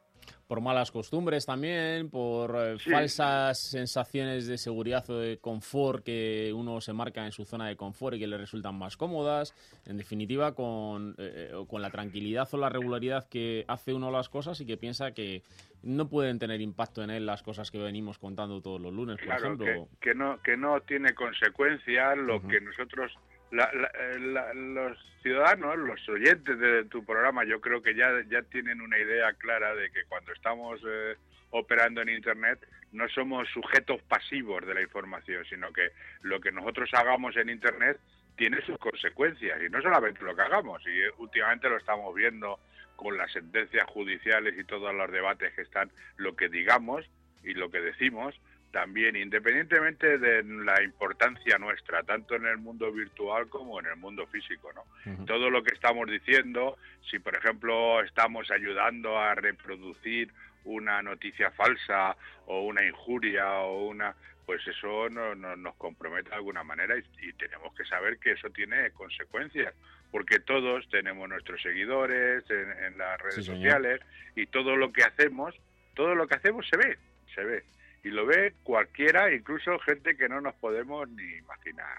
Por 0.47 0.61
malas 0.61 0.91
costumbres 0.91 1.47
también, 1.47 2.11
por 2.11 2.55
eh, 2.57 2.79
Sí. 2.79 2.91
falsas 2.91 3.59
sensaciones 3.59 4.47
de 4.47 4.59
seguridad 4.59 5.09
o 5.09 5.19
de 5.19 5.39
confort 5.39 6.05
que 6.05 6.53
uno 6.55 6.81
se 6.81 6.93
marca 6.93 7.25
en 7.25 7.33
su 7.33 7.45
zona 7.45 7.69
de 7.69 7.77
confort 7.77 8.17
y 8.17 8.19
que 8.21 8.27
le 8.27 8.37
resultan 8.37 8.75
más 8.75 8.97
cómodas. 8.97 9.55
En 9.87 9.97
definitiva, 9.97 10.55
con, 10.55 11.15
eh, 11.19 11.51
eh, 11.53 11.65
con 11.69 11.81
la 11.81 11.91
tranquilidad 11.91 12.49
o 12.53 12.57
la 12.59 12.69
regularidad 12.69 13.29
que 13.29 13.65
hace 13.69 13.95
uno 13.95 14.11
las 14.11 14.29
cosas 14.29 14.61
y 14.61 14.67
que 14.67 14.77
piensa 14.77 15.13
que 15.13 15.43
no 15.83 16.09
pueden 16.09 16.39
tener 16.39 16.61
impacto 16.61 17.03
en 17.03 17.11
él 17.11 17.27
las 17.27 17.43
cosas 17.43 17.71
que 17.71 17.79
venimos 17.79 18.19
contando 18.19 18.61
todos 18.61 18.81
los 18.81 18.93
lunes, 18.93 19.17
por 19.17 19.25
Claro, 19.27 19.45
ejemplo. 19.55 19.89
que 20.01 20.15
no 20.15 20.41
que 20.43 20.57
no 20.57 20.81
tiene 20.83 21.15
consecuencias 21.15 22.17
lo 22.19 22.41
que 22.47 22.61
nosotros 22.61 23.11
la- 23.53 23.71
eh, 23.95 24.19
la- 24.19 24.53
los 24.55 24.99
ciudadanos, 25.23 25.79
los 25.79 26.09
oyentes 26.09 26.59
de 26.59 26.85
tu 26.87 27.05
programa, 27.05 27.45
yo 27.45 27.61
creo 27.61 27.83
que 27.83 27.95
ya 27.95 28.11
ya 28.29 28.43
tienen 28.43 28.81
una 28.81 28.99
idea 28.99 29.33
clara 29.35 29.75
de 29.75 29.91
que 29.93 30.05
cuando 30.09 30.33
estamos 30.33 30.81
eh, 30.87 31.17
operando 31.51 32.01
en 32.03 32.09
internet 32.09 32.59
no 32.93 33.09
somos 33.11 33.49
sujetos 33.51 34.03
pasivos 34.03 34.67
de 34.67 34.75
la 34.75 34.83
información, 34.83 35.45
sino 35.49 35.73
que 35.73 35.91
lo 36.23 36.41
que 36.41 36.51
nosotros 36.53 36.91
hagamos 36.95 37.37
en 37.37 37.51
internet 37.51 37.99
tiene 38.37 38.61
sus 38.63 38.79
consecuencias 38.79 39.61
y 39.63 39.69
no 39.71 39.81
solamente 39.83 40.25
lo 40.25 40.35
que 40.35 40.43
hagamos 40.43 40.83
y 40.87 41.01
eh, 41.01 41.11
últimamente 41.19 41.69
lo 41.69 41.77
estamos 41.77 42.15
viendo 42.15 42.59
con 42.97 43.17
las 43.17 43.31
sentencias 43.33 43.85
judiciales 43.87 44.55
y 44.59 44.65
todos 44.65 44.95
los 44.95 45.11
debates 45.13 45.53
que 45.55 45.63
están 45.63 45.91
lo 46.17 46.35
que 46.37 46.49
digamos 46.49 47.05
y 47.45 47.55
lo 47.55 47.71
que 47.71 47.81
decimos 47.81 48.35
también, 48.73 49.17
independientemente 49.17 50.19
de 50.19 50.43
la 50.43 50.83
importancia 50.83 51.59
nuestra, 51.59 52.03
tanto 52.03 52.35
en 52.35 52.47
el 52.47 52.57
mundo 52.59 52.91
virtual 52.91 53.49
como 53.49 53.79
en 53.79 53.87
el 53.87 53.97
mundo 53.97 54.27
físico, 54.27 54.73
¿no? 54.73 55.25
Todo 55.27 55.51
lo 55.51 55.63
que 55.63 55.75
estamos 55.75 56.11
diciendo, 56.11 56.79
si 57.11 57.19
por 57.19 57.37
ejemplo 57.37 58.03
estamos 58.03 58.51
ayudando 58.51 59.19
a 59.19 59.35
reproducir 59.35 60.33
una 60.65 61.03
noticia 61.03 61.51
falsa 61.51 62.17
o 62.47 62.63
una 62.63 62.85
injuria 62.87 63.47
o 63.61 63.87
una 63.89 64.15
pues 64.47 64.67
eso 64.67 65.09
no, 65.09 65.35
no- 65.37 65.55
nos 65.55 65.75
compromete 65.77 66.31
de 66.31 66.35
alguna 66.37 66.65
manera 66.65 66.97
y, 66.97 67.03
y 67.29 67.33
tenemos 67.35 67.73
que 67.77 67.85
saber 67.85 68.19
que 68.19 68.33
eso 68.33 68.51
tiene 68.51 68.91
consecuencias 68.91 69.73
porque 70.11 70.41
todos 70.41 70.89
tenemos 70.91 71.29
nuestros 71.29 71.63
seguidores 71.63 72.43
en, 72.51 72.71
en 72.85 72.99
las 72.99 73.21
redes 73.21 73.37
Sí, 73.37 73.43
señor. 73.45 73.59
sociales 73.63 74.01
y 74.35 74.47
todo 74.47 74.75
lo 74.77 74.93
que 74.93 75.05
hacemos 75.05 75.55
todo 75.95 76.15
lo 76.17 76.27
que 76.27 76.35
hacemos 76.35 76.67
se 76.69 76.77
ve 76.77 76.99
se 77.35 77.45
ve 77.45 77.63
y 78.05 78.09
lo 78.11 78.27
ve 78.27 78.55
cualquiera 78.63 79.33
incluso 79.35 79.79
gente 79.81 80.17
que 80.17 80.29
no 80.29 80.41
nos 80.41 80.55
podemos 80.57 81.09
ni 81.09 81.23
imaginar 81.39 81.99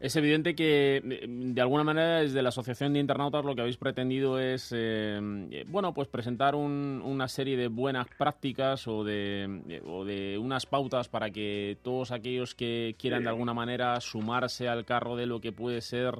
Es 0.00 0.16
evidente 0.16 0.56
que, 0.56 1.00
de 1.28 1.60
alguna 1.60 1.84
manera, 1.84 2.22
desde 2.22 2.42
la 2.42 2.48
Asociación 2.48 2.92
de 2.92 2.98
Internautas 2.98 3.44
lo 3.44 3.54
que 3.54 3.60
habéis 3.60 3.76
pretendido 3.76 4.40
es, 4.40 4.72
eh, 4.74 5.20
eh, 5.52 5.64
bueno, 5.68 5.94
pues 5.94 6.08
presentar 6.08 6.56
un- 6.56 7.00
una 7.04 7.28
serie 7.28 7.56
de 7.56 7.68
buenas 7.68 8.08
prácticas 8.18 8.88
o 8.88 9.04
de, 9.04 9.80
o 9.86 10.04
de 10.04 10.38
unas 10.38 10.66
pautas 10.66 11.08
para 11.08 11.30
que 11.30 11.76
todos 11.84 12.10
aquellos 12.10 12.56
que 12.56 12.96
quieran 12.98 13.20
Sí. 13.20 13.24
de 13.24 13.30
alguna 13.30 13.54
manera 13.54 14.00
sumarse 14.00 14.66
al 14.68 14.84
carro 14.84 15.14
de 15.14 15.26
lo 15.26 15.40
que 15.40 15.52
puede 15.52 15.80
ser 15.80 16.14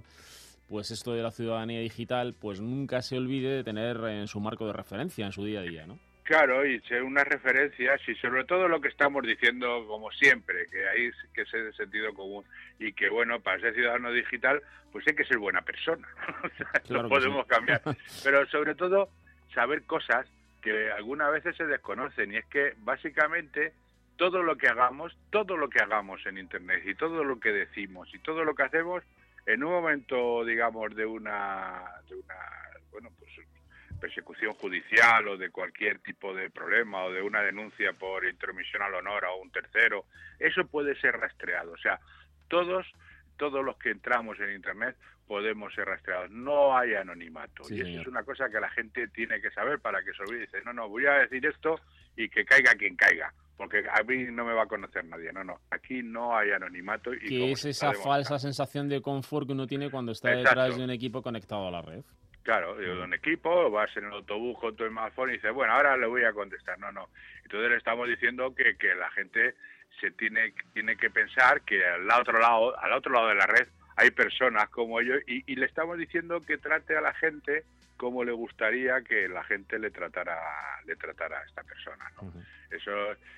pues 0.68 0.92
esto 0.92 1.12
de 1.12 1.22
la 1.22 1.32
ciudadanía 1.32 1.80
digital, 1.80 2.34
pues 2.38 2.60
nunca 2.60 3.02
se 3.02 3.18
olvide 3.18 3.50
de 3.50 3.64
tener 3.64 3.96
en 4.04 4.28
su 4.28 4.38
marco 4.40 4.64
de 4.64 4.72
referencia 4.74 5.26
en 5.26 5.32
su 5.32 5.44
día 5.44 5.58
a 5.58 5.62
día, 5.64 5.86
¿no? 5.88 5.98
Claro, 6.24 6.64
y 6.64 6.80
ser 6.82 7.02
unas 7.02 7.26
referencias 7.26 8.00
y 8.08 8.14
sobre 8.16 8.44
todo 8.44 8.68
lo 8.68 8.80
que 8.80 8.88
estamos 8.88 9.24
diciendo 9.24 9.84
como 9.88 10.10
siempre, 10.12 10.68
que 10.70 10.88
hay 10.88 11.10
que 11.34 11.44
ser 11.46 11.64
de 11.64 11.72
sentido 11.72 12.14
común 12.14 12.44
y 12.78 12.92
que 12.92 13.08
bueno, 13.08 13.40
para 13.40 13.60
ser 13.60 13.74
ciudadano 13.74 14.12
digital 14.12 14.62
pues 14.92 15.06
hay 15.08 15.14
que 15.16 15.24
ser 15.24 15.38
buena 15.38 15.62
persona, 15.62 16.06
O 16.44 16.48
sea, 16.56 16.66
Claro 16.84 17.02
no 17.04 17.08
que 17.08 17.14
sí. 17.16 17.20
podemos 17.20 17.46
cambiar, 17.46 17.82
pero 18.24 18.46
sobre 18.46 18.74
todo 18.76 19.08
saber 19.52 19.82
cosas 19.82 20.26
que 20.62 20.92
algunas 20.92 21.32
veces 21.32 21.56
se 21.56 21.66
desconocen 21.66 22.32
y 22.32 22.36
es 22.36 22.46
que 22.46 22.74
básicamente 22.78 23.72
todo 24.16 24.42
lo 24.44 24.56
que 24.56 24.68
hagamos, 24.68 25.16
todo 25.30 25.56
lo 25.56 25.68
que 25.68 25.80
hagamos 25.82 26.24
en 26.26 26.38
internet 26.38 26.82
y 26.86 26.94
todo 26.94 27.24
lo 27.24 27.40
que 27.40 27.50
decimos 27.50 28.08
y 28.14 28.18
todo 28.20 28.44
lo 28.44 28.54
que 28.54 28.62
hacemos 28.62 29.02
en 29.46 29.64
un 29.64 29.72
momento 29.72 30.44
digamos 30.44 30.94
de 30.94 31.04
una 31.04 31.82
de 32.08 32.14
una 32.14 32.34
bueno, 32.92 33.10
pues 33.18 33.30
persecución 34.02 34.52
judicial 34.54 35.28
o 35.28 35.36
de 35.36 35.50
cualquier 35.50 36.00
tipo 36.00 36.34
de 36.34 36.50
problema 36.50 37.04
o 37.04 37.12
de 37.12 37.22
una 37.22 37.40
denuncia 37.40 37.92
por 37.92 38.26
intromisión 38.26 38.82
al 38.82 38.94
honor 38.94 39.24
a 39.24 39.34
un 39.36 39.48
tercero, 39.52 40.06
eso 40.40 40.66
puede 40.66 41.00
ser 41.00 41.14
rastreado. 41.14 41.70
O 41.70 41.76
sea, 41.76 42.00
todos, 42.48 42.84
todos 43.36 43.64
los 43.64 43.76
que 43.76 43.90
entramos 43.90 44.40
en 44.40 44.54
Internet 44.54 44.96
podemos 45.28 45.72
ser 45.72 45.86
rastreados. 45.86 46.32
No 46.32 46.76
hay 46.76 46.94
anonimato. 46.94 47.62
Sí, 47.62 47.76
y 47.76 47.80
eso 47.80 48.00
es 48.00 48.06
una 48.08 48.24
cosa 48.24 48.50
que 48.50 48.58
la 48.58 48.70
gente 48.70 49.06
tiene 49.06 49.40
que 49.40 49.52
saber 49.52 49.78
para 49.78 50.02
que 50.02 50.12
se 50.14 50.22
olvide. 50.24 50.40
Dice, 50.40 50.62
no, 50.64 50.72
no, 50.72 50.88
voy 50.88 51.06
a 51.06 51.12
decir 51.20 51.46
esto 51.46 51.76
y 52.16 52.28
que 52.28 52.44
caiga 52.44 52.74
quien 52.74 52.96
caiga. 52.96 53.32
Porque 53.56 53.84
a 53.88 54.02
mí 54.02 54.24
no 54.32 54.44
me 54.44 54.52
va 54.52 54.64
a 54.64 54.66
conocer 54.66 55.04
nadie. 55.04 55.32
No, 55.32 55.44
no. 55.44 55.60
Aquí 55.70 56.02
no 56.02 56.36
hay 56.36 56.50
anonimato. 56.50 57.14
Y 57.14 57.28
Que 57.28 57.52
es 57.52 57.64
esa 57.64 57.92
falsa 57.92 58.36
sensación 58.40 58.88
de 58.88 59.00
confort 59.00 59.46
que 59.46 59.52
uno 59.52 59.68
tiene 59.68 59.92
cuando 59.92 60.10
está 60.10 60.32
Exacto. 60.32 60.60
detrás 60.60 60.76
de 60.76 60.84
un 60.84 60.90
equipo 60.90 61.22
conectado 61.22 61.68
a 61.68 61.70
la 61.70 61.82
red. 61.82 62.02
Claro, 62.42 62.74
de 62.74 62.90
un 62.90 63.14
equipo, 63.14 63.70
vas 63.70 63.96
en 63.96 64.06
el 64.06 64.12
autobús 64.12 64.58
con 64.58 64.74
tu 64.74 64.86
smartphone 64.86 65.30
y 65.30 65.32
dices, 65.34 65.52
bueno, 65.52 65.74
ahora 65.74 65.96
le 65.96 66.06
voy 66.06 66.24
a 66.24 66.32
contestar. 66.32 66.78
No, 66.78 66.90
no. 66.90 67.08
Entonces 67.44 67.70
le 67.70 67.76
estamos 67.76 68.08
diciendo 68.08 68.54
que, 68.54 68.76
que 68.76 68.94
la 68.94 69.10
gente 69.10 69.54
se 70.00 70.10
tiene, 70.10 70.52
tiene 70.72 70.96
que 70.96 71.10
pensar 71.10 71.62
que 71.62 71.84
al 71.84 72.10
otro 72.10 72.40
lado, 72.40 72.78
al 72.78 72.92
otro 72.92 73.12
lado 73.12 73.28
de 73.28 73.34
la 73.36 73.46
red 73.46 73.68
hay 73.96 74.10
personas 74.10 74.68
como 74.70 75.00
ellos 75.00 75.20
y, 75.26 75.42
y 75.50 75.56
le 75.56 75.66
estamos 75.66 75.98
diciendo 75.98 76.40
que 76.40 76.58
trate 76.58 76.96
a 76.96 77.00
la 77.00 77.14
gente 77.14 77.64
como 77.96 78.24
le 78.24 78.32
gustaría 78.32 79.00
que 79.02 79.28
la 79.28 79.44
gente 79.44 79.78
le 79.78 79.90
tratara, 79.90 80.36
le 80.86 80.96
tratara 80.96 81.38
a 81.38 81.44
esta 81.44 81.62
persona, 81.62 82.04
¿no? 82.20 82.32
Eso 82.70 82.90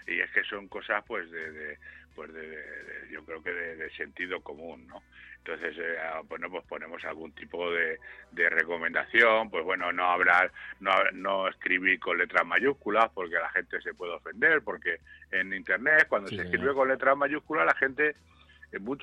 y 0.07 0.21
es 0.21 0.31
que 0.31 0.43
son 0.45 0.69
cosas 0.69 1.05
pues 1.07 1.31
de, 1.31 1.51
de- 1.51 1.79
pues 2.15 2.33
de, 2.33 3.09
yo 3.11 3.25
creo 3.25 3.43
que 3.43 3.53
de, 3.53 3.91
sentido 3.91 4.41
común, 4.41 4.87
¿no? 4.87 5.03
Entonces, 5.39 5.77
eh, 5.79 5.97
bueno, 6.29 6.49
pues 6.49 6.65
ponemos 6.67 7.05
algún 7.05 7.33
tipo 7.33 7.71
de, 7.73 7.99
de 8.31 8.49
recomendación, 8.49 9.51
pues 9.51 9.65
bueno, 9.65 9.91
no 9.93 10.05
hablar, 10.09 10.53
no, 10.81 10.93
no 11.13 11.49
escribir 11.49 11.99
con 11.99 12.17
letras 12.17 12.47
mayúsculas 12.47 13.11
porque 13.13 13.35
la 13.35 13.51
gente 13.51 13.81
se 13.83 13.93
puede 13.95 14.13
ofender, 14.13 14.63
porque 14.63 15.01
en 15.33 15.53
Internet 15.53 16.07
cuando 16.09 16.29
Sí, 16.29 16.37
se 16.37 16.43
señor. 16.45 16.55
escribe 16.55 16.75
con 16.75 16.89
letras 16.89 17.17
mayúsculas 17.17 17.67
la 17.67 17.75
gente 17.75 18.15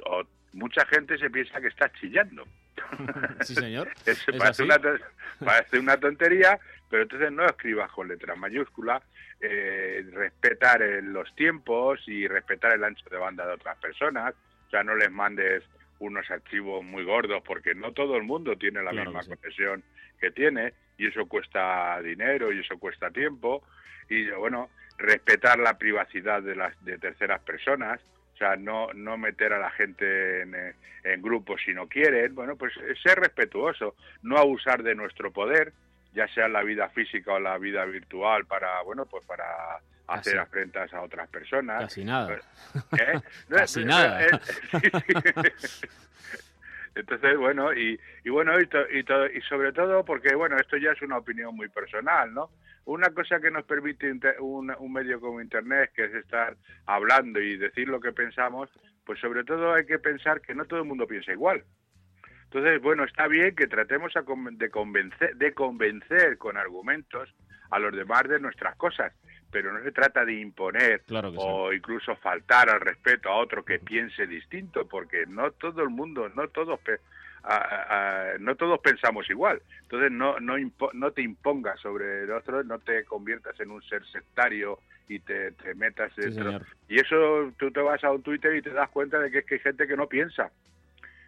o 0.05 0.23
mucha 0.53 0.85
gente 0.85 1.17
se 1.17 1.29
piensa 1.29 1.61
que 1.61 1.67
estás 1.67 1.91
chillando. 1.93 2.45
Sí, 3.41 3.55
señor. 3.55 3.87
Es- 4.05 4.27
Es 4.27 4.37
parece, 4.37 4.63
una, 4.63 4.77
to- 4.79 4.97
parece 5.45 5.79
una 5.79 5.97
tontería, 5.97 6.59
pero 6.89 7.03
entonces 7.03 7.31
no 7.31 7.45
escribas 7.45 7.91
con 7.91 8.07
letras 8.07 8.37
mayúsculas, 8.37 9.01
eh, 9.39 10.05
respetar 10.11 10.81
eh, 10.81 11.01
los 11.01 11.33
tiempos 11.35 12.01
y 12.07 12.27
respetar 12.27 12.73
el 12.73 12.83
ancho 12.83 13.07
de 13.09 13.17
banda 13.17 13.45
de 13.47 13.53
otras 13.53 13.77
personas, 13.77 14.33
o 14.67 14.69
sea, 14.69 14.83
no 14.83 14.95
les 14.95 15.11
mandes 15.11 15.63
unos 15.99 16.29
archivos 16.31 16.83
muy 16.83 17.03
gordos 17.03 17.41
porque 17.45 17.75
no 17.75 17.91
todo 17.93 18.17
el 18.17 18.23
mundo 18.23 18.55
tiene 18.57 18.81
la 18.83 18.91
Claro 18.91 19.11
misma 19.11 19.19
que 19.21 19.25
sí. 19.25 19.35
conexión 19.35 19.83
que 20.19 20.31
tiene 20.31 20.73
y 20.97 21.07
eso 21.07 21.25
cuesta 21.27 21.99
dinero 22.01 22.51
y 22.51 22.59
eso 22.59 22.77
cuesta 22.79 23.09
tiempo 23.11 23.63
y 24.09 24.29
bueno, 24.31 24.69
respetar 24.97 25.59
la 25.59 25.77
privacidad 25.77 26.41
de 26.41 26.55
las 26.55 26.83
de 26.83 26.97
terceras 26.97 27.41
personas, 27.41 27.99
sea, 28.41 28.55
no, 28.55 28.91
no 28.93 29.17
meter 29.17 29.53
a 29.53 29.59
la 29.59 29.69
gente 29.71 30.41
en, 30.41 30.55
eh, 30.55 30.73
en 31.03 31.21
grupos 31.21 31.61
si 31.63 31.73
no 31.73 31.87
quieren, 31.87 32.33
bueno, 32.35 32.55
pues 32.55 32.73
eh, 32.77 32.93
ser 33.01 33.19
respetuoso, 33.19 33.95
no 34.23 34.37
abusar 34.37 34.83
de 34.83 34.95
nuestro 34.95 35.31
poder, 35.31 35.73
ya 36.13 36.27
sea 36.27 36.47
la 36.47 36.63
vida 36.63 36.89
física 36.89 37.33
o 37.33 37.39
la 37.39 37.57
vida 37.57 37.85
virtual 37.85 38.45
para, 38.45 38.81
bueno, 38.81 39.05
pues 39.05 39.23
para 39.25 39.45
hacer 40.07 40.35
Casi. 40.35 40.37
afrentas 40.37 40.93
a 40.93 41.01
otras 41.01 41.29
personas. 41.29 41.83
Casi 41.83 42.03
nada. 42.03 42.33
¿Eh? 42.33 43.21
Casi 43.49 43.81
eh, 43.81 43.85
nada. 43.85 44.27
Entonces, 46.93 47.37
bueno, 47.37 47.73
y, 47.73 47.99
y 48.23 48.29
bueno, 48.29 48.59
y, 48.59 48.65
to- 48.67 48.89
y, 48.91 49.03
to- 49.03 49.27
y 49.31 49.41
sobre 49.43 49.71
todo 49.71 50.03
porque, 50.03 50.35
bueno, 50.35 50.57
esto 50.57 50.75
ya 50.77 50.91
es 50.91 51.01
una 51.01 51.17
opinión 51.17 51.55
muy 51.55 51.69
personal, 51.69 52.33
¿no? 52.33 52.49
Una 52.85 53.09
cosa 53.11 53.39
que 53.39 53.49
nos 53.51 53.63
permite 53.65 54.09
inte- 54.09 54.35
un, 54.39 54.73
un 54.77 54.91
medio 54.93 55.19
como 55.21 55.39
Internet, 55.41 55.91
que 55.95 56.05
es 56.05 56.13
estar 56.15 56.57
hablando 56.85 57.39
y 57.39 57.57
decir 57.57 57.87
lo 57.87 58.01
que 58.01 58.11
pensamos, 58.11 58.69
pues 59.05 59.19
sobre 59.19 59.43
todo 59.43 59.73
hay 59.73 59.85
que 59.85 59.99
pensar 59.99 60.41
que 60.41 60.53
no 60.53 60.65
todo 60.65 60.79
el 60.81 60.87
mundo 60.87 61.07
piensa 61.07 61.31
igual. 61.31 61.63
Entonces, 62.43 62.81
bueno, 62.81 63.05
está 63.05 63.27
bien 63.27 63.55
que 63.55 63.67
tratemos 63.67 64.11
de, 64.51 64.69
convencer, 64.69 65.35
de 65.37 65.53
convencer 65.53 66.37
con 66.37 66.57
argumentos 66.57 67.33
a 67.69 67.79
los 67.79 67.95
demás 67.95 68.23
de 68.27 68.41
nuestras 68.41 68.75
cosas, 68.75 69.13
pero 69.51 69.73
no 69.73 69.83
se 69.83 69.91
trata 69.91 70.23
de 70.25 70.33
imponer 70.33 71.01
Claro 71.01 71.31
que 71.31 71.37
sí. 71.37 71.43
o 71.45 71.73
incluso 71.73 72.15
faltar 72.15 72.69
al 72.69 72.79
respeto 72.81 73.29
a 73.29 73.35
otro 73.35 73.63
que 73.65 73.79
piense 73.79 74.25
distinto, 74.25 74.87
porque 74.87 75.25
no 75.27 75.51
todo 75.51 75.83
el 75.83 75.89
mundo, 75.89 76.29
no 76.29 76.47
todos, 76.47 76.79
a- 77.43 77.55
a- 77.55 78.31
a- 78.33 78.37
no 78.39 78.55
todos 78.55 78.79
pensamos 78.79 79.29
igual. 79.29 79.61
Entonces, 79.81 80.11
no, 80.11 80.39
no, 80.39 80.57
impo- 80.57 80.93
no 80.93 81.11
te 81.11 81.21
impongas 81.21 81.79
sobre 81.79 82.23
el 82.23 82.31
otro, 82.31 82.63
no 82.63 82.79
te 82.79 83.03
conviertas 83.05 83.59
en 83.59 83.71
un 83.71 83.81
ser 83.83 84.05
sectario 84.07 84.79
y 85.07 85.19
te, 85.19 85.51
te 85.51 85.73
metas 85.75 86.11
Sí, 86.15 86.21
dentro. 86.21 86.61
Y 86.87 86.99
eso 86.99 87.51
tú 87.57 87.71
te 87.71 87.81
vas 87.81 88.03
a 88.03 88.11
un 88.11 88.23
Twitter 88.23 88.55
y 88.55 88.61
te 88.61 88.69
das 88.69 88.89
cuenta 88.89 89.19
de 89.19 89.29
que 89.31 89.39
es 89.39 89.45
que 89.45 89.55
hay 89.55 89.59
gente 89.61 89.87
que 89.87 89.97
no 89.97 90.07
piensa 90.07 90.49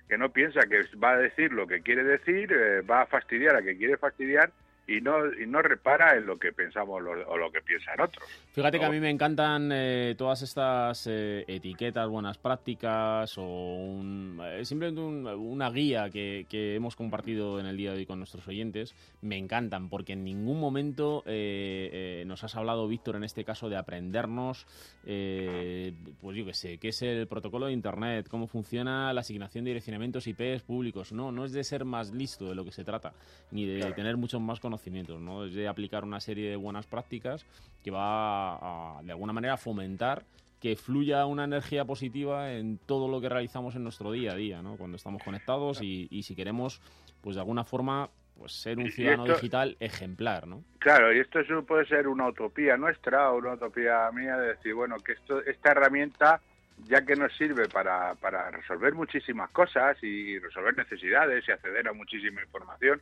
que 0.07 0.17
no 0.17 0.31
piensa 0.31 0.59
que 0.67 0.81
va 1.01 1.11
a 1.13 1.17
decir 1.17 1.53
lo 1.53 1.65
que 1.65 1.81
quiere 1.81 2.03
decir, 2.03 2.51
eh, 2.51 2.81
va 2.81 3.03
a 3.03 3.05
fastidiar 3.05 3.55
a 3.55 3.61
que 3.61 3.77
quiere 3.77 3.97
fastidiar 3.97 4.51
y 4.87 5.01
no 5.01 5.33
y 5.33 5.45
no 5.47 5.61
repara 5.61 6.15
en 6.15 6.25
lo 6.25 6.37
que 6.37 6.51
pensamos 6.51 7.01
lo- 7.01 7.27
o 7.29 7.37
lo 7.37 7.51
que 7.51 7.61
piensan 7.61 7.99
otros. 8.01 8.27
Fíjate 8.53 8.77
que 8.77 8.85
a 8.85 8.89
mí 8.91 8.99
me 8.99 9.09
encantan 9.09 9.71
eh, 9.73 10.13
todas 10.15 10.43
estas 10.43 11.07
eh, 11.07 11.43
etiquetas, 11.47 12.07
buenas 12.07 12.37
prácticas 12.37 13.35
o 13.39 13.43
un- 13.43 14.39
eh, 14.45 14.63
simplemente 14.63 15.01
un- 15.01 15.25
una 15.25 15.71
guía 15.71 16.11
que, 16.11 16.45
que 16.47 16.75
hemos 16.75 16.95
compartido 16.95 17.59
en 17.59 17.65
el 17.65 17.75
día 17.77 17.93
de 17.93 17.97
hoy 17.97 18.05
con 18.05 18.19
nuestros 18.19 18.47
oyentes. 18.47 18.93
Me 19.23 19.39
encantan 19.39 19.89
porque 19.89 20.13
en 20.13 20.23
ningún 20.23 20.59
momento 20.59 21.23
eh, 21.25 22.21
eh, 22.21 22.25
nos 22.27 22.43
has 22.43 22.55
hablado, 22.55 22.87
Víctor, 22.87 23.15
en 23.15 23.23
este 23.23 23.43
caso 23.43 23.69
de 23.69 23.75
aprendernos, 23.75 24.67
pues 25.01 26.37
yo 26.37 26.45
qué 26.45 26.53
sé, 26.53 26.77
qué 26.77 26.89
es 26.89 27.01
el 27.01 27.25
protocolo 27.25 27.65
de 27.65 27.73
Internet, 27.73 28.27
cómo 28.29 28.45
funciona 28.45 29.11
la 29.13 29.21
asignación 29.21 29.63
de 29.65 29.71
direccionamientos 29.71 30.27
IPs 30.27 30.61
públicos. 30.61 31.11
No, 31.11 31.31
no 31.31 31.45
es 31.45 31.53
de 31.53 31.63
ser 31.63 31.85
más 31.85 32.11
listo 32.11 32.45
de 32.49 32.53
lo 32.53 32.63
que 32.63 32.71
se 32.71 32.83
trata, 32.83 33.13
ni 33.49 33.65
de 33.65 33.79
Claro. 33.79 33.95
tener 33.95 34.15
muchos 34.15 34.39
más 34.41 34.59
conocimientos, 34.59 35.19
¿no? 35.19 35.45
Es 35.45 35.55
de 35.55 35.67
aplicar 35.67 36.03
una 36.03 36.19
serie 36.19 36.51
de 36.51 36.55
buenas 36.55 36.85
prácticas 36.85 37.47
que 37.83 37.91
va 37.91 38.97
a, 38.97 39.03
de 39.03 39.11
alguna 39.11 39.33
manera, 39.33 39.57
fomentar 39.57 40.23
que 40.59 40.77
fluya 40.77 41.25
una 41.25 41.43
energía 41.43 41.83
positiva 41.83 42.53
en 42.53 42.77
todo 42.77 43.09
lo 43.09 43.19
que 43.19 43.27
realizamos 43.27 43.75
en 43.75 43.83
nuestro 43.83 44.13
día 44.13 44.31
a 44.31 44.35
día, 44.35 44.61
¿no? 44.61 44.77
Cuando 44.77 44.95
estamos 44.95 45.21
conectados 45.21 45.81
y, 45.81 46.07
y 46.09 46.23
si 46.23 46.35
queremos, 46.35 46.81
pues 47.21 47.35
de 47.35 47.41
alguna 47.41 47.65
forma, 47.65 48.09
pues 48.37 48.53
ser 48.53 48.77
un 48.79 48.89
ciudadano 48.89 49.25
esto- 49.25 49.35
digital 49.35 49.75
ejemplar, 49.81 50.47
¿no? 50.47 50.63
Claro, 50.79 51.13
y 51.13 51.19
esto 51.19 51.41
es 51.41 51.47
puede 51.67 51.85
ser 51.85 52.07
una 52.07 52.29
utopía 52.29 52.77
nuestra 52.77 53.31
o 53.31 53.39
una 53.39 53.55
utopía 53.55 54.09
mía 54.13 54.37
de 54.37 54.47
decir, 54.55 54.73
bueno, 54.73 54.95
que 54.99 55.11
esto 55.11 55.41
esta 55.43 55.71
herramienta 55.71 56.39
ya 56.87 57.05
que 57.05 57.15
nos 57.15 57.35
sirve 57.35 57.67
para, 57.67 58.15
para 58.15 58.49
resolver 58.49 58.93
muchísimas 58.93 59.49
cosas 59.51 59.97
y 60.01 60.39
resolver 60.39 60.77
necesidades 60.77 61.47
y 61.47 61.51
acceder 61.51 61.87
a 61.87 61.93
muchísima 61.93 62.41
información, 62.41 63.01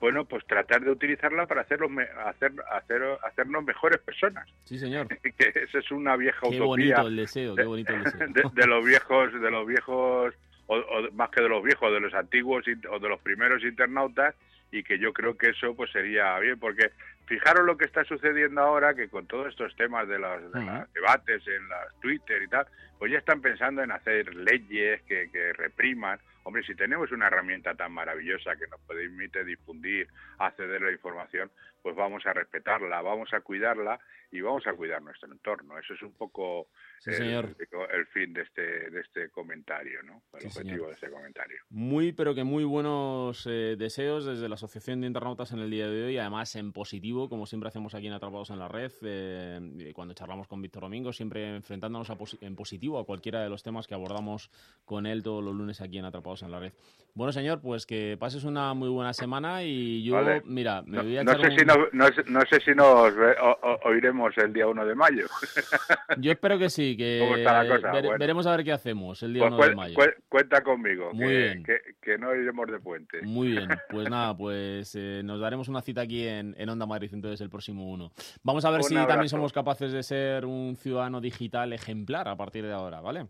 bueno, 0.00 0.24
pues 0.24 0.46
tratar 0.46 0.82
de 0.82 0.90
utilizarla 0.90 1.46
para 1.46 1.62
hacerlos 1.62 1.90
hacer, 2.24 2.52
hacer, 2.70 3.02
hacernos 3.22 3.64
mejores 3.64 3.98
personas. 3.98 4.48
Sí, 4.64 4.78
señor. 4.78 5.08
que 5.22 5.52
esa 5.54 5.78
es 5.78 5.90
una 5.90 6.16
vieja 6.16 6.40
Qué 6.42 6.60
utopía 6.60 6.66
bonito 6.66 7.08
el 7.08 7.16
deseo, 7.16 7.54
qué 7.54 7.64
bonito 7.64 7.94
el 7.94 8.04
deseo. 8.04 8.28
de, 8.28 8.42
de 8.52 8.66
los 8.66 8.84
viejos 8.84 9.32
de 9.32 9.50
los 9.50 9.66
viejos 9.66 10.34
o, 10.66 10.76
o 10.76 11.12
más 11.12 11.30
que 11.30 11.42
de 11.42 11.48
los 11.48 11.62
viejos 11.62 11.92
de 11.92 12.00
los 12.00 12.14
antiguos 12.14 12.64
o 12.90 12.98
de 12.98 13.08
los 13.08 13.20
primeros 13.20 13.62
internautas 13.62 14.34
y 14.72 14.82
que 14.82 14.98
yo 14.98 15.12
creo 15.12 15.36
que 15.36 15.50
eso 15.50 15.74
pues 15.74 15.90
sería 15.92 16.38
bien 16.40 16.58
porque 16.58 16.90
fijaros 17.26 17.64
lo 17.64 17.76
que 17.76 17.84
está 17.84 18.04
sucediendo 18.04 18.60
ahora 18.60 18.94
que 18.94 19.08
con 19.08 19.26
todos 19.26 19.48
estos 19.48 19.74
temas 19.76 20.08
de 20.08 20.18
los, 20.18 20.52
de 20.52 20.64
los 20.64 20.92
debates 20.92 21.46
en 21.46 21.68
las 21.68 21.94
Twitter 22.00 22.42
y 22.42 22.48
tal 22.48 22.66
pues 22.98 23.12
ya 23.12 23.18
están 23.18 23.40
pensando 23.40 23.82
en 23.82 23.92
hacer 23.92 24.34
leyes 24.34 25.02
que, 25.02 25.30
que 25.30 25.52
repriman 25.52 26.18
hombre 26.46 26.62
si 26.62 26.76
tenemos 26.76 27.10
una 27.10 27.26
herramienta 27.26 27.74
tan 27.74 27.90
maravillosa 27.90 28.54
que 28.54 28.68
nos 28.68 28.80
permite 28.82 29.44
difundir 29.44 30.06
acceder 30.38 30.80
a 30.80 30.86
la 30.86 30.92
información 30.92 31.50
pues 31.86 31.94
vamos 31.94 32.26
a 32.26 32.32
respetarla 32.32 33.00
vamos 33.00 33.32
a 33.32 33.42
cuidarla 33.42 34.00
y 34.32 34.40
vamos 34.40 34.66
a 34.66 34.72
cuidar 34.72 35.00
nuestro 35.00 35.30
entorno 35.30 35.78
eso 35.78 35.94
es 35.94 36.02
un 36.02 36.14
poco 36.14 36.66
Sí, 36.98 37.10
el, 37.10 37.16
señor. 37.16 37.56
el 37.94 38.06
fin 38.06 38.32
de 38.32 38.40
este 38.42 38.90
de 38.90 39.00
este 39.02 39.30
comentario 39.30 40.02
no 40.02 40.20
el 40.34 40.40
Sí, 40.40 40.46
objetivo 40.48 40.74
señor. 40.74 40.86
de 40.88 40.92
este 40.94 41.10
comentario 41.10 41.58
Muy, 41.70 42.10
pero 42.12 42.34
que 42.34 42.42
muy 42.42 42.64
buenos 42.64 43.46
eh, 43.46 43.76
deseos 43.78 44.24
desde 44.24 44.48
la 44.48 44.56
Asociación 44.56 45.00
de 45.02 45.06
Internautas 45.06 45.52
en 45.52 45.60
el 45.60 45.70
día 45.70 45.86
de 45.88 46.06
hoy, 46.06 46.18
además 46.18 46.56
en 46.56 46.72
positivo, 46.72 47.28
como 47.28 47.46
siempre 47.46 47.68
hacemos 47.68 47.94
aquí 47.94 48.08
en 48.08 48.14
Atrapados 48.14 48.50
en 48.50 48.58
la 48.58 48.66
Red, 48.66 48.90
eh, 49.02 49.92
cuando 49.94 50.14
charlamos 50.14 50.48
con 50.48 50.60
Víctor 50.62 50.82
Domingo, 50.82 51.12
siempre 51.12 51.54
enfrentándonos 51.54 52.10
a 52.10 52.14
posi- 52.16 52.38
en 52.40 52.56
positivo 52.56 52.98
a 52.98 53.04
cualquiera 53.06 53.42
de 53.42 53.48
los 53.50 53.62
temas 53.62 53.86
que 53.86 53.94
abordamos 53.94 54.50
con 54.84 55.06
él 55.06 55.22
todos 55.22 55.44
los 55.44 55.54
lunes 55.54 55.80
aquí 55.82 55.98
en 55.98 56.06
Atrapados 56.06 56.42
en 56.42 56.50
la 56.50 56.58
Red. 56.58 56.72
Bueno, 57.14 57.32
señor, 57.32 57.60
pues 57.62 57.86
que 57.86 58.16
pases 58.18 58.44
una 58.44 58.72
muy 58.74 58.88
buena 58.88 59.12
semana 59.12 59.62
y 59.62 60.02
yo, 60.02 60.14
Vale. 60.14 60.42
mira, 60.44 60.82
me 60.82 60.96
no, 60.98 61.02
voy 61.04 61.16
a 61.18 61.24
no 61.24 61.30
echar 61.32 61.46
sé 61.46 61.52
un- 61.52 61.58
si 61.58 61.64
nos, 61.64 61.75
no, 61.92 62.06
sé- 62.08 62.24
no 62.28 62.40
sé 62.42 62.60
si 62.60 62.74
nos 62.74 63.14
ve- 63.14 63.36
o- 63.40 63.58
o- 63.62 63.88
oiremos 63.88 64.36
el 64.38 64.52
día 64.52 64.66
1 64.66 64.84
de 64.86 64.94
mayo 64.94 65.26
Yo 66.18 66.32
espero 66.32 66.58
que 66.58 66.70
sí, 66.70 66.96
que 66.96 67.18
¿Cómo 67.22 67.36
está 67.36 67.62
la 67.62 67.74
cosa? 67.74 67.90
Bueno. 67.90 68.10
veremos 68.18 68.46
a 68.46 68.56
ver 68.56 68.64
qué 68.64 68.72
hacemos 68.72 69.22
el 69.22 69.34
día 69.34 69.42
Pues 69.48 69.54
1 69.54 69.66
de 69.68 69.74
mayo. 69.76 69.94
cuen- 69.94 70.14
cuenta 70.28 70.62
conmigo 70.62 71.12
Muy 71.12 71.26
que, 71.26 71.36
bien. 71.38 71.62
que, 71.64 71.78
que 72.00 72.18
no 72.18 72.34
iremos 72.34 72.66
de 72.70 72.78
puente 72.80 73.22
Muy 73.22 73.48
bien, 73.48 73.68
pues 73.90 74.08
nada, 74.10 74.36
pues 74.36 74.94
eh, 74.94 75.22
nos 75.24 75.40
daremos 75.40 75.68
una 75.68 75.80
cita 75.82 76.02
aquí 76.02 76.26
en, 76.26 76.54
en 76.58 76.68
Onda 76.68 76.86
Madrid 76.86 77.10
entonces 77.12 77.40
el 77.40 77.50
próximo 77.50 77.90
uno. 77.90 78.12
Vamos 78.42 78.64
a 78.64 78.70
ver 78.70 78.80
Un 78.80 78.84
si 78.88 78.94
también 78.94 79.28
somos 79.28 79.52
capaces 79.52 79.92
de 79.92 80.02
ser 80.02 80.44
un 80.46 80.76
ciudadano 80.76 81.20
digital 81.20 81.72
ejemplar 81.72 82.28
a 82.28 82.36
partir 82.36 82.64
de 82.64 82.72
ahora, 82.72 83.00
¿vale? 83.00 83.26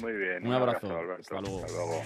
muy 0.00 0.12
bien 0.12 0.46
Un 0.46 0.52
abrazo. 0.54 0.86
Alberto. 0.86 1.20
Hasta 1.20 1.40
luego. 1.40 1.64
Hasta 1.64 1.72
luego. 1.76 2.02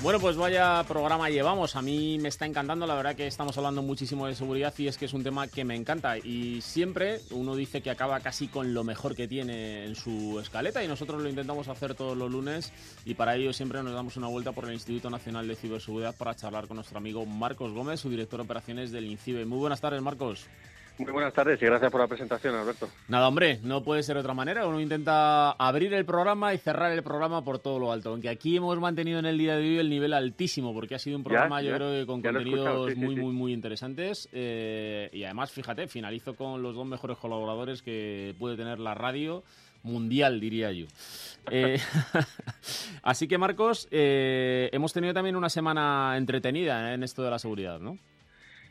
Bueno, 0.00 0.20
pues 0.20 0.36
vaya 0.36 0.84
programa 0.86 1.28
llevamos. 1.28 1.74
A 1.74 1.82
mí 1.82 2.18
me 2.20 2.28
está 2.28 2.46
encantando, 2.46 2.86
la 2.86 2.94
verdad 2.94 3.16
que 3.16 3.26
estamos 3.26 3.58
hablando 3.58 3.82
muchísimo 3.82 4.28
de 4.28 4.36
seguridad 4.36 4.72
y 4.78 4.86
es 4.86 4.96
que 4.96 5.06
es 5.06 5.12
un 5.12 5.24
tema 5.24 5.48
que 5.48 5.64
me 5.64 5.74
encanta. 5.74 6.16
Y 6.18 6.60
siempre 6.60 7.20
uno 7.32 7.56
dice 7.56 7.82
que 7.82 7.90
acaba 7.90 8.20
casi 8.20 8.46
con 8.46 8.74
lo 8.74 8.84
mejor 8.84 9.16
que 9.16 9.26
tiene 9.26 9.86
en 9.86 9.96
su 9.96 10.38
escaleta 10.40 10.84
y 10.84 10.88
nosotros 10.88 11.20
lo 11.20 11.28
intentamos 11.28 11.66
hacer 11.66 11.96
todos 11.96 12.16
los 12.16 12.30
lunes 12.30 12.72
y 13.04 13.14
para 13.14 13.34
ello 13.34 13.52
siempre 13.52 13.82
nos 13.82 13.92
damos 13.92 14.16
una 14.16 14.28
vuelta 14.28 14.52
por 14.52 14.66
el 14.66 14.74
Instituto 14.74 15.10
Nacional 15.10 15.48
de 15.48 15.56
Ciberseguridad 15.56 16.14
para 16.14 16.36
charlar 16.36 16.68
con 16.68 16.76
nuestro 16.76 16.98
amigo 16.98 17.26
Marcos 17.26 17.72
Gómez, 17.72 17.98
su 17.98 18.08
director 18.08 18.38
de 18.38 18.44
operaciones 18.44 18.92
del 18.92 19.06
INCIBE. 19.06 19.46
Muy 19.46 19.58
buenas 19.58 19.80
tardes, 19.80 20.00
Marcos. 20.00 20.46
Muy 20.98 21.12
buenas 21.12 21.32
tardes 21.32 21.62
y 21.62 21.64
gracias 21.64 21.92
por 21.92 22.00
la 22.00 22.08
presentación, 22.08 22.56
Alberto. 22.56 22.88
Nada, 23.06 23.28
hombre, 23.28 23.60
no 23.62 23.84
puede 23.84 24.02
ser 24.02 24.16
de 24.16 24.20
otra 24.20 24.34
manera. 24.34 24.66
Uno 24.66 24.80
intenta 24.80 25.52
abrir 25.52 25.94
el 25.94 26.04
programa 26.04 26.52
y 26.54 26.58
cerrar 26.58 26.90
el 26.90 27.04
programa 27.04 27.44
por 27.44 27.60
todo 27.60 27.78
lo 27.78 27.92
alto. 27.92 28.10
Aunque 28.10 28.28
aquí 28.28 28.56
hemos 28.56 28.78
mantenido 28.80 29.20
en 29.20 29.26
el 29.26 29.38
día 29.38 29.56
de 29.56 29.62
hoy 29.62 29.78
el 29.78 29.90
nivel 29.90 30.12
altísimo, 30.12 30.74
porque 30.74 30.96
ha 30.96 30.98
sido 30.98 31.16
un 31.16 31.22
Ya, 31.22 31.28
programa, 31.28 31.62
yo 31.62 31.70
ya, 31.70 31.76
creo 31.76 31.92
que 31.92 32.06
con 32.06 32.20
contenidos 32.20 32.92
sí, 32.92 32.96
muy, 32.98 33.14
sí. 33.14 33.20
muy, 33.20 33.32
muy 33.32 33.52
interesantes. 33.52 34.28
Eh, 34.32 35.08
y 35.12 35.22
además, 35.22 35.52
fíjate, 35.52 35.86
finalizo 35.86 36.34
con 36.34 36.62
los 36.62 36.74
dos 36.74 36.86
mejores 36.86 37.16
colaboradores 37.18 37.80
que 37.80 38.34
puede 38.38 38.56
tener 38.56 38.80
la 38.80 38.94
radio 38.94 39.44
mundial, 39.84 40.40
diría 40.40 40.72
yo. 40.72 40.86
Eh, 41.50 41.78
así 43.02 43.26
que, 43.26 43.38
Marcos, 43.38 43.88
eh, 43.90 44.68
hemos 44.72 44.92
tenido 44.92 45.14
también 45.14 45.34
una 45.34 45.48
semana 45.48 46.14
entretenida 46.18 46.92
en 46.92 47.02
esto 47.02 47.22
de 47.22 47.30
la 47.30 47.38
seguridad, 47.38 47.80
¿no? 47.80 47.96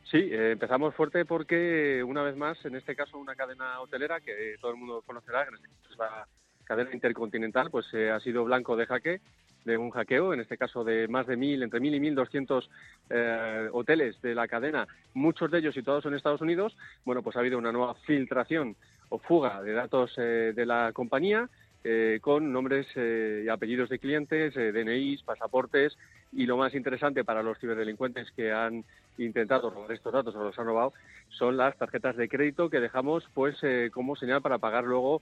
Sí, 0.09 0.17
eh, 0.17 0.51
empezamos 0.51 0.95
fuerte 0.95 1.25
porque, 1.25 2.01
una 2.01 2.23
vez 2.23 2.35
más, 2.37 2.63
en 2.65 2.75
este 2.75 2.95
caso, 2.95 3.17
una 3.17 3.35
cadena 3.35 3.81
hotelera 3.81 4.21
que 4.21 4.55
todo 4.61 4.71
el 4.71 4.77
mundo 4.77 5.03
conocerá, 5.05 5.45
que 5.45 5.55
este 5.55 5.67
es 5.91 5.97
la 5.97 6.25
cadena 6.63 6.93
intercontinental, 6.93 7.69
pues 7.69 7.85
eh, 7.93 8.09
ha 8.09 8.19
sido 8.21 8.45
blanco 8.45 8.77
de 8.77 8.85
jaque 8.85 9.21
de 9.65 9.77
un 9.77 9.89
hackeo, 9.89 10.33
en 10.33 10.39
este 10.39 10.57
caso 10.57 10.85
de 10.85 11.09
más 11.09 11.27
de 11.27 11.35
mil, 11.35 11.61
entre 11.61 11.81
mil 11.81 11.93
y 11.93 11.99
mil 11.99 12.15
doscientos 12.15 12.69
eh, 13.09 13.67
hoteles 13.73 14.19
de 14.21 14.33
la 14.33 14.47
cadena, 14.47 14.87
muchos 15.13 15.51
de 15.51 15.59
ellos 15.59 15.75
situados 15.75 16.05
en 16.05 16.13
Estados 16.13 16.39
Unidos. 16.39 16.77
Bueno, 17.03 17.21
pues 17.21 17.35
ha 17.35 17.39
habido 17.39 17.57
una 17.57 17.73
nueva 17.73 17.93
filtración 18.05 18.77
o 19.09 19.19
fuga 19.19 19.61
de 19.61 19.73
datos 19.73 20.13
eh, 20.17 20.53
de 20.55 20.65
la 20.65 20.91
compañía 20.93 21.49
eh, 21.83 22.19
con 22.21 22.51
nombres 22.51 22.87
eh, 22.95 23.43
y 23.45 23.49
apellidos 23.49 23.89
de 23.89 23.99
clientes, 23.99 24.55
eh, 24.57 24.71
DNIs, 24.71 25.23
pasaportes 25.23 25.97
y 26.33 26.45
lo 26.45 26.57
más 26.57 26.73
interesante 26.73 27.23
para 27.23 27.43
los 27.43 27.57
ciberdelincuentes 27.59 28.31
que 28.31 28.51
han 28.51 28.83
intentado 29.17 29.69
robar 29.69 29.91
estos 29.91 30.11
datos 30.11 30.35
o 30.35 30.43
los 30.43 30.57
han 30.59 30.65
robado 30.65 30.93
son 31.29 31.55
las 31.57 31.77
tarjetas 31.77 32.17
de 32.17 32.27
crédito 32.27 32.69
que 32.69 32.79
dejamos 32.79 33.27
pues 33.33 33.57
eh, 33.61 33.89
como 33.93 34.15
señal 34.15 34.41
para 34.41 34.57
pagar 34.57 34.83
luego 34.83 35.21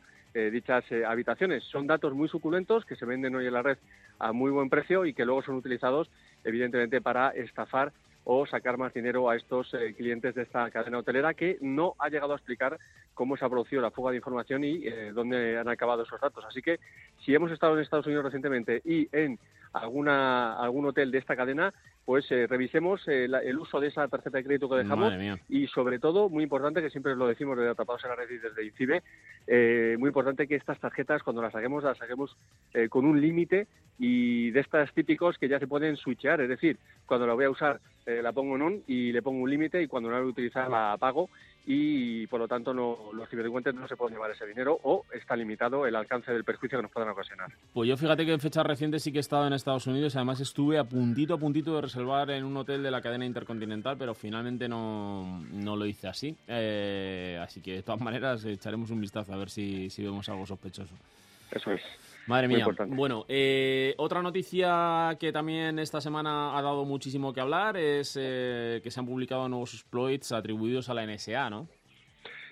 dichas 0.52 0.84
habitaciones. 1.08 1.64
Son 1.64 1.88
datos 1.88 2.14
muy 2.14 2.28
suculentos 2.28 2.84
que 2.84 2.98
se 2.98 3.06
venden 3.06 3.34
hoy 3.36 3.48
en 3.48 3.54
la 3.54 3.62
red 3.62 3.78
a 4.20 4.34
muy 4.34 4.52
buen 4.52 4.70
precio 4.70 5.06
y 5.06 5.14
que 5.14 5.24
luego 5.24 5.42
son 5.42 5.56
utilizados 5.56 6.10
evidentemente 6.44 7.00
para 7.00 7.30
estafar 7.30 7.94
o 8.26 8.46
sacar 8.46 8.78
más 8.78 8.94
dinero 8.94 9.30
a 9.30 9.36
estos 9.36 9.74
eh, 9.74 9.94
clientes 9.96 10.36
de 10.36 10.42
esta 10.42 10.70
cadena 10.72 10.98
hotelera 10.98 11.34
que 11.34 11.58
no 11.62 11.96
ha 12.00 12.10
llegado 12.10 12.34
a 12.34 12.36
explicar 12.36 12.78
cómo 13.14 13.38
se 13.38 13.46
ha 13.46 13.50
producido 13.50 13.82
la 13.82 13.92
fuga 13.92 14.12
de 14.12 14.18
información 14.18 14.64
y 14.64 14.86
eh, 14.86 15.12
dónde 15.14 15.58
han 15.58 15.70
acabado 15.70 16.04
esos 16.04 16.20
datos. 16.20 16.44
Así 16.46 16.62
que 16.62 16.80
si 17.24 17.34
hemos 17.34 17.52
estado 17.52 17.76
en 17.76 17.84
Estados 17.84 18.08
Unidos 18.08 18.26
recientemente 18.26 18.82
y 18.84 19.08
en 19.12 19.40
alguna 19.74 20.56
algún 20.58 20.88
hotel 20.88 21.12
de 21.12 21.20
esta 21.20 21.36
cadena, 21.36 21.74
pues 22.06 22.32
eh, 22.32 22.46
revisemos 22.48 23.02
eh, 23.08 23.28
la- 23.28 23.40
el 23.42 23.58
uso 23.58 23.80
de 23.80 23.88
esa 23.88 24.08
tarjeta 24.08 24.38
de 24.38 24.44
crédito 24.44 24.70
que 24.70 24.76
dejamos 24.78 25.12
y 25.50 25.66
sobre 25.68 25.98
todo, 25.98 26.30
muy 26.30 26.44
importante, 26.44 26.82
que 26.82 26.92
siempre 26.92 27.16
lo 27.16 27.28
decimos 27.28 27.58
desde 27.58 27.72
Atrapados 27.72 28.04
en 28.04 28.12
la 28.12 28.16
Red 28.16 28.30
y 28.30 28.38
desde 28.38 28.64
INCIBE, 28.64 29.02
eh, 29.48 29.96
muy 29.98 30.10
importante 30.10 30.48
que 30.48 30.56
estas 30.56 30.80
tarjetas 30.80 31.24
cuando 31.24 31.42
las 31.42 31.52
saquemos 31.52 31.84
las 31.84 31.98
saquemos 31.98 32.38
eh, 32.76 32.90
con 32.90 33.06
un 33.06 33.20
límite 33.20 33.68
y 33.98 34.52
de 34.52 34.60
estas 34.60 34.94
típicos 34.94 35.38
que 35.40 35.48
ya 35.48 35.58
se 35.60 35.68
pueden 35.68 35.98
switchear, 35.98 36.42
es 36.42 36.50
decir, 36.50 36.78
cuando 37.08 37.26
la 37.26 37.34
voy 37.34 37.46
a 37.46 37.50
usar 37.50 37.80
eh, 38.06 38.22
la 38.22 38.32
pongo 38.34 38.56
en 38.56 38.62
on 38.62 38.84
y 38.86 39.12
le 39.12 39.24
pongo 39.24 39.42
un 39.42 39.50
límite 39.50 39.82
y 39.82 39.88
cuando 39.88 40.10
no 40.10 40.16
la 40.16 40.22
voy 40.22 40.30
a 40.30 40.32
utilizar 40.32 40.70
la 40.70 40.94
apago 40.94 41.30
y 41.66 42.28
por 42.28 42.40
lo 42.40 42.48
tanto 42.48 42.74
no, 42.74 43.12
los 43.14 43.30
ciberdelincuentes 43.30 43.74
no 43.74 43.88
se 43.88 43.96
pueden 43.96 44.16
llevar 44.16 44.32
ese 44.32 44.46
dinero 44.46 44.80
o 44.84 45.06
está 45.12 45.36
limitado 45.36 45.86
el 45.86 45.96
alcance 45.96 46.32
del 46.32 46.44
perjuicio 46.44 46.78
que 46.78 46.84
nos 46.84 46.92
puedan 46.92 47.10
ocasionar. 47.10 47.52
Pues 47.74 47.90
yo 47.90 47.98
fíjate 47.98 48.26
que 48.26 48.34
en 48.34 48.40
fechas 48.40 48.66
recientes 48.66 49.02
sí 49.04 49.12
que 49.12 49.18
he 49.18 49.22
estado 49.22 49.48
en 49.48 49.54
Estados 49.54 49.88
Unidos 49.88 50.14
y 50.14 50.18
además 50.18 50.40
estuve 50.40 50.78
a 50.78 50.84
puntito 50.84 51.34
a 51.34 51.38
puntito 51.38 51.76
de 51.76 51.82
reservar 51.82 52.30
en 52.32 52.44
un 52.44 52.56
hotel 52.58 52.84
de 52.84 52.92
la 52.92 53.02
cadena 53.02 53.26
intercontinental, 53.26 53.98
pero 53.98 54.14
finalmente 54.14 54.68
no, 54.68 55.44
no 55.52 55.76
lo 55.76 55.86
hice 55.86 56.08
así. 56.08 56.36
Eh, 56.48 57.40
así 57.42 57.62
que 57.62 57.74
de 57.74 57.84
todas 57.84 58.02
maneras 58.02 58.46
echaremos 58.46 58.92
un 58.92 59.02
vistazo 59.02 59.34
a 59.34 59.38
ver 59.38 59.50
si, 59.50 59.90
si 59.90 60.04
vemos 60.04 60.30
algo 60.30 60.46
sospechoso. 60.46 60.94
Eso 61.52 61.72
es. 61.72 61.82
Madre 62.28 62.48
mía. 62.48 62.66
Bueno, 62.88 63.26
eh, 63.28 63.94
otra 63.98 64.22
noticia 64.22 65.16
que 65.20 65.32
también 65.32 65.78
esta 65.80 66.02
semana 66.02 66.58
ha 66.58 66.62
dado 66.62 66.84
muchísimo 66.86 67.34
que 67.34 67.42
hablar 67.42 67.78
es 67.78 68.18
eh, 68.20 68.82
que 68.84 68.90
se 68.90 69.00
han 69.00 69.06
publicado 69.06 69.48
nuevos 69.48 69.74
exploits 69.74 70.32
atribuidos 70.32 70.90
a 70.90 70.94
la 70.94 71.06
NSA, 71.06 71.50
¿no? 71.50 71.68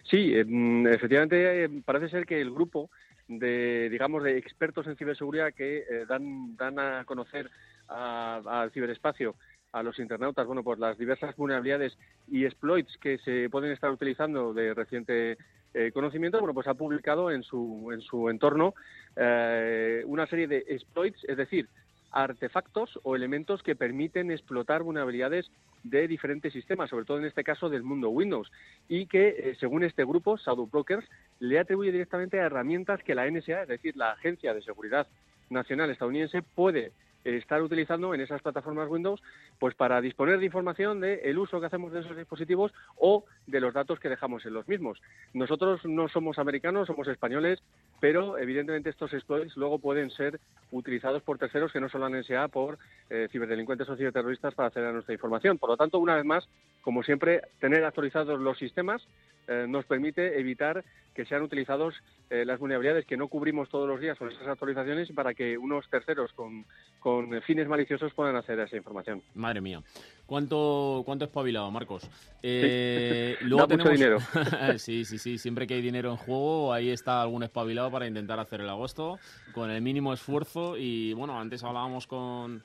Sí, 0.03 0.34
mm, 0.45 0.88
efectivamente 0.88 1.63
eh, 1.63 1.69
parece 1.84 2.09
ser 2.09 2.26
que 2.26 2.39
el 2.39 2.51
grupo 2.51 2.89
de, 3.28 3.89
digamos, 3.89 4.24
de 4.24 4.38
expertos 4.38 4.86
en 4.88 4.97
ciberseguridad 4.97 5.53
que 5.53 5.80
eh, 5.80 6.05
dan, 6.07 6.55
dan 6.57 6.78
a 6.80 7.05
conocer 7.05 7.49
al 7.88 8.71
ciberespacio 8.71 9.36
a 9.74 9.84
los 9.84 9.99
internautas, 9.99 10.47
bueno, 10.47 10.63
pues 10.63 10.80
las 10.80 10.97
diversas 10.97 11.36
vulnerabilidades 11.36 11.97
y 12.32 12.45
exploits 12.45 12.97
que 12.97 13.17
se 13.17 13.49
pueden 13.49 13.71
estar 13.71 13.91
utilizando 13.91 14.53
de 14.53 14.74
reciente 14.74 15.38
eh, 15.74 15.91
conocimiento, 15.91 16.39
bueno, 16.39 16.53
pues 16.53 16.67
ha 16.67 16.76
publicado 16.76 17.32
en 17.32 17.43
su, 17.43 17.89
en 17.91 18.01
su 18.01 18.30
entorno 18.30 18.76
eh, 19.15 20.03
una 20.05 20.28
serie 20.28 20.47
de 20.47 20.63
exploits, 20.67 21.24
es 21.28 21.36
decir, 21.36 21.67
artefactos 22.11 22.99
o 23.01 23.15
elementos 23.15 23.63
que 23.63 23.76
permiten 23.76 24.30
explotar 24.30 24.84
vulnerabilidades 24.84 25.49
de 25.84 26.07
diferentes 26.07 26.53
sistemas, 26.53 26.91
sobre 26.91 27.05
todo 27.05 27.17
en 27.17 27.26
este 27.26 27.43
caso 27.43 27.69
del 27.69 27.82
mundo 27.82 28.09
Windows, 28.09 28.51
y 28.88 29.07
que, 29.07 29.30
eh, 29.30 29.57
según 29.59 29.84
este 29.84 30.05
grupo, 30.05 30.38
Shadow 30.38 30.67
Brokers, 30.67 31.09
le 31.39 31.57
atribuye 31.57 31.91
directamente 31.91 32.39
a 32.39 32.45
herramientas 32.45 33.01
que 33.03 33.15
la 33.15 33.26
NSA, 33.26 33.63
es 33.63 33.67
decir, 33.67 33.97
la 33.97 34.11
Agencia 34.11 34.53
de 34.53 34.61
Seguridad 34.61 35.07
Nacional 35.49 35.89
estadounidense, 35.89 36.43
puede 36.43 36.91
estar 37.24 37.61
utilizando 37.61 38.13
en 38.13 38.21
esas 38.21 38.41
plataformas 38.41 38.89
Windows 38.89 39.21
pues 39.59 39.76
para 39.76 40.01
disponer 40.01 40.39
de 40.39 40.45
información 40.45 40.99
del 40.99 41.19
el 41.24 41.38
uso 41.38 41.59
que 41.59 41.67
hacemos 41.67 41.91
de 41.91 42.01
esos 42.01 42.17
dispositivos 42.17 42.74
o 42.97 43.26
de 43.47 43.59
los 43.59 43.74
datos 43.74 43.99
que 43.99 44.09
dejamos 44.09 44.45
en 44.45 44.53
los 44.53 44.67
mismos. 44.67 45.01
Nosotros 45.34 45.86
no 45.86 46.07
somos 46.09 46.39
americanos, 46.39 46.88
somos 46.88 47.07
españoles, 47.07 47.61
pero 47.99 48.38
evidentemente 48.38 48.89
estos 48.89 49.13
exploits 49.13 49.55
luego 49.57 49.80
pueden 49.80 50.09
ser 50.11 50.39
utilizados 50.71 51.24
por 51.24 51.38
terceros 51.38 51.71
que 51.71 51.80
no 51.80 51.89
son 51.89 52.01
la 52.01 52.09
NSA 52.09 52.47
por 52.49 52.78
eh, 53.09 53.28
ciberdelincuentes 53.32 53.88
o 53.89 53.95
ciberterroristas 53.95 54.53
para 54.53 54.67
acceder 54.67 54.89
a 54.89 54.93
nuestra 54.93 55.13
información. 55.13 55.57
Por 55.57 55.69
lo 55.69 55.78
tanto, 55.78 55.99
una 55.99 56.15
vez 56.15 56.26
más, 56.26 56.47
como 56.82 57.03
siempre, 57.03 57.41
tener 57.59 57.84
actualizados 57.86 58.39
los 58.39 58.57
sistemas 58.57 59.01
eh, 59.47 59.65
nos 59.67 59.85
permite 59.85 60.39
evitar 60.39 60.83
que 61.13 61.25
sean 61.25 61.43
utilizados 61.43 61.93
eh, 62.29 62.43
las 62.45 62.59
vulnerabilidades 62.59 63.05
que 63.05 63.17
no 63.17 63.27
cubrimos 63.27 63.69
todos 63.69 63.87
los 63.87 63.99
días 63.99 64.17
con 64.17 64.29
esas 64.31 64.47
actualizaciones 64.47 65.11
para 65.11 65.33
que 65.33 65.57
unos 65.57 65.87
terceros 65.89 66.33
con, 66.33 66.65
con 66.99 67.39
fines 67.43 67.67
maliciosos 67.67 68.13
puedan 68.13 68.35
acceder 68.35 68.61
a 68.61 68.63
esa 68.63 68.77
información. 68.77 69.21
Madre 69.35 69.61
mía. 69.61 69.83
¿Cuánto, 70.25 71.03
cuánto 71.05 71.25
espabilado, 71.25 71.69
Marcos? 71.69 72.09
Eh, 72.41 73.35
Sí. 73.39 73.45
luego 73.45 73.67
Da 73.67 73.77
mucho 73.77 73.89
tenemos... 73.89 74.23
sí, 74.81 75.05
sí, 75.05 75.17
sí. 75.17 75.37
Siempre 75.37 75.67
que 75.67 75.75
hay 75.75 75.81
dinero 75.81 76.11
en 76.11 76.17
juego, 76.17 76.73
ahí 76.73 76.89
está 76.89 77.21
algún 77.21 77.43
espabilado 77.43 77.91
para 77.91 78.07
intentar 78.07 78.39
hacer 78.39 78.61
el 78.61 78.69
agosto 78.69 79.19
con 79.53 79.69
el 79.69 79.81
mínimo 79.81 80.13
esfuerzo. 80.13 80.77
Y 80.77 81.13
bueno, 81.13 81.39
antes 81.39 81.63
hablábamos 81.63 82.07
con, 82.07 82.63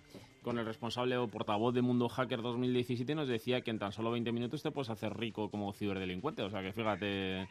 con 0.49 0.59
el 0.59 0.65
responsable 0.65 1.15
o 1.19 1.29
portavoz 1.29 1.75
de 1.75 1.83
Mundo 1.83 2.09
Hacker 2.09 2.41
2017 2.41 3.13
y 3.13 3.15
nos 3.15 3.29
decía 3.29 3.61
que 3.61 3.71
en 3.71 3.79
tan 3.79 3.93
solo 3.93 4.13
20 4.13 4.33
minutos 4.33 4.63
te 4.63 4.71
puedes 4.71 4.89
hacer 4.89 5.15
rico 5.15 5.51
como 5.51 5.75
ciberdelincuente. 5.75 6.41
O 6.41 6.49
sea 6.49 6.63
que 6.63 6.73
fíjate 6.73 7.43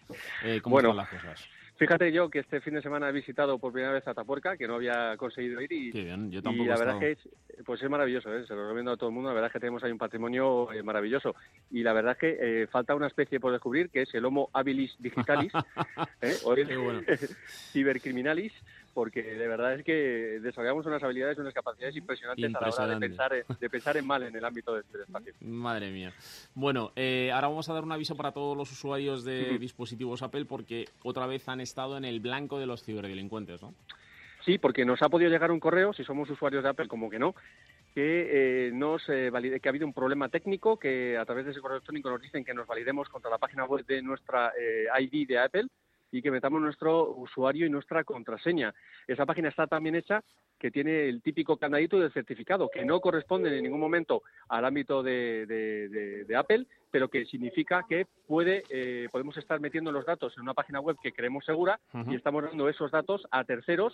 eh, 0.43 0.61
cómo 0.63 0.73
Bueno, 0.73 0.89
están 0.89 0.97
las 0.97 1.09
cosas. 1.09 1.49
Fíjate 1.77 2.11
yo 2.11 2.27
que 2.27 2.39
este 2.39 2.59
fin 2.59 2.73
de 2.73 2.81
semana 2.81 3.09
he 3.09 3.11
visitado 3.11 3.59
por 3.59 3.71
primera 3.71 3.93
vez 3.93 4.07
Atapuerca, 4.07 4.57
que 4.57 4.67
no 4.67 4.73
había 4.75 5.15
conseguido 5.15 5.61
ir 5.61 5.71
y, 5.71 5.91
Qué 5.91 6.05
bien, 6.05 6.31
yo 6.31 6.39
y 6.39 6.41
tampoco 6.41 6.69
la 6.69 6.75
he 6.75 6.79
verdad 6.79 7.03
es 7.03 7.19
que 7.19 7.29
es, 7.29 7.63
pues 7.63 7.83
es 7.83 7.89
maravilloso, 7.89 8.33
¿eh? 8.33 8.47
se 8.47 8.55
lo 8.55 8.63
recomiendo 8.63 8.93
a 8.93 8.97
todo 8.97 9.09
el 9.09 9.13
mundo, 9.13 9.29
la 9.29 9.35
verdad 9.35 9.49
es 9.49 9.53
que 9.53 9.59
tenemos 9.59 9.83
ahí 9.83 9.91
un 9.91 9.99
patrimonio 9.99 10.71
eh, 10.73 10.81
maravilloso 10.81 11.35
y 11.69 11.83
la 11.83 11.93
verdad 11.93 12.13
es 12.13 12.17
que 12.17 12.37
eh, 12.63 12.67
falta 12.67 12.95
una 12.95 13.05
especie 13.05 13.39
por 13.39 13.51
descubrir 13.51 13.91
que 13.91 14.01
es 14.01 14.13
el 14.15 14.25
Homo 14.25 14.49
habilis 14.53 14.95
digitalis 14.97 15.51
¿eh? 16.21 16.35
o 16.45 16.53
el 16.53 16.77
bueno. 16.79 17.01
cibercriminalis 17.71 18.53
porque 18.97 19.21
de 19.21 19.47
verdad 19.47 19.75
es 19.75 19.83
que 19.83 19.93
desarrollamos 20.41 20.83
unas 20.87 21.03
habilidades 21.03 21.37
y 21.37 21.41
unas 21.41 21.53
capacidades 21.53 21.95
impresionantes 21.95 22.45
a 22.55 22.59
la 22.59 22.67
hora 22.69 22.87
de 22.87 22.93
Impresionante. 22.95 23.07
pensar, 23.07 23.33
en- 23.35 23.59
de 23.59 23.69
pensar 23.69 23.95
en 23.97 24.07
mal 24.07 24.23
en 24.23 24.35
el 24.35 24.43
ámbito 24.43 24.73
del 24.73 24.83
ciberespacio. 24.85 25.33
Madre 25.41 25.91
mía. 25.91 26.11
Bueno, 26.55 26.93
eh, 26.95 27.29
ahora 27.31 27.47
vamos 27.47 27.69
a 27.69 27.75
dar 27.75 27.83
un 27.83 27.91
aviso 27.91 28.15
para 28.17 28.31
todos 28.31 28.57
los 28.57 28.71
usuarios 28.71 29.23
de 29.23 29.59
dispositivos 29.59 30.23
Apple 30.23 30.45
porque 30.45 30.85
otra 31.03 31.27
vez 31.27 31.47
han 31.47 31.61
estado 31.61 31.95
en 31.95 32.05
el 32.05 32.21
blanco 32.21 32.57
de 32.57 32.65
los 32.65 32.83
ciberdelincuentes, 32.83 33.61
¿no? 33.61 33.75
Sí, 34.43 34.57
porque 34.57 34.83
nos 34.83 34.99
ha 35.03 35.09
podido 35.09 35.29
llegar 35.29 35.51
un 35.51 35.59
correo, 35.59 35.93
si 35.93 36.03
somos 36.03 36.27
usuarios 36.31 36.63
de 36.63 36.69
Apple, 36.69 36.87
como 36.87 37.07
que 37.11 37.19
no, 37.19 37.35
que 37.93 38.67
eh, 38.67 38.71
nos 38.73 39.07
eh, 39.09 39.29
valide- 39.29 39.59
que 39.59 39.69
ha 39.69 39.71
habido 39.71 39.85
un 39.85 39.93
problema 39.93 40.27
técnico, 40.29 40.79
que 40.79 41.19
a 41.19 41.25
través 41.25 41.45
de 41.45 41.51
ese 41.51 41.61
correo 41.61 41.77
electrónico 41.77 42.09
nos 42.09 42.19
dicen 42.21 42.43
que 42.43 42.55
nos 42.55 42.65
validemos 42.65 43.09
contra 43.09 43.29
la 43.29 43.37
página 43.37 43.65
web 43.65 43.85
de 43.85 44.01
nuestra 44.01 44.53
eh, 44.59 44.85
ID 45.01 45.27
de 45.27 45.37
Apple 45.37 45.67
y 46.17 46.21
que 46.21 46.31
metamos 46.31 46.59
nuestro 46.61 47.11
usuario 47.11 47.65
y 47.65 47.69
nuestra 47.69 48.03
contraseña. 48.03 48.73
Esa 49.07 49.25
página 49.25 49.49
está 49.49 49.67
tan 49.67 49.83
bien 49.83 49.95
hecha 49.95 50.23
que 50.59 50.71
tiene 50.71 51.07
el 51.07 51.21
típico 51.21 51.57
candadito 51.57 51.99
del 51.99 52.11
certificado, 52.11 52.69
que 52.69 52.83
no 52.83 52.99
corresponde 52.99 53.55
en 53.55 53.63
ningún 53.63 53.79
momento 53.79 54.23
al 54.49 54.65
ámbito 54.65 55.03
de, 55.03 55.45
de- 55.45 55.87
de- 55.89 56.23
de 56.25 56.35
Apple, 56.35 56.65
pero 56.89 57.09
que 57.09 57.25
significa 57.25 57.85
que 57.87 58.07
puede, 58.27 58.63
eh, 58.71 59.07
podemos 59.11 59.37
estar 59.37 59.59
metiendo 59.59 59.91
los 59.91 60.05
datos 60.05 60.33
en 60.35 60.41
una 60.41 60.55
página 60.55 60.79
web 60.79 60.97
que 61.01 61.11
creemos 61.11 61.45
segura 61.45 61.79
y 62.11 62.15
estamos 62.15 62.43
dando 62.43 62.67
esos 62.69 62.89
datos 62.89 63.27
a 63.29 63.43
terceros 63.43 63.93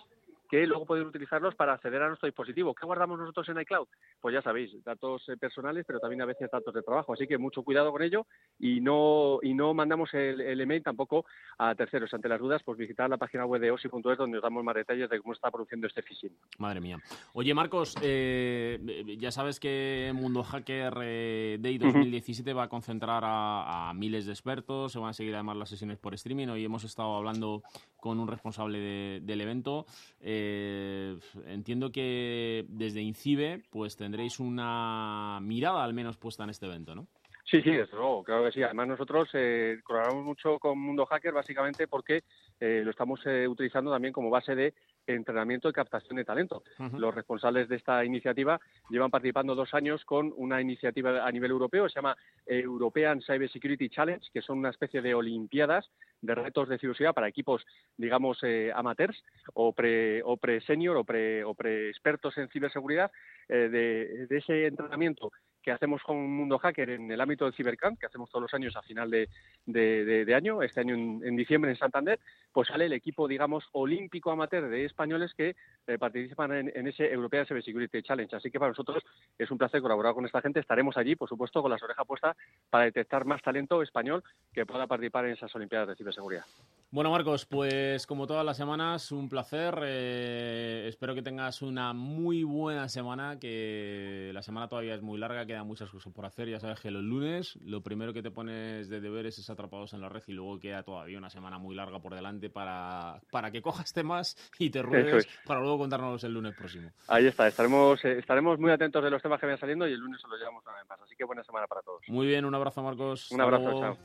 que 0.54 0.68
luego 0.68 0.86
pueden 0.86 1.08
utilizarlos 1.08 1.56
para 1.56 1.74
acceder 1.74 2.00
a 2.04 2.10
nuestro 2.10 2.28
dispositivo. 2.28 2.76
¿Qué 2.76 2.86
guardamos 2.86 3.18
nosotros 3.18 3.50
en 3.50 3.60
iCloud? 3.62 3.88
Pues 4.22 4.36
ya 4.36 4.42
sabéis, 4.44 4.84
datos 4.84 5.28
eh, 5.30 5.36
personales, 5.36 5.84
pero 5.88 6.00
también 6.00 6.22
a 6.22 6.26
veces 6.26 6.48
datos 6.52 6.72
de 6.72 6.84
trabajo. 6.84 7.12
Así 7.12 7.26
que 7.26 7.40
mucho 7.40 7.64
cuidado 7.64 7.92
con 7.92 8.04
ello 8.04 8.28
y 8.60 8.80
no 8.80 9.40
y 9.42 9.56
no 9.56 9.74
mandamos 9.74 10.14
el, 10.14 10.42
el 10.42 10.62
email 10.62 10.84
tampoco 10.84 11.26
a 11.58 11.74
terceros. 11.74 12.14
Ante 12.14 12.30
las 12.30 12.40
dudas, 12.40 12.62
pues 12.64 12.78
visitar 12.78 13.10
la 13.10 13.18
página 13.18 13.48
web 13.48 13.62
de 13.62 13.72
osi.es 13.72 14.16
donde 14.16 14.38
os 14.38 14.44
damos 14.44 14.64
más 14.64 14.76
detalles 14.76 15.10
de 15.10 15.20
cómo 15.22 15.34
está 15.34 15.50
produciendo 15.50 15.88
este 15.88 16.04
phishing. 16.04 16.38
Madre 16.60 16.82
mía. 16.82 17.00
Oye, 17.34 17.52
Marcos, 17.56 17.96
eh, 18.04 19.18
ya 19.18 19.32
sabes 19.32 19.60
que 19.60 20.12
Mundo 20.14 20.44
Hacker 20.44 20.94
eh, 21.02 21.58
Day 21.60 21.80
2017 21.80 22.54
va 22.54 22.66
a 22.66 22.70
concentrar 22.70 23.24
a, 23.26 23.90
a 23.90 23.94
miles 23.96 24.28
de 24.28 24.34
expertos, 24.34 24.92
se 24.92 25.00
van 25.00 25.10
a 25.10 25.14
seguir 25.14 25.34
además 25.34 25.58
las 25.58 25.70
sesiones 25.70 25.98
por 25.98 26.14
streaming. 26.14 26.50
Hoy 26.50 26.64
hemos 26.64 26.84
estado 26.84 27.16
hablando 27.16 27.64
con 27.98 28.20
un 28.20 28.28
responsable 28.28 28.78
de- 28.78 29.20
del 29.24 29.42
evento. 29.42 29.88
Eh, 30.20 30.42
Eh, 30.46 31.18
entiendo 31.48 31.92
que 31.92 32.66
desde 32.68 33.02
Incibe 33.02 33.64
pues 33.70 33.96
tendréis 33.96 34.40
una 34.40 35.40
mirada 35.42 35.84
al 35.84 35.94
menos 35.94 36.18
puesta 36.18 36.44
en 36.44 36.50
este 36.50 36.66
evento, 36.66 36.96
¿no? 36.96 37.08
Sí, 37.46 37.62
sí, 37.62 37.72
desde 37.72 37.96
luego, 37.96 38.24
claro 38.24 38.46
que 38.46 38.52
sí. 38.52 38.64
Además 38.64 38.88
nosotros 38.88 39.30
eh, 39.34 39.80
colaboramos 39.84 40.26
mucho 40.26 40.58
con 40.60 40.80
Mundo 40.80 41.06
Hacker 41.06 41.34
básicamente 41.34 41.88
porque 41.88 42.24
eh, 42.60 42.82
lo 42.84 42.92
estamos 42.92 43.20
eh, 43.26 43.48
utilizando 43.48 43.92
también 43.92 44.14
como 44.14 44.30
base 44.30 44.56
de 44.56 44.74
entrenamiento 45.06 45.70
y 45.70 45.74
captación 45.74 46.16
de 46.16 46.26
talento. 46.26 46.64
Los 46.98 47.14
responsables 47.14 47.68
de 47.68 47.76
esta 47.76 48.06
iniciativa 48.06 48.60
llevan 48.90 49.12
participando 49.12 49.54
dos 49.54 49.74
años 49.74 50.06
con 50.06 50.34
una 50.38 50.62
iniciativa 50.62 51.28
a 51.28 51.32
nivel 51.32 51.52
europeo, 51.52 51.90
se 51.90 51.96
llama 51.96 52.16
European 52.46 53.22
Cyber 53.22 53.52
Security 53.52 53.90
Challenge, 53.90 54.26
que 54.34 54.42
son 54.42 54.60
una 54.60 54.70
especie 54.70 55.02
de 55.02 55.14
olimpiadas 55.14 55.92
de 56.24 56.36
retos 56.36 56.70
de 56.70 56.80
ciberseguridad 56.80 57.14
para 57.14 57.28
equipos, 57.28 57.66
digamos, 57.98 58.40
eh, 58.44 58.72
amateurs 58.74 59.22
o 59.54 59.74
pre 59.74 60.24
o 60.24 60.38
pre-senior 60.38 60.96
o 60.98 61.04
pre, 61.04 61.44
o 61.44 61.54
pre-expertos 61.54 62.38
en 62.38 62.48
ciberseguridad, 62.50 63.12
eh, 63.50 63.68
de, 63.70 64.28
de 64.28 64.38
ese 64.38 64.66
entrenamiento 64.68 65.32
que 65.62 65.72
hacemos 65.72 66.02
con 66.04 66.18
Mundo 66.30 66.60
Hacker 66.60 66.90
en 66.90 67.10
el 67.10 67.22
ámbito 67.22 67.46
del 67.46 67.54
Cibercamp, 67.54 67.98
que 67.98 68.06
hacemos 68.06 68.30
todos 68.30 68.42
los 68.44 68.54
años 68.54 68.76
a 68.76 68.82
final 68.82 69.10
de, 69.10 69.30
de- 69.66 70.04
de- 70.04 70.26
de 70.26 70.36
año, 70.36 70.62
este 70.62 70.82
año 70.82 70.94
en, 70.94 71.22
en 71.24 71.38
diciembre 71.38 71.72
en 71.72 71.78
Santander, 71.78 72.20
pues 72.52 72.68
sale 72.68 72.86
el 72.86 72.92
equipo, 72.94 73.30
digamos, 73.30 73.64
olímpico 73.72 74.30
amateur 74.32 74.68
de 74.68 74.84
españoles 74.84 75.34
que 75.34 75.56
eh, 75.88 75.98
participan 75.98 76.52
en, 76.52 76.72
en 76.76 76.88
ese 76.88 77.10
European 77.10 77.46
Cyber 77.46 77.64
Security 77.64 78.02
Challenge. 78.04 78.36
Así 78.36 78.52
que 78.52 78.60
para 78.60 78.72
nosotros 78.72 79.04
es 79.38 79.50
un 79.52 79.58
placer 79.58 79.82
colaborar 79.82 80.14
con 80.14 80.26
esta 80.26 80.42
gente. 80.42 80.60
Estaremos 80.60 80.98
allí, 80.98 81.16
por 81.16 81.30
supuesto, 81.30 81.62
con 81.62 81.72
las 81.72 81.82
orejas 81.82 82.06
puestas 82.06 82.36
para 82.70 82.84
detectar 82.84 83.24
más 83.24 83.42
talento 83.42 83.82
español 83.82 84.22
que 84.54 84.66
pueda 84.66 84.86
participar 84.86 85.26
en 85.28 85.32
esas 85.32 85.56
Olimpiadas 85.56 85.88
de 85.88 85.96
Ciberseguridad. 86.14 86.46
Bueno, 86.94 87.10
Marcos, 87.10 87.48
pues 87.48 88.06
como 88.06 88.28
todas 88.28 88.46
las 88.46 88.56
semanas, 88.56 89.12
un 89.12 89.28
placer. 89.28 89.80
Eh, 89.82 90.86
espero 90.88 91.16
que 91.16 91.24
tengas 91.24 91.64
una 91.64 91.92
muy 91.92 92.44
buena 92.44 92.88
semana, 92.88 93.40
que 93.40 94.30
la 94.32 94.44
semana 94.44 94.68
todavía 94.68 94.94
es 94.94 95.02
muy 95.02 95.18
larga, 95.18 95.44
quedan 95.48 95.66
muchas 95.66 95.90
cosas 95.90 96.14
por 96.14 96.28
hacer. 96.28 96.50
Ya 96.50 96.60
sabes 96.60 96.80
que 96.80 96.92
los 96.92 97.02
lunes 97.02 97.56
lo 97.66 97.82
primero 97.82 98.14
que 98.14 98.22
te 98.22 98.30
pones 98.30 98.90
de 98.90 99.02
deberes 99.02 99.40
es 99.40 99.50
atrapados 99.50 99.94
en 99.94 100.02
la 100.02 100.10
red 100.10 100.22
y 100.28 100.34
luego 100.34 100.60
queda 100.60 100.84
todavía 100.84 101.18
una 101.18 101.32
semana 101.32 101.58
muy 101.58 101.74
larga 101.74 101.98
por 101.98 102.14
delante 102.14 102.52
para, 102.52 103.20
para 103.32 103.50
que 103.50 103.64
cojas 103.64 103.92
temas 103.92 104.38
y 104.60 104.70
te 104.70 104.84
ruedes 104.84 105.28
para 105.48 105.62
luego 105.62 105.80
contárnoslos 105.80 106.24
el 106.26 106.34
lunes 106.36 106.56
próximo. 106.56 106.92
Ahí 107.08 107.26
está, 107.26 107.48
estaremos, 107.48 108.06
eh, 108.06 108.20
estaremos 108.20 108.60
muy 108.60 108.70
atentos 108.70 109.04
de 109.04 109.10
los 109.10 109.20
temas 109.20 109.40
que 109.40 109.48
vayan 109.48 109.60
saliendo 109.60 109.88
y 109.88 109.94
el 109.94 110.00
lunes 110.00 110.22
se 110.22 110.28
los 110.28 110.38
llevamos 110.38 110.64
una 110.64 110.76
vez 110.76 110.88
más. 110.88 111.02
Así 111.02 111.16
que 111.16 111.24
buena 111.24 111.44
semana 111.44 111.66
para 111.66 111.82
todos. 111.82 112.08
Muy 112.08 112.28
bien, 112.28 112.46
un 112.46 112.54
abrazo, 112.54 112.84
Marcos. 112.84 113.32
Un 113.32 113.42
abrazo, 113.42 113.80
chao. 113.80 113.98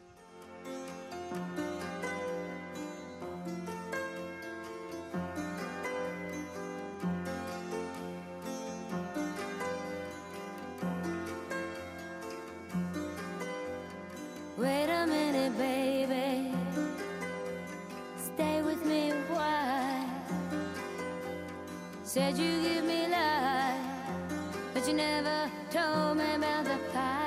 Said 22.09 22.38
you 22.38 22.62
give 22.62 22.86
me 22.86 23.06
life, 23.06 23.76
but 24.72 24.88
you 24.88 24.94
never 24.94 25.50
told 25.70 26.16
me 26.16 26.36
about 26.36 26.64
the 26.64 26.78
fire. 26.90 27.17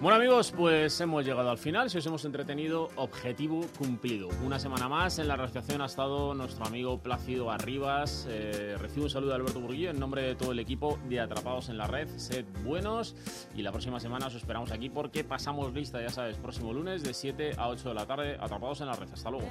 Bueno 0.00 0.16
amigos, 0.16 0.50
pues 0.56 0.98
hemos 1.02 1.26
llegado 1.26 1.50
al 1.50 1.58
final. 1.58 1.90
Si 1.90 1.98
os 1.98 2.06
hemos 2.06 2.24
entretenido, 2.24 2.88
objetivo 2.96 3.66
cumplido. 3.76 4.30
Una 4.42 4.58
semana 4.58 4.88
más 4.88 5.18
en 5.18 5.28
la 5.28 5.36
realización 5.36 5.82
ha 5.82 5.84
estado 5.84 6.32
nuestro 6.32 6.64
amigo 6.64 7.02
Plácido 7.02 7.50
Arribas. 7.50 8.26
Eh, 8.30 8.76
recibo 8.78 9.04
un 9.04 9.10
saludo 9.10 9.32
de 9.32 9.36
Alberto 9.36 9.60
Burguillo 9.60 9.90
en 9.90 10.00
nombre 10.00 10.22
de 10.22 10.34
todo 10.36 10.52
el 10.52 10.58
equipo 10.58 10.98
de 11.10 11.20
Atrapados 11.20 11.68
en 11.68 11.76
la 11.76 11.86
Red. 11.86 12.08
Sed 12.16 12.46
buenos 12.64 13.14
y 13.54 13.60
la 13.60 13.72
próxima 13.72 14.00
semana 14.00 14.28
os 14.28 14.34
esperamos 14.34 14.72
aquí 14.72 14.88
porque 14.88 15.22
pasamos 15.22 15.74
lista, 15.74 16.00
ya 16.00 16.08
sabes, 16.08 16.38
próximo 16.38 16.72
lunes 16.72 17.02
de 17.02 17.12
7 17.12 17.56
a 17.58 17.68
8 17.68 17.90
de 17.90 17.94
la 17.94 18.06
tarde. 18.06 18.38
Atrapados 18.40 18.80
en 18.80 18.86
la 18.86 18.94
Red. 18.94 19.08
Hasta 19.12 19.30
luego. 19.30 19.48